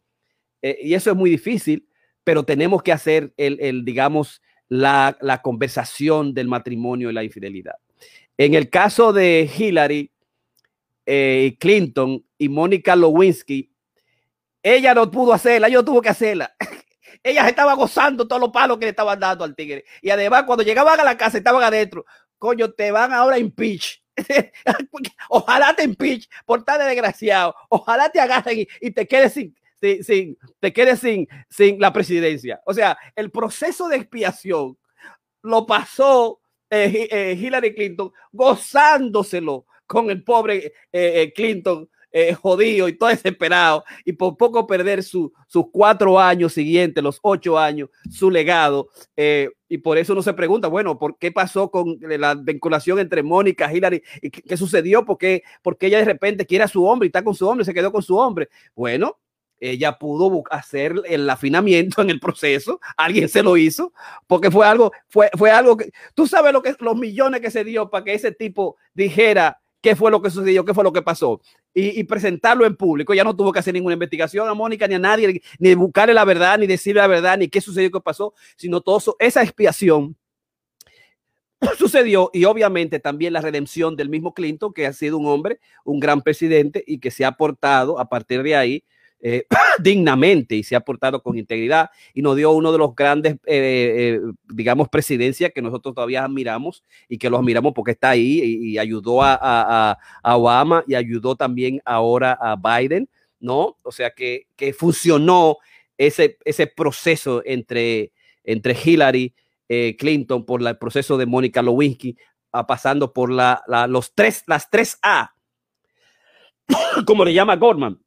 [0.63, 1.88] y eso es muy difícil,
[2.23, 7.76] pero tenemos que hacer el, el digamos, la, conversación del matrimonio y la infidelidad.
[8.38, 10.10] En el caso de Hillary
[11.06, 13.72] eh, Clinton y Mónica Lewinsky,
[14.64, 16.53] ella no pudo hacerla, yo tuvo que hacerla.
[17.23, 19.86] ella estaba gozando todos los palos que le estaban dando al tigre.
[20.02, 22.06] Y además, cuando llegaban a la casa, estaban adentro.
[22.38, 24.02] Coño, te van ahora a impeach.
[25.30, 27.56] Ojalá te impeach por tan desgraciado.
[27.69, 29.56] Ojalá te agarren y te quedes sin,
[30.03, 32.61] sin, te quedes sin, sin la presidencia.
[32.65, 34.78] O sea, el proceso de expiación
[35.44, 41.89] lo pasó eh, eh, Hillary Clinton gozándoselo con el pobre eh, Clinton
[42.41, 45.31] jodido y todo desesperado y por poco perder sus
[45.72, 48.89] cuatro años siguientes, los ocho años, su legado.
[49.15, 53.73] y por eso uno se pregunta, bueno, ¿por qué pasó con la vinculación entre Mónica,
[53.73, 54.03] Hillary?
[54.22, 55.05] ¿Y qué, sucedió?
[55.05, 57.63] ¿Por qué, porque ella de repente quiere a su hombre y está con su hombre,
[57.63, 58.49] se quedó con su hombre?
[58.76, 59.18] Bueno,
[59.61, 63.93] ella pudo hacer el afinamiento en el proceso, alguien se lo hizo,
[64.27, 67.63] porque fue algo, fue, fue algo que, tú sabes lo que los millones que se
[67.63, 71.01] dio para que ese tipo dijera qué fue lo que sucedió, qué fue lo que
[71.01, 71.41] pasó,
[71.73, 73.13] y, presentarlo en público.
[73.13, 76.25] Ya no tuvo que hacer ninguna investigación a Mónica ni a nadie, ni buscarle la
[76.25, 80.15] verdad, ni decirle la verdad, ni qué sucedió, qué pasó, sino todo eso, esa expiación
[81.77, 85.99] sucedió y obviamente también la redención del mismo Clinton, que ha sido un hombre, un
[85.99, 88.83] gran presidente y que se ha aportado a partir de ahí
[89.23, 89.45] eh,
[89.80, 94.18] dignamente y se ha portado con integridad y nos dio uno de los grandes, eh,
[94.18, 94.19] eh,
[94.52, 99.22] digamos, presidencias que nosotros todavía admiramos y que los admiramos porque está ahí y, ayudó
[99.22, 103.07] a, Obama y ayudó también ahora a Biden,
[103.39, 103.77] ¿no?
[103.84, 105.57] O sea que, que funcionó
[105.99, 108.11] ese, ese proceso entre,
[108.43, 109.35] entre Hillary
[109.98, 112.18] Clinton por el proceso de Mónica Lewinsky,
[112.68, 115.34] pasando por la, los tres, las tres A,
[117.06, 118.01] como le llama Gorman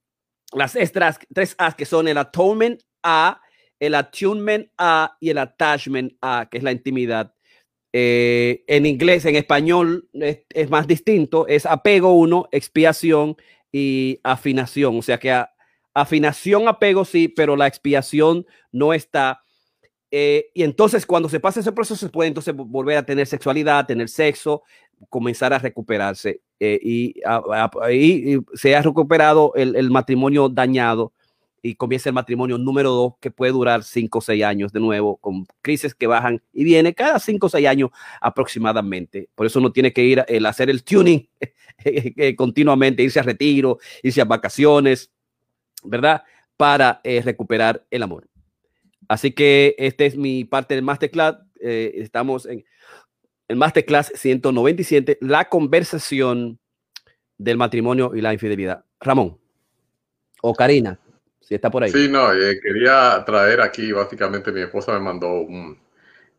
[0.54, 3.40] las extras, tres A que son el atonement A,
[3.78, 7.34] el attunement A y el attachment A, que es la intimidad.
[7.92, 13.36] Eh, en inglés, en español es, más distinto, es apego uno, expiación
[13.70, 14.98] y afinación.
[14.98, 15.44] O sea que
[15.94, 19.42] afinación, apego sí, pero la expiación no está.
[20.10, 23.86] Eh, y entonces cuando se pasa ese proceso se puede entonces volver a tener sexualidad,
[23.86, 24.62] tener sexo,
[25.08, 27.14] comenzar a recuperarse eh, y,
[28.54, 31.12] se ha recuperado el, matrimonio dañado
[31.62, 35.16] y comienza el matrimonio número dos que puede durar cinco o seis años de nuevo
[35.16, 37.90] con crisis que bajan y viene cada cinco o seis años
[38.20, 39.28] aproximadamente.
[39.34, 41.28] Por eso uno tiene que ir a hacer el tuning
[41.84, 45.10] eh, continuamente, irse a retiro, irse a vacaciones,
[45.82, 46.22] ¿verdad?
[46.56, 48.28] Para eh, recuperar el amor.
[49.08, 51.36] Así que esta es mi parte del masterclass.
[51.60, 52.64] estamos en
[53.48, 56.58] el Masterclass 197, la conversación
[57.38, 58.84] del matrimonio y la infidelidad.
[59.00, 59.38] Ramón
[60.42, 60.98] o Karina,
[61.40, 61.90] si está por ahí.
[61.90, 65.78] Sí, no, eh, quería traer aquí, básicamente mi esposa me mandó un,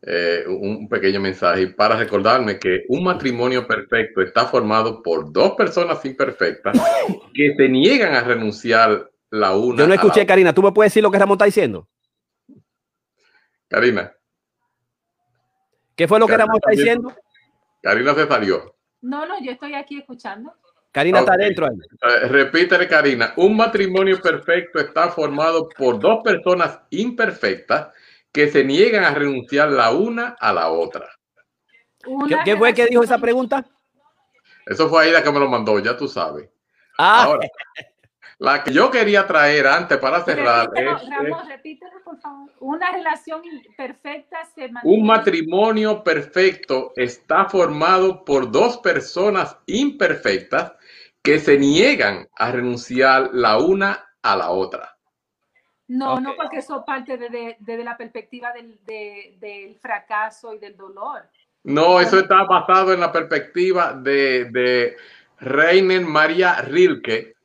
[0.02, 6.04] eh, un pequeño mensaje para recordarme que un matrimonio perfecto está formado por dos personas
[6.04, 6.78] imperfectas
[7.34, 9.78] que se niegan a renunciar la una.
[9.78, 11.88] Yo no escuché, Karina, ¿tú me puedes decir lo que Ramón está diciendo?
[13.68, 14.12] Karina.
[15.96, 17.14] ¿Qué fue lo que Ramón está diciendo?
[17.82, 18.76] Karina se salió.
[19.00, 20.52] No, no, yo estoy aquí escuchando.
[20.92, 21.66] Karina está adentro.
[21.66, 23.32] Eh, repítele, Karina.
[23.36, 27.88] Un matrimonio perfecto está formado por dos personas imperfectas
[28.32, 31.08] que se niegan a renunciar la una a la otra.
[32.44, 33.64] ¿Qué, fue que dijo esa pregunta?
[34.66, 36.48] Eso fue Aida que me lo mandó, ya tú sabes.
[36.98, 37.24] Ah.
[37.24, 37.48] Ahora,
[38.38, 41.95] la que yo quería traer antes para cerrar es, Ramón, repítelo.
[42.60, 43.42] Una relación
[43.76, 44.98] perfecta se mantiene.
[44.98, 50.72] Un matrimonio perfecto está formado por dos personas imperfectas
[51.22, 54.96] que se niegan a renunciar la una a la otra.
[55.88, 61.22] No, no, porque eso parte desde de, la perspectiva del, del, fracaso y del dolor.
[61.62, 64.96] No, eso está basado en la perspectiva de, de
[65.38, 67.35] Reiner María Rilke,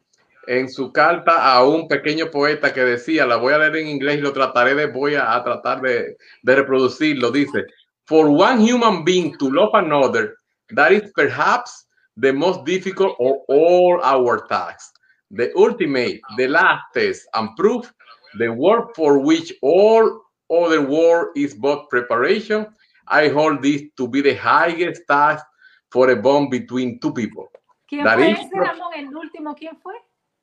[0.51, 4.17] en su carta a un pequeño poeta que decía, la voy a leer en inglés
[4.17, 7.65] y lo trataré de, voy a, tratar de, de reproducirlo, dice,
[8.05, 10.35] For one human being to love another,
[10.75, 11.87] that is perhaps
[12.17, 14.91] the most difficult of all our tasks.
[15.29, 17.89] The ultimate, the last test and proof,
[18.37, 20.19] the work for which all
[20.49, 22.67] other work is but preparation.
[23.07, 25.45] I hold this to be the highest task
[25.89, 27.47] for a bond between two people.
[27.87, 28.93] ¿Quién fue ese, Ramón?
[28.93, 29.95] El último, ¿quién fue?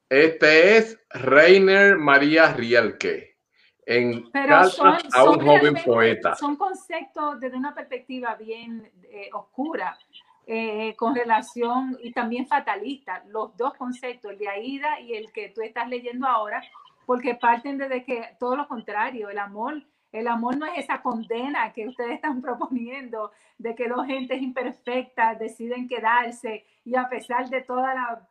[0.09, 3.36] Este es Reiner María Rielke
[3.85, 6.35] en carta a un joven poeta.
[6.35, 9.98] Son conceptos desde una perspectiva bien eh, oscura,
[10.47, 15.51] eh, con relación y también fatalista, los dos conceptos, el de Aida y el que
[15.51, 16.62] tú estás leyendo ahora,
[17.05, 19.82] porque parten desde que todo lo contrario, el amor
[20.12, 25.39] el amor no es esa condena que ustedes están proponiendo de que dos gentes imperfectas
[25.39, 28.28] deciden quedarse y a pesar de toda la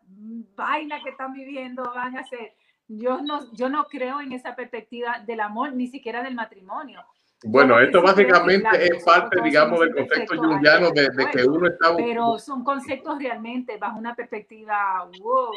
[0.55, 2.53] vaina que están viviendo van a ser.
[2.87, 7.03] Yo no, yo no creo en esa perspectiva del amor, ni siquiera del matrimonio.
[7.43, 11.95] Bueno, esto básicamente es parte, digamos, del concepto jungiano de, que uno está...
[11.95, 15.51] Pero son conceptos realmente bajo una perspectiva, wow,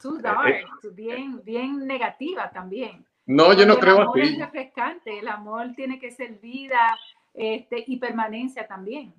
[0.00, 0.64] too eh, dark, eh,
[0.94, 3.04] bien, bien negativa también.
[3.26, 4.02] No, yo no creo así.
[4.02, 6.98] El amor es refrescante, el amor tiene que ser vida
[7.34, 9.14] este, y permanencia también.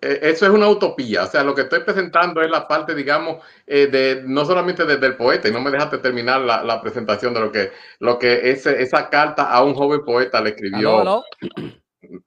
[0.00, 3.42] E, eso es una utopía, o sea, lo que estoy presentando es la parte, digamos,
[3.66, 7.40] eh, de no solamente desde el poeta, y no me dejaste terminar la, presentación de
[7.40, 11.24] lo que, lo que esa carta a un joven poeta le escribió.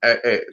[0.02, 0.46] Eh, eh,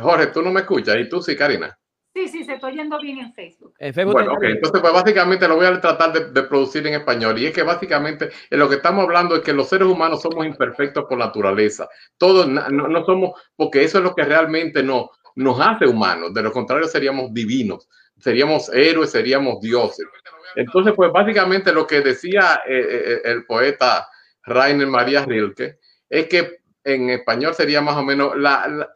[0.00, 1.76] Jorge, tú no me escuchas, y tú sí, Karina.
[2.14, 3.74] Sí, sí, se estoy yendo bien en Facebook.
[4.04, 7.52] bueno, ok, entonces pues básicamente lo voy a tratar de, producir en español y es
[7.52, 11.18] que básicamente en lo que estamos hablando es que los seres humanos somos imperfectos por
[11.18, 11.88] naturaleza.
[12.16, 16.52] Todos no, somos, porque eso es lo que realmente no, nos hace humanos, de lo
[16.52, 20.06] contrario seríamos divinos, seríamos héroes, seríamos dioses.
[20.54, 24.06] Entonces, pues básicamente lo que decía eh, eh, el poeta
[24.44, 28.88] Rainer María Rilke es que en español sería más o menos la,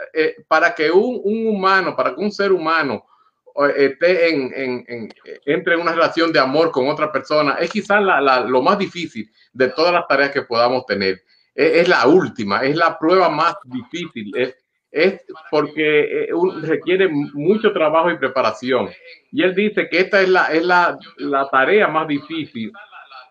[0.46, 3.04] para que un, un, humano, para que un ser humano
[3.76, 5.08] esté en, en,
[5.46, 8.00] entre en una relación de amor con otra persona, es quizás
[8.46, 11.22] lo más difícil de todas las tareas que podamos tener.
[11.54, 14.54] Es, es la última, es la prueba más difícil, es,
[14.90, 16.28] es porque eh,
[16.62, 18.90] requiere mucho trabajo y preparación.
[19.32, 22.72] Y él dice que esta es la, es la, la tarea más difícil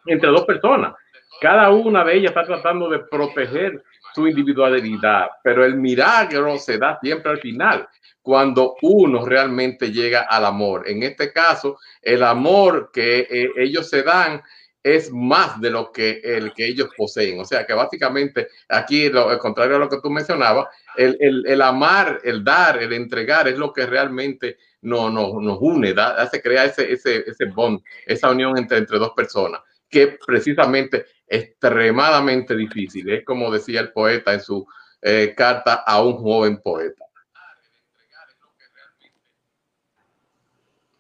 [0.06, 0.94] entre dos personas.
[1.40, 7.00] Cada una de ellas está tratando de proteger su individualidad, pero el milagro se da
[7.02, 7.88] siempre al final,
[8.22, 10.88] cuando uno realmente llega al amor.
[10.90, 14.42] En este caso, el amor que eh, ellos se dan
[14.84, 17.40] es más de lo que el que ellos poseen.
[17.40, 22.44] O sea que básicamente aquí, lo, contrario a lo que tú mencionabas, el, amar, el
[22.44, 27.46] dar, el entregar es lo que realmente nos, nos une, hace crear ese, ese, ese
[27.46, 33.10] bond, esa unión entre, entre dos personas, que precisamente extremadamente difícil.
[33.10, 34.68] Es como decía el poeta en su
[35.02, 37.06] eh, carta a un joven poeta.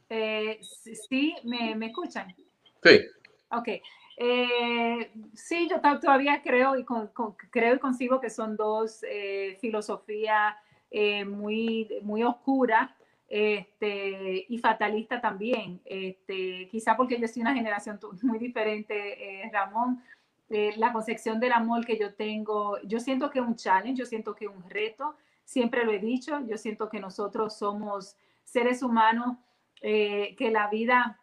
[0.10, 2.34] Eh, sí, ¿me, ¿me escuchan?
[2.84, 3.02] Sí.
[3.52, 3.68] Ok.
[4.20, 6.86] Eh, sí, yo todavía creo y,
[7.52, 10.56] creo y consigo que son dos eh, filosofías
[11.26, 12.90] muy, muy oscuras
[13.28, 15.82] este, y fatalista también.
[15.86, 20.02] Este, quizá porque yo soy una generación muy diferente, eh, Ramón.
[20.50, 24.34] La concepción del amor que yo tengo, yo siento que es un challenge, yo siento
[24.34, 29.38] que es un reto, siempre lo he dicho, yo siento que nosotros somos seres humanos,
[29.82, 31.20] que la vida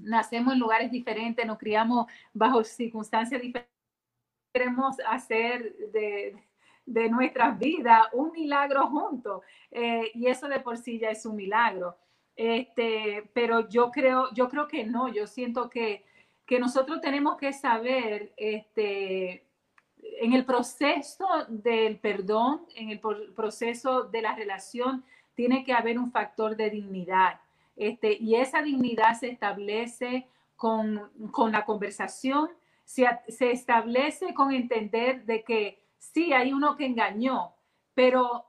[0.00, 3.72] nacemos en lugares diferentes, nos criamos bajo circunstancias diferentes.
[4.52, 6.46] Queremos hacer de,
[6.86, 11.36] de nuestras vidas un milagro juntos eh, y eso de por sí ya es un
[11.36, 11.96] milagro.
[12.36, 16.04] Este, pero yo creo, yo creo que no, yo siento que,
[16.46, 19.44] que nosotros tenemos que saber este,
[20.20, 25.04] en el proceso del perdón, en el proceso de la relación,
[25.34, 27.40] tiene que haber un factor de dignidad.
[27.76, 31.10] Este, y esa dignidad se establece con,
[31.50, 32.48] la conversación,
[32.84, 37.52] se, se, establece con entender de que sí, hay uno que engañó,
[37.94, 38.46] pero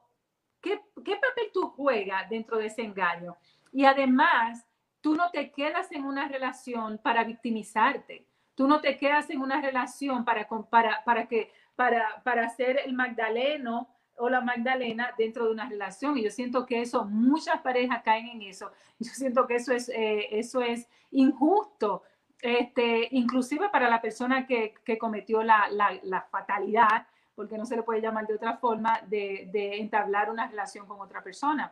[0.62, 3.36] ¿qué, papel tú juegas dentro de ese engaño?
[3.72, 4.66] Y además,
[5.08, 8.26] tú no te quedas en una relación para victimizarte.
[8.56, 12.92] Tú no te quedas en una relación para, para, para, que, para, para ser el
[12.92, 16.18] Magdaleno o la Magdalena dentro de una relación.
[16.18, 18.70] Y yo siento que eso, muchas parejas caen en eso.
[19.00, 22.04] Yo siento que eso es, eh, eso es injusto,
[22.42, 28.28] este, inclusive para la persona que, cometió la, fatalidad, porque no se le puede llamar
[28.28, 31.72] de otra forma, de, entablar una relación con otra persona.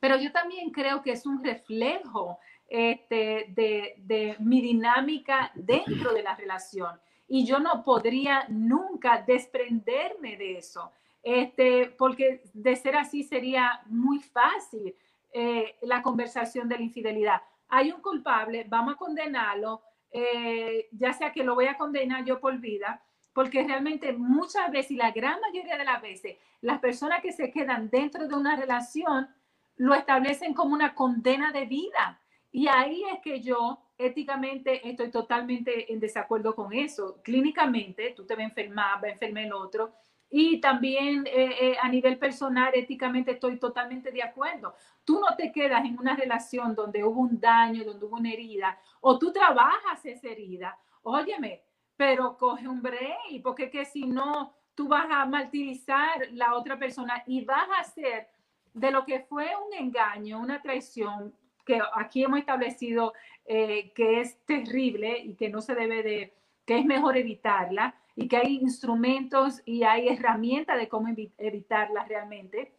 [0.00, 2.38] Pero yo también creo que es un reflejo
[2.68, 7.00] este, de, de mi dinámica dentro de la relación.
[7.28, 10.92] Y yo no podría nunca desprenderme de eso
[11.22, 14.94] este, porque de ser así sería muy fácil
[15.32, 17.42] eh, la conversación de la infidelidad.
[17.68, 22.40] Hay un culpable, vamos a condenarlo, eh, ya sea que lo voy a condenar yo
[22.40, 23.02] por vida,
[23.32, 27.50] porque realmente muchas veces y la gran mayoría de las veces, las personas que se
[27.50, 29.28] quedan dentro de una relación
[29.76, 32.20] lo establecen como una condena de vida.
[32.50, 37.20] Y ahí es que yo éticamente estoy totalmente en desacuerdo con eso.
[37.22, 39.94] Clínicamente, tú te vas a enfermar, va a el otro
[40.34, 44.74] y también eh, eh, a nivel personal, éticamente estoy totalmente de acuerdo.
[45.04, 48.78] Tú no te quedas en una relación donde hubo un daño, donde hubo una herida,
[49.02, 50.78] o tú trabajas esa herida.
[51.02, 51.64] Óyeme,
[51.98, 57.22] pero coge un break, porque que si no, tú vas a martirizar la otra persona
[57.26, 58.26] y vas a hacer
[58.74, 61.34] de lo que fue un engaño, una traición,
[61.64, 63.12] que aquí hemos establecido
[63.44, 66.34] eh, que es terrible y que no se debe de,
[66.64, 71.08] que es mejor evitarla y que hay instrumentos y hay herramientas de cómo
[71.38, 72.72] evitarlas realmente.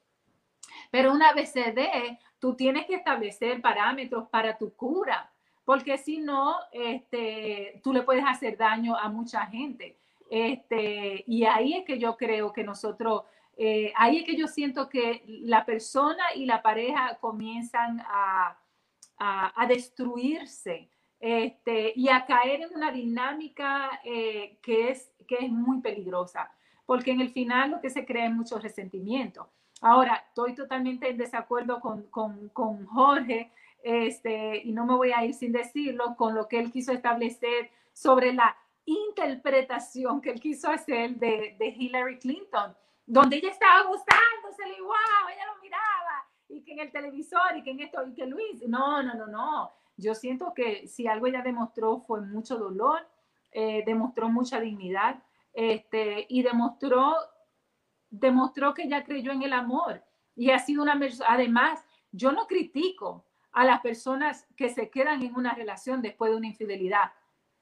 [0.91, 5.31] Pero una vez se dé, tú tienes que establecer parámetros para tu cura,
[5.65, 9.97] porque si no, este, tú le puedes hacer daño a mucha gente.
[10.29, 13.23] Este, y ahí es que yo creo que nosotros,
[13.57, 18.57] eh, ahí es que yo siento que la persona y la pareja comienzan a,
[19.17, 20.89] a, a destruirse
[21.19, 26.51] este, y a caer en una dinámica eh, que, es, que es muy peligrosa,
[26.85, 29.49] porque en el final lo que se crea es mucho resentimiento.
[29.81, 33.51] Ahora, estoy totalmente en desacuerdo con, con, con Jorge,
[33.83, 37.69] este, y no me voy a ir sin decirlo, con lo que él quiso establecer
[37.91, 38.55] sobre la
[38.85, 42.75] interpretación que él quiso hacer de, de Hillary Clinton,
[43.05, 47.71] donde ella estaba gustándosele, wow, ella lo miraba, y que en el televisor, y que
[47.71, 51.41] en esto, y que Luis, no, no, no, no, yo siento que si algo ella
[51.41, 53.07] demostró fue mucho dolor,
[53.51, 55.21] eh, demostró mucha dignidad
[55.53, 57.15] este, y demostró,
[58.09, 60.03] demostró que ella creyó en el amor
[60.35, 65.35] y ha sido una además yo no critico a las personas que se quedan en
[65.35, 67.11] una relación después de una infidelidad,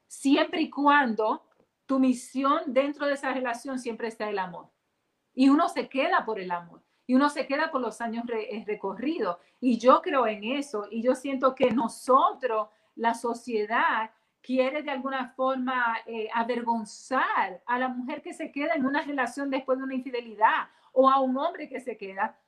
[0.08, 1.46] siempre y cuando
[1.86, 4.70] tu misión dentro de esa relación siempre está el amor.
[5.34, 8.64] Y uno se queda por el amor y uno se queda por los años eh,
[8.66, 9.38] recorridos.
[9.60, 15.30] Y yo creo en eso y yo siento que nosotros, la sociedad, quiere de alguna
[15.30, 19.94] forma eh, avergonzar a la mujer que se queda en una relación después de una
[19.94, 22.40] infidelidad o a un hombre que se queda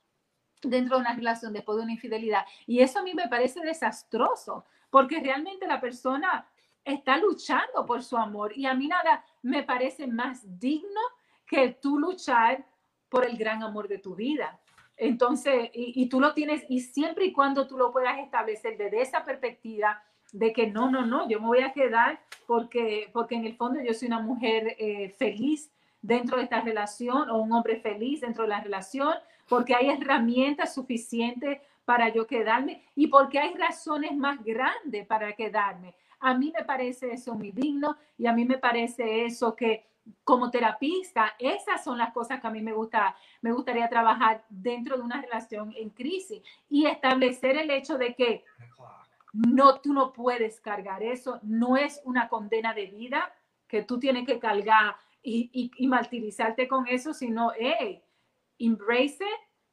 [0.61, 2.45] dentro de una relación después de una infidelidad.
[2.65, 6.47] Y eso a mí me parece desastroso, porque realmente la persona
[6.83, 11.01] está luchando por su amor y a mí nada me parece más digno
[11.45, 12.65] que tú luchar
[13.13, 14.59] por el gran amor de tu vida.
[14.97, 19.23] Entonces, y, tú lo tienes, y siempre y cuando tú lo puedas establecer desde esa
[19.23, 23.55] perspectiva, de que no, no, no, yo me voy a quedar porque, porque en el
[23.55, 25.71] fondo yo soy una mujer eh, feliz
[26.01, 29.13] dentro de esta relación o un hombre feliz dentro de la relación,
[29.47, 35.93] porque hay herramientas suficientes para yo quedarme y porque hay razones más grandes para quedarme.
[36.19, 39.85] A mí me parece eso muy digno y a mí me parece eso que
[40.23, 44.97] como terapista, esas son las cosas que a mí me gusta, me gustaría trabajar dentro
[44.97, 48.43] de una relación en crisis y establecer el hecho de que
[49.33, 51.39] no, tú no puedes cargar eso.
[51.41, 53.33] No es una condena de vida
[53.67, 58.03] que tú tienes que cargar y, y, martirizarte con eso, sino, hey,
[58.59, 59.25] embrace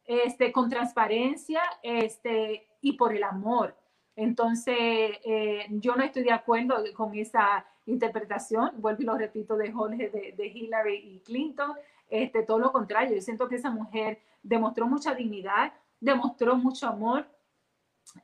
[0.04, 3.76] este, con transparencia este, y por el amor.
[4.20, 4.76] Entonces,
[5.24, 10.10] eh, yo no estoy de acuerdo con esa interpretación, vuelvo y lo repito, de Jorge,
[10.10, 11.72] de, de Hillary y Clinton.
[12.10, 17.26] Este, todo lo contrario, yo siento que esa mujer demostró mucha dignidad, demostró mucho amor,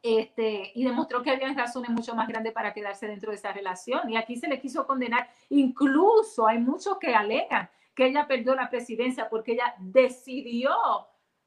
[0.03, 4.11] este, y demostró que había razones mucho más grandes para quedarse dentro de esa relación.
[4.11, 5.31] Y aquí se le quiso condenar.
[5.49, 10.75] Incluso hay muchos que alegan que ella perdió la presidencia porque ella decidió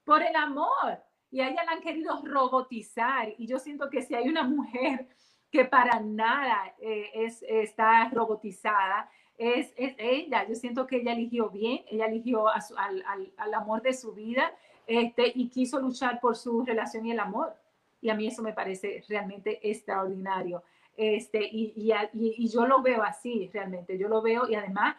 [0.03, 1.03] por el amor.
[1.31, 3.33] Y a ella la han querido robotizar.
[3.37, 5.07] Y yo siento que si hay una mujer
[5.51, 10.47] que para nada eh, es, está robotizada, es, ella.
[10.47, 14.51] Yo siento que ella eligió bien, ella eligió al, al, al, amor de su vida
[14.85, 17.55] este, y quiso luchar por su relación y el amor
[18.01, 20.63] y a mí eso me parece realmente extraordinario.
[20.95, 24.97] Este, y, y, y, yo lo veo así realmente, yo lo veo y además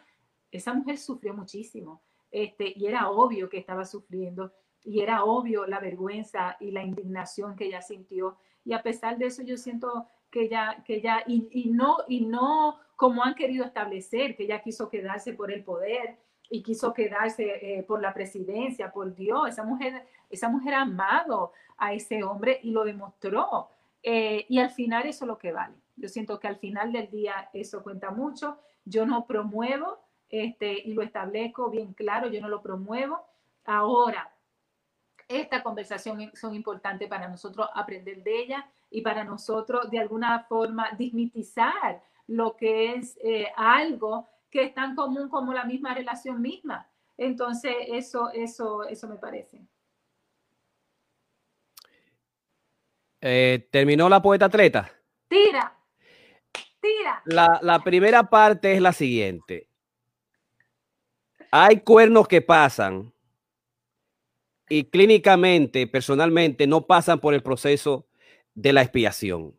[0.51, 2.01] esa mujer sufrió muchísimo
[2.31, 4.51] este, y era obvio que estaba sufriendo
[4.85, 9.27] y era obvio la vergüenza y la indignación que ella sintió y a pesar de
[9.27, 14.37] eso yo siento que ella, que ella y, no, y no como han querido establecer,
[14.37, 19.15] que ella quiso quedarse por el poder y quiso quedarse eh, por la presidencia, por
[19.15, 23.69] Dios, esa mujer, esa mujer amado a ese hombre y lo demostró.
[24.03, 25.75] Eh, y al final eso es lo que vale.
[25.97, 28.59] Yo siento que al final del día eso cuenta mucho.
[28.85, 29.99] Yo no promuevo,
[30.29, 33.21] este, y lo establezco bien claro, yo no lo promuevo.
[33.65, 34.31] Ahora,
[35.31, 40.91] esta conversación son importantes para nosotros aprender de ella y para nosotros de alguna forma
[40.99, 46.91] dignitizar lo que es eh, algo que es tan común como la misma relación misma.
[47.17, 49.61] Entonces, eso, eso, eso me parece.
[53.21, 54.91] Eh, ¿Terminó la poeta atleta?
[55.29, 55.77] Tira,
[56.81, 57.23] tira.
[57.27, 59.69] La, la primera parte es la siguiente.
[61.53, 63.13] Hay cuernos que pasan
[64.71, 68.07] y clínicamente, personalmente, no pasan por el proceso
[68.55, 69.55] de la expiación.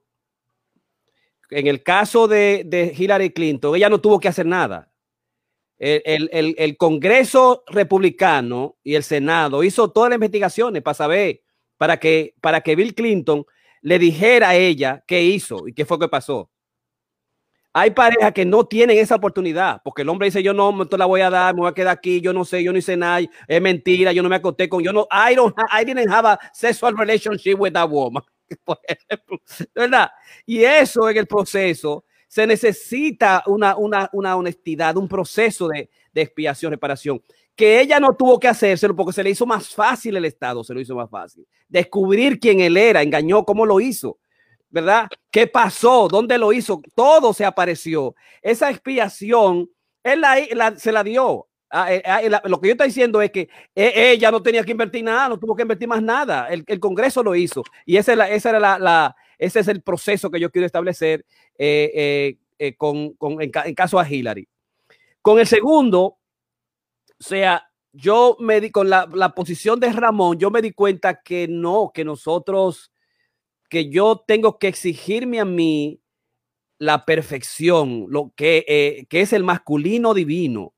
[1.50, 4.92] En el caso de, de Hillary Clinton, ella no tuvo que hacer nada.
[5.78, 11.42] El, el, el, Congreso republicano y el Senado hizo todas las investigaciones para saber
[11.82, 13.44] para que, para que Bill Clinton
[13.82, 16.52] le dijera a ella qué hizo y qué fue que pasó.
[17.74, 21.06] Hay parejas que no tienen esa oportunidad porque el hombre dice: Yo no, me la
[21.06, 23.22] voy a dar, me voy a quedar aquí, yo no sé, yo no hice nada,
[23.48, 26.40] es mentira, yo no me acosté con, yo no, I don't, I didn't have a
[26.54, 28.24] sexual relationship with that woman.
[29.76, 30.10] ¿verdad?
[30.46, 36.22] Y eso en el proceso se necesita una, una, una honestidad, un proceso de, de
[36.22, 37.22] expiación, reparación
[37.56, 40.74] que ella no tuvo que hacérselo porque se le hizo más fácil el Estado, se
[40.74, 41.46] lo hizo más fácil.
[41.68, 44.18] Descubrir quién él era, engañó, cómo lo hizo,
[44.72, 45.08] ¿verdad?
[45.30, 46.08] ¿Qué pasó?
[46.08, 46.82] ¿Dónde lo hizo?
[46.96, 48.16] Todo se apareció.
[48.42, 49.70] Esa expiación,
[50.04, 50.24] él
[50.78, 51.48] se la dio.
[51.70, 55.06] Ah, eh, ah, lo que yo estoy diciendo es que ella no tenía que invertir
[55.06, 56.50] nada, no tuvo que invertir más nada.
[56.50, 57.64] El, Congreso lo hizo.
[57.86, 61.26] Y esa, era la, ese es el proceso que yo quiero establecer
[61.58, 64.48] eh, eh, eh con, en, caso a Hillary.
[65.22, 66.18] Con el segundo, o
[67.24, 71.92] sea, yo me di con la, posición de Ramón, yo me di cuenta que no,
[71.94, 72.91] que nosotros,
[73.72, 76.02] que yo tengo que exigirme a mí
[76.78, 80.74] la perfección, lo que, eh, que es el masculino divino,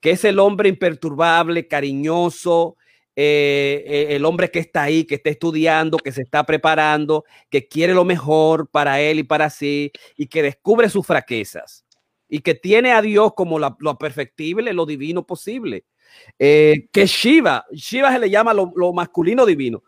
[0.00, 2.78] que es el hombre imperturbable, cariñoso,
[3.14, 7.68] eh, eh, el hombre que está ahí, que está estudiando, que se está preparando, que
[7.68, 11.84] quiere lo mejor para él y para sí, y que descubre sus fraquezas,
[12.26, 15.84] y que tiene a Dios como lo perfectible, lo divino posible.
[16.38, 19.82] Eh, que Shiva, Shiva se le llama lo, masculino divino.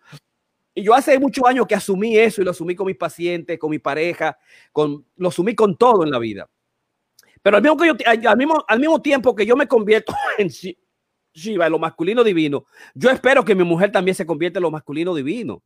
[0.79, 3.71] Y yo hace muchos años que asumí eso y lo asumí con mis pacientes, con
[3.71, 4.37] mi pareja,
[4.73, 6.51] con, lo asumí con todo en la vida.
[7.43, 7.87] Pero al mismo, que
[8.21, 10.51] yo, al mismo, al mismo tiempo que yo me convierto en,
[11.33, 14.71] Shiva, en lo masculino divino, yo espero que mi mujer también se convierta en lo
[14.71, 15.63] masculino divino.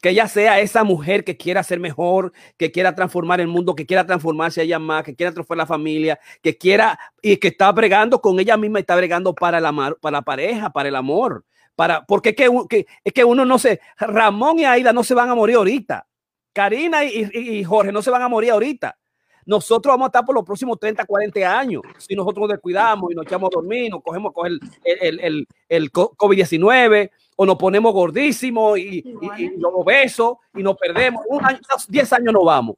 [0.00, 3.84] Que ella sea esa mujer que quiera ser mejor, que quiera transformar el mundo, que
[3.84, 8.22] quiera transformarse ella más, que quiera transformar la familia, que quiera y que está bregando
[8.22, 11.44] con ella misma, está bregando para el amor, para la pareja, para el amor,
[11.80, 12.36] para porque es
[12.68, 16.06] que, es que uno no se, Ramón y Aida no se van a morir ahorita,
[16.52, 18.98] Karina y Jorge no se van a morir ahorita
[19.46, 21.82] nosotros vamos a estar por los próximos 30, 40 años.
[21.98, 24.52] Si nosotros nos descuidamos y nos echamos a dormir, nos cogemos coger
[24.84, 31.24] el, el, el, COVID-19 o nos ponemos gordísimos y, y, y, obesos y nos perdemos,
[31.28, 31.58] un año,
[31.88, 32.76] 10 años no vamos.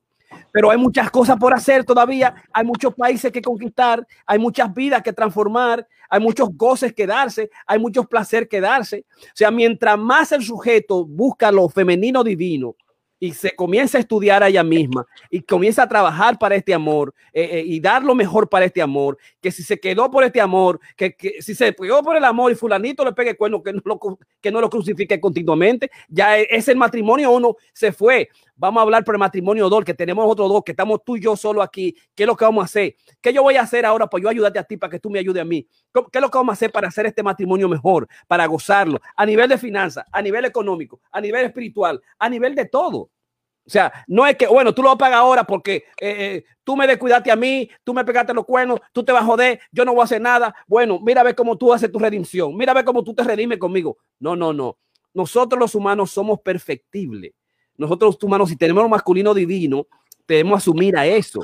[0.53, 5.03] Pero hay muchas cosas por hacer todavía, hay muchos países que conquistar, hay muchas vidas
[5.03, 9.07] que transformar, hay muchos goces que darse, hay muchos placer que darse.
[9.19, 12.77] O sea, mientras más el sujeto busca lo femenino divino,
[13.23, 17.15] y se comienza a estudiar a ella misma y comienza a trabajar para este amor
[17.33, 20.41] eh, eh, y dar lo mejor para este amor, que si se quedó por este
[20.41, 23.81] amor, que, si se quedó por el amor y fulanito le pegue cuerno, que no
[23.85, 28.29] lo, que no lo crucifique continuamente, ya e, es el matrimonio uno se fue.
[28.63, 31.21] Vamos a hablar por el matrimonio dos, que tenemos otros dos, que estamos tú y
[31.21, 31.97] yo solo aquí.
[32.15, 32.95] ¿Qué es lo que vamos a hacer?
[33.21, 35.19] ¿Qué yo voy a hacer ahora para yo ayudarte a ti, para que tú me
[35.19, 35.67] ayudes a mí?
[35.93, 39.27] ¿Qué es lo que vamos a hacer para hacer este matrimonio mejor, para gozarlo, a
[39.27, 42.99] nivel de finanzas, a nivel económico, a nivel espiritual, a nivel de todo?
[42.99, 46.87] O sea, no es que, bueno, tú lo pagas ahora porque eh, eh, tú me
[46.87, 49.91] descuidaste a mí, tú me pegaste los cuernos, tú te vas a joder, yo no
[49.93, 50.55] voy a hacer nada.
[50.69, 53.25] Bueno, mira a ver cómo tú haces tu redención, mira a ver cómo tú te
[53.25, 53.99] redimes conmigo.
[54.21, 54.79] No, no, no.
[55.15, 57.33] Nosotros los humanos somos perfectibles.
[57.77, 59.86] Nosotros humanos, si tenemos un masculino divino,
[60.27, 61.40] debemos asumir a eso.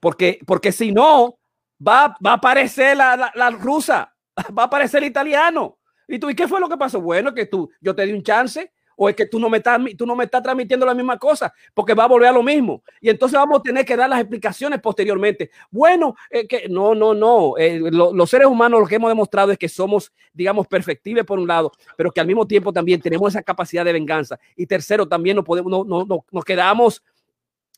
[0.00, 1.38] Porque, porque si no,
[1.86, 4.14] va, va a aparecer la, la, rusa,
[4.56, 5.78] va a aparecer el italiano.
[6.06, 7.00] ¿Y tú, ¿y qué fue lo que pasó?
[7.00, 9.80] Bueno, que tú, yo te di un chance, o es que tú no me estás,
[9.96, 12.82] tú no me estás transmitiendo la misma cosa, porque va a volver a lo mismo.
[13.00, 15.52] Y entonces vamos a tener que dar las explicaciones posteriormente.
[15.70, 16.16] Bueno,
[16.48, 17.56] que no, no, no.
[17.56, 21.46] Eh, los seres humanos lo que hemos demostrado es que somos, digamos, perfectibles por un
[21.46, 24.36] lado, pero que al mismo tiempo también tenemos esa capacidad de venganza.
[24.56, 27.04] Y tercero, también nos podemos, no, no, no, nos quedamos,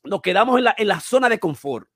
[0.02, 1.86] nos quedamos en la, en la zona de confort.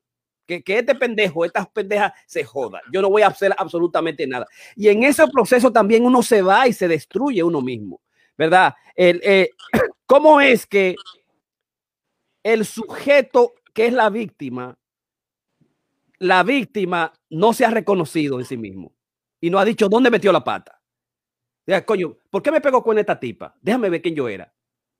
[0.45, 2.79] Que, que, este pendejo, estas pendejas se joda.
[2.93, 4.45] Yo no voy a hacer absolutamente nada.
[4.75, 7.99] Y en ese proceso también uno se va y se destruye uno mismo.
[8.37, 8.75] ¿Verdad?
[8.95, 9.49] El, eh,
[10.05, 10.95] ¿Cómo es que
[12.43, 14.77] el sujeto que es la víctima,
[16.19, 18.93] la víctima no se ha reconocido en sí mismo
[19.41, 20.79] y no ha dicho dónde metió la pata?
[21.65, 23.55] Diga, coño, ¿por qué me pegó con esta tipa?
[23.59, 24.53] Déjame ver quién yo era.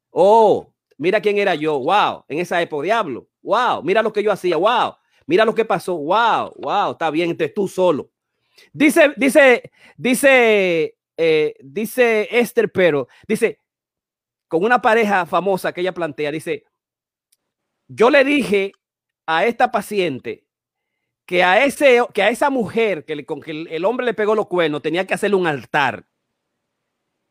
[0.09, 1.77] Oh, mira quién era yo.
[1.77, 3.29] Wow, en esa época, diablo.
[3.43, 4.57] Wow, mira lo que yo hacía.
[4.57, 4.95] Wow,
[5.27, 5.95] mira lo que pasó.
[5.95, 8.09] Wow, wow, está bien, entonces tú solo.
[8.73, 13.59] Dice, dice, dice eh, dice Esther Pero, dice,
[14.47, 16.63] con una pareja famosa que ella plantea, dice,
[17.87, 18.71] yo le dije
[19.25, 20.45] a esta paciente
[21.25, 24.35] que a, ese, que a esa mujer que, le, con que el hombre le pegó
[24.35, 26.07] los cuernos tenía que hacerle un altar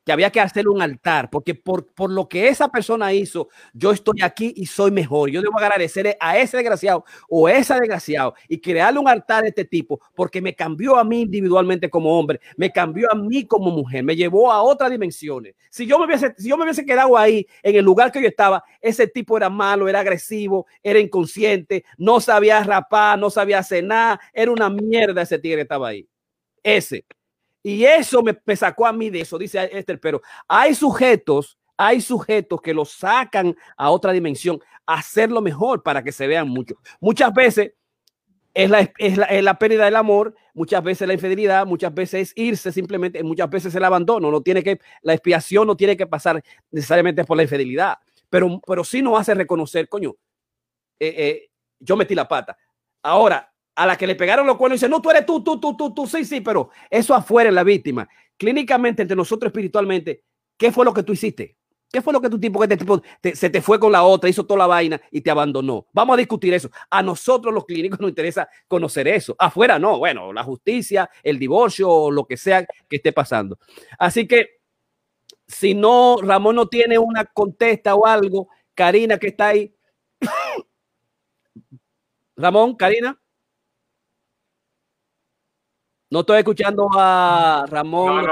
[0.05, 3.91] que había que hacerle un altar, porque por, por lo que esa persona hizo, yo
[3.93, 5.31] estoy aquí y soy mejor.
[5.31, 9.65] Yo debo agradecerle a ese desgraciado o esa desgraciado y crearle un altar de este
[9.65, 14.05] tipo, porque me cambió a mí individualmente como hombre, me cambió a mí como mujer,
[14.05, 15.55] me llevó a otras dimensiones.
[15.71, 18.29] Si yo me hubiese, si yo me hubiese quedado ahí en el lugar que yo
[18.29, 24.21] estaba, ese tipo era malo, era agresivo, era inconsciente, no sabía rapar, no sabía nada,
[24.33, 26.09] era una mierda ese tigre que estaba ahí.
[26.63, 27.05] Ese.
[27.67, 32.61] Y eso me, sacó a mí de eso, dice Esther, pero hay sujetos, hay sujetos
[32.61, 36.75] que lo sacan a otra dimensión, hacerlo mejor para que se vean mucho.
[37.01, 37.73] Muchas veces
[38.53, 43.23] es la, es, la, pérdida del amor, muchas veces la infidelidad, muchas veces irse simplemente,
[43.23, 47.39] muchas veces el abandono, no tiene que, la expiación no tiene que pasar necesariamente por
[47.39, 47.97] la infidelidad,
[48.29, 50.15] pero, pero sí nos hace reconocer, coño,
[51.01, 51.51] eh, eh,
[51.81, 52.59] yo metí la pata.
[53.03, 55.59] Ahora, a la que le pegaron los cuernos y dice, no, tú eres tú, tú,
[55.59, 58.09] tú, tú, tú, sí, sí, pero eso afuera es la víctima.
[58.37, 60.23] Clínicamente, entre nosotros espiritualmente,
[60.57, 61.57] ¿qué fue lo que tú hiciste?
[61.95, 64.29] ¿Qué fue lo que tu tipo, que este tipo se te fue con la otra,
[64.29, 65.87] hizo toda la vaina y te abandonó?
[65.93, 66.69] Vamos a discutir eso.
[66.91, 69.37] A nosotros los clínicos nos interesa conocer eso.
[69.39, 73.61] Afuera no, bueno, la justicia, el divorcio lo que sea que esté pasando.
[73.97, 74.59] Así que
[75.47, 79.73] si no, Ramón no tiene una contesta o algo, Karina que está ahí.
[82.37, 83.21] Ramón, Karina.
[86.15, 88.25] No estoy escuchando a Ramón.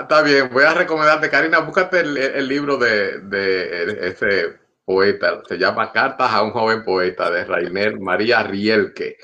[0.00, 5.90] está, bien, voy a recomendarte, Karina, búscate el, libro de, de, ese poeta, se llama
[5.90, 9.16] Cartas a un joven poeta de Rainer María Rielke.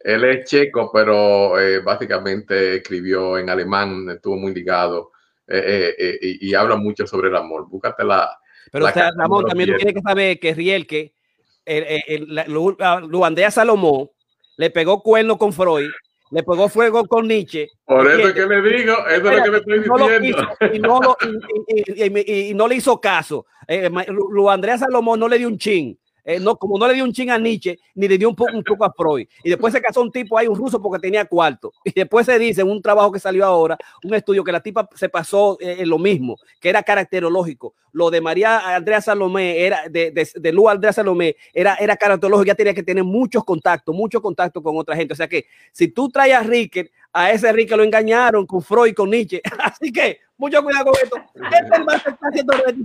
[0.00, 5.12] Él es checo, pero eh, básicamente escribió en alemán, estuvo muy ligado
[5.46, 7.68] eh, eh, y, habla mucho sobre el amor.
[7.68, 8.38] Búscate la.
[8.72, 8.86] Pero
[9.18, 11.12] Ramón, también tú tienes que saber que Rielke,
[11.66, 14.08] el, el, Salomón,
[14.56, 15.90] le pegó cuerno con Freud
[16.34, 17.68] le pegó fuego con Nietzsche.
[17.86, 20.46] Por eso es que le digo, eso es lo que me estoy diciendo.
[20.72, 21.16] y, no
[22.26, 23.46] y, no le hizo caso.
[23.68, 25.96] Eh, Lu Andrea Salomón no le dio un chin.
[26.24, 28.56] Eh, no, como no le dio un ching a Nietzsche, ni le dio un, poco,
[28.56, 29.26] un poco a Freud.
[29.42, 31.72] Y después se casó un tipo ahí, un ruso, porque tenía cuarto.
[31.84, 34.88] Y después se dice en un trabajo que salió ahora, un estudio que la tipa
[34.94, 37.74] se pasó eh, en lo mismo, que era caracterológico.
[37.92, 42.46] Lo de María Andrea Salomé, era de, de, de Lu Andrea Salomé, era, era caracterológico,
[42.46, 45.12] ya tenía que tener muchos contactos, muchos contactos con otra gente.
[45.12, 48.94] O sea que si tú traes a Ricker, a ese Ricker lo engañaron con Freud
[48.94, 49.40] con Nietzsche.
[49.62, 51.16] Así que mucho cuidado con esto.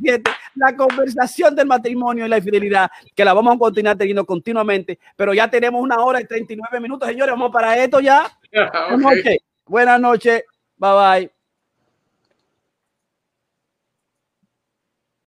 [0.06, 0.22] Este es
[0.56, 5.34] la conversación del matrimonio y la infidelidad, que la vamos a continuar teniendo continuamente, pero
[5.34, 8.30] ya tenemos una hora y 39 minutos, señores, vamos para esto ya.
[9.66, 10.44] Buenas noches.
[10.78, 11.39] Bye bye.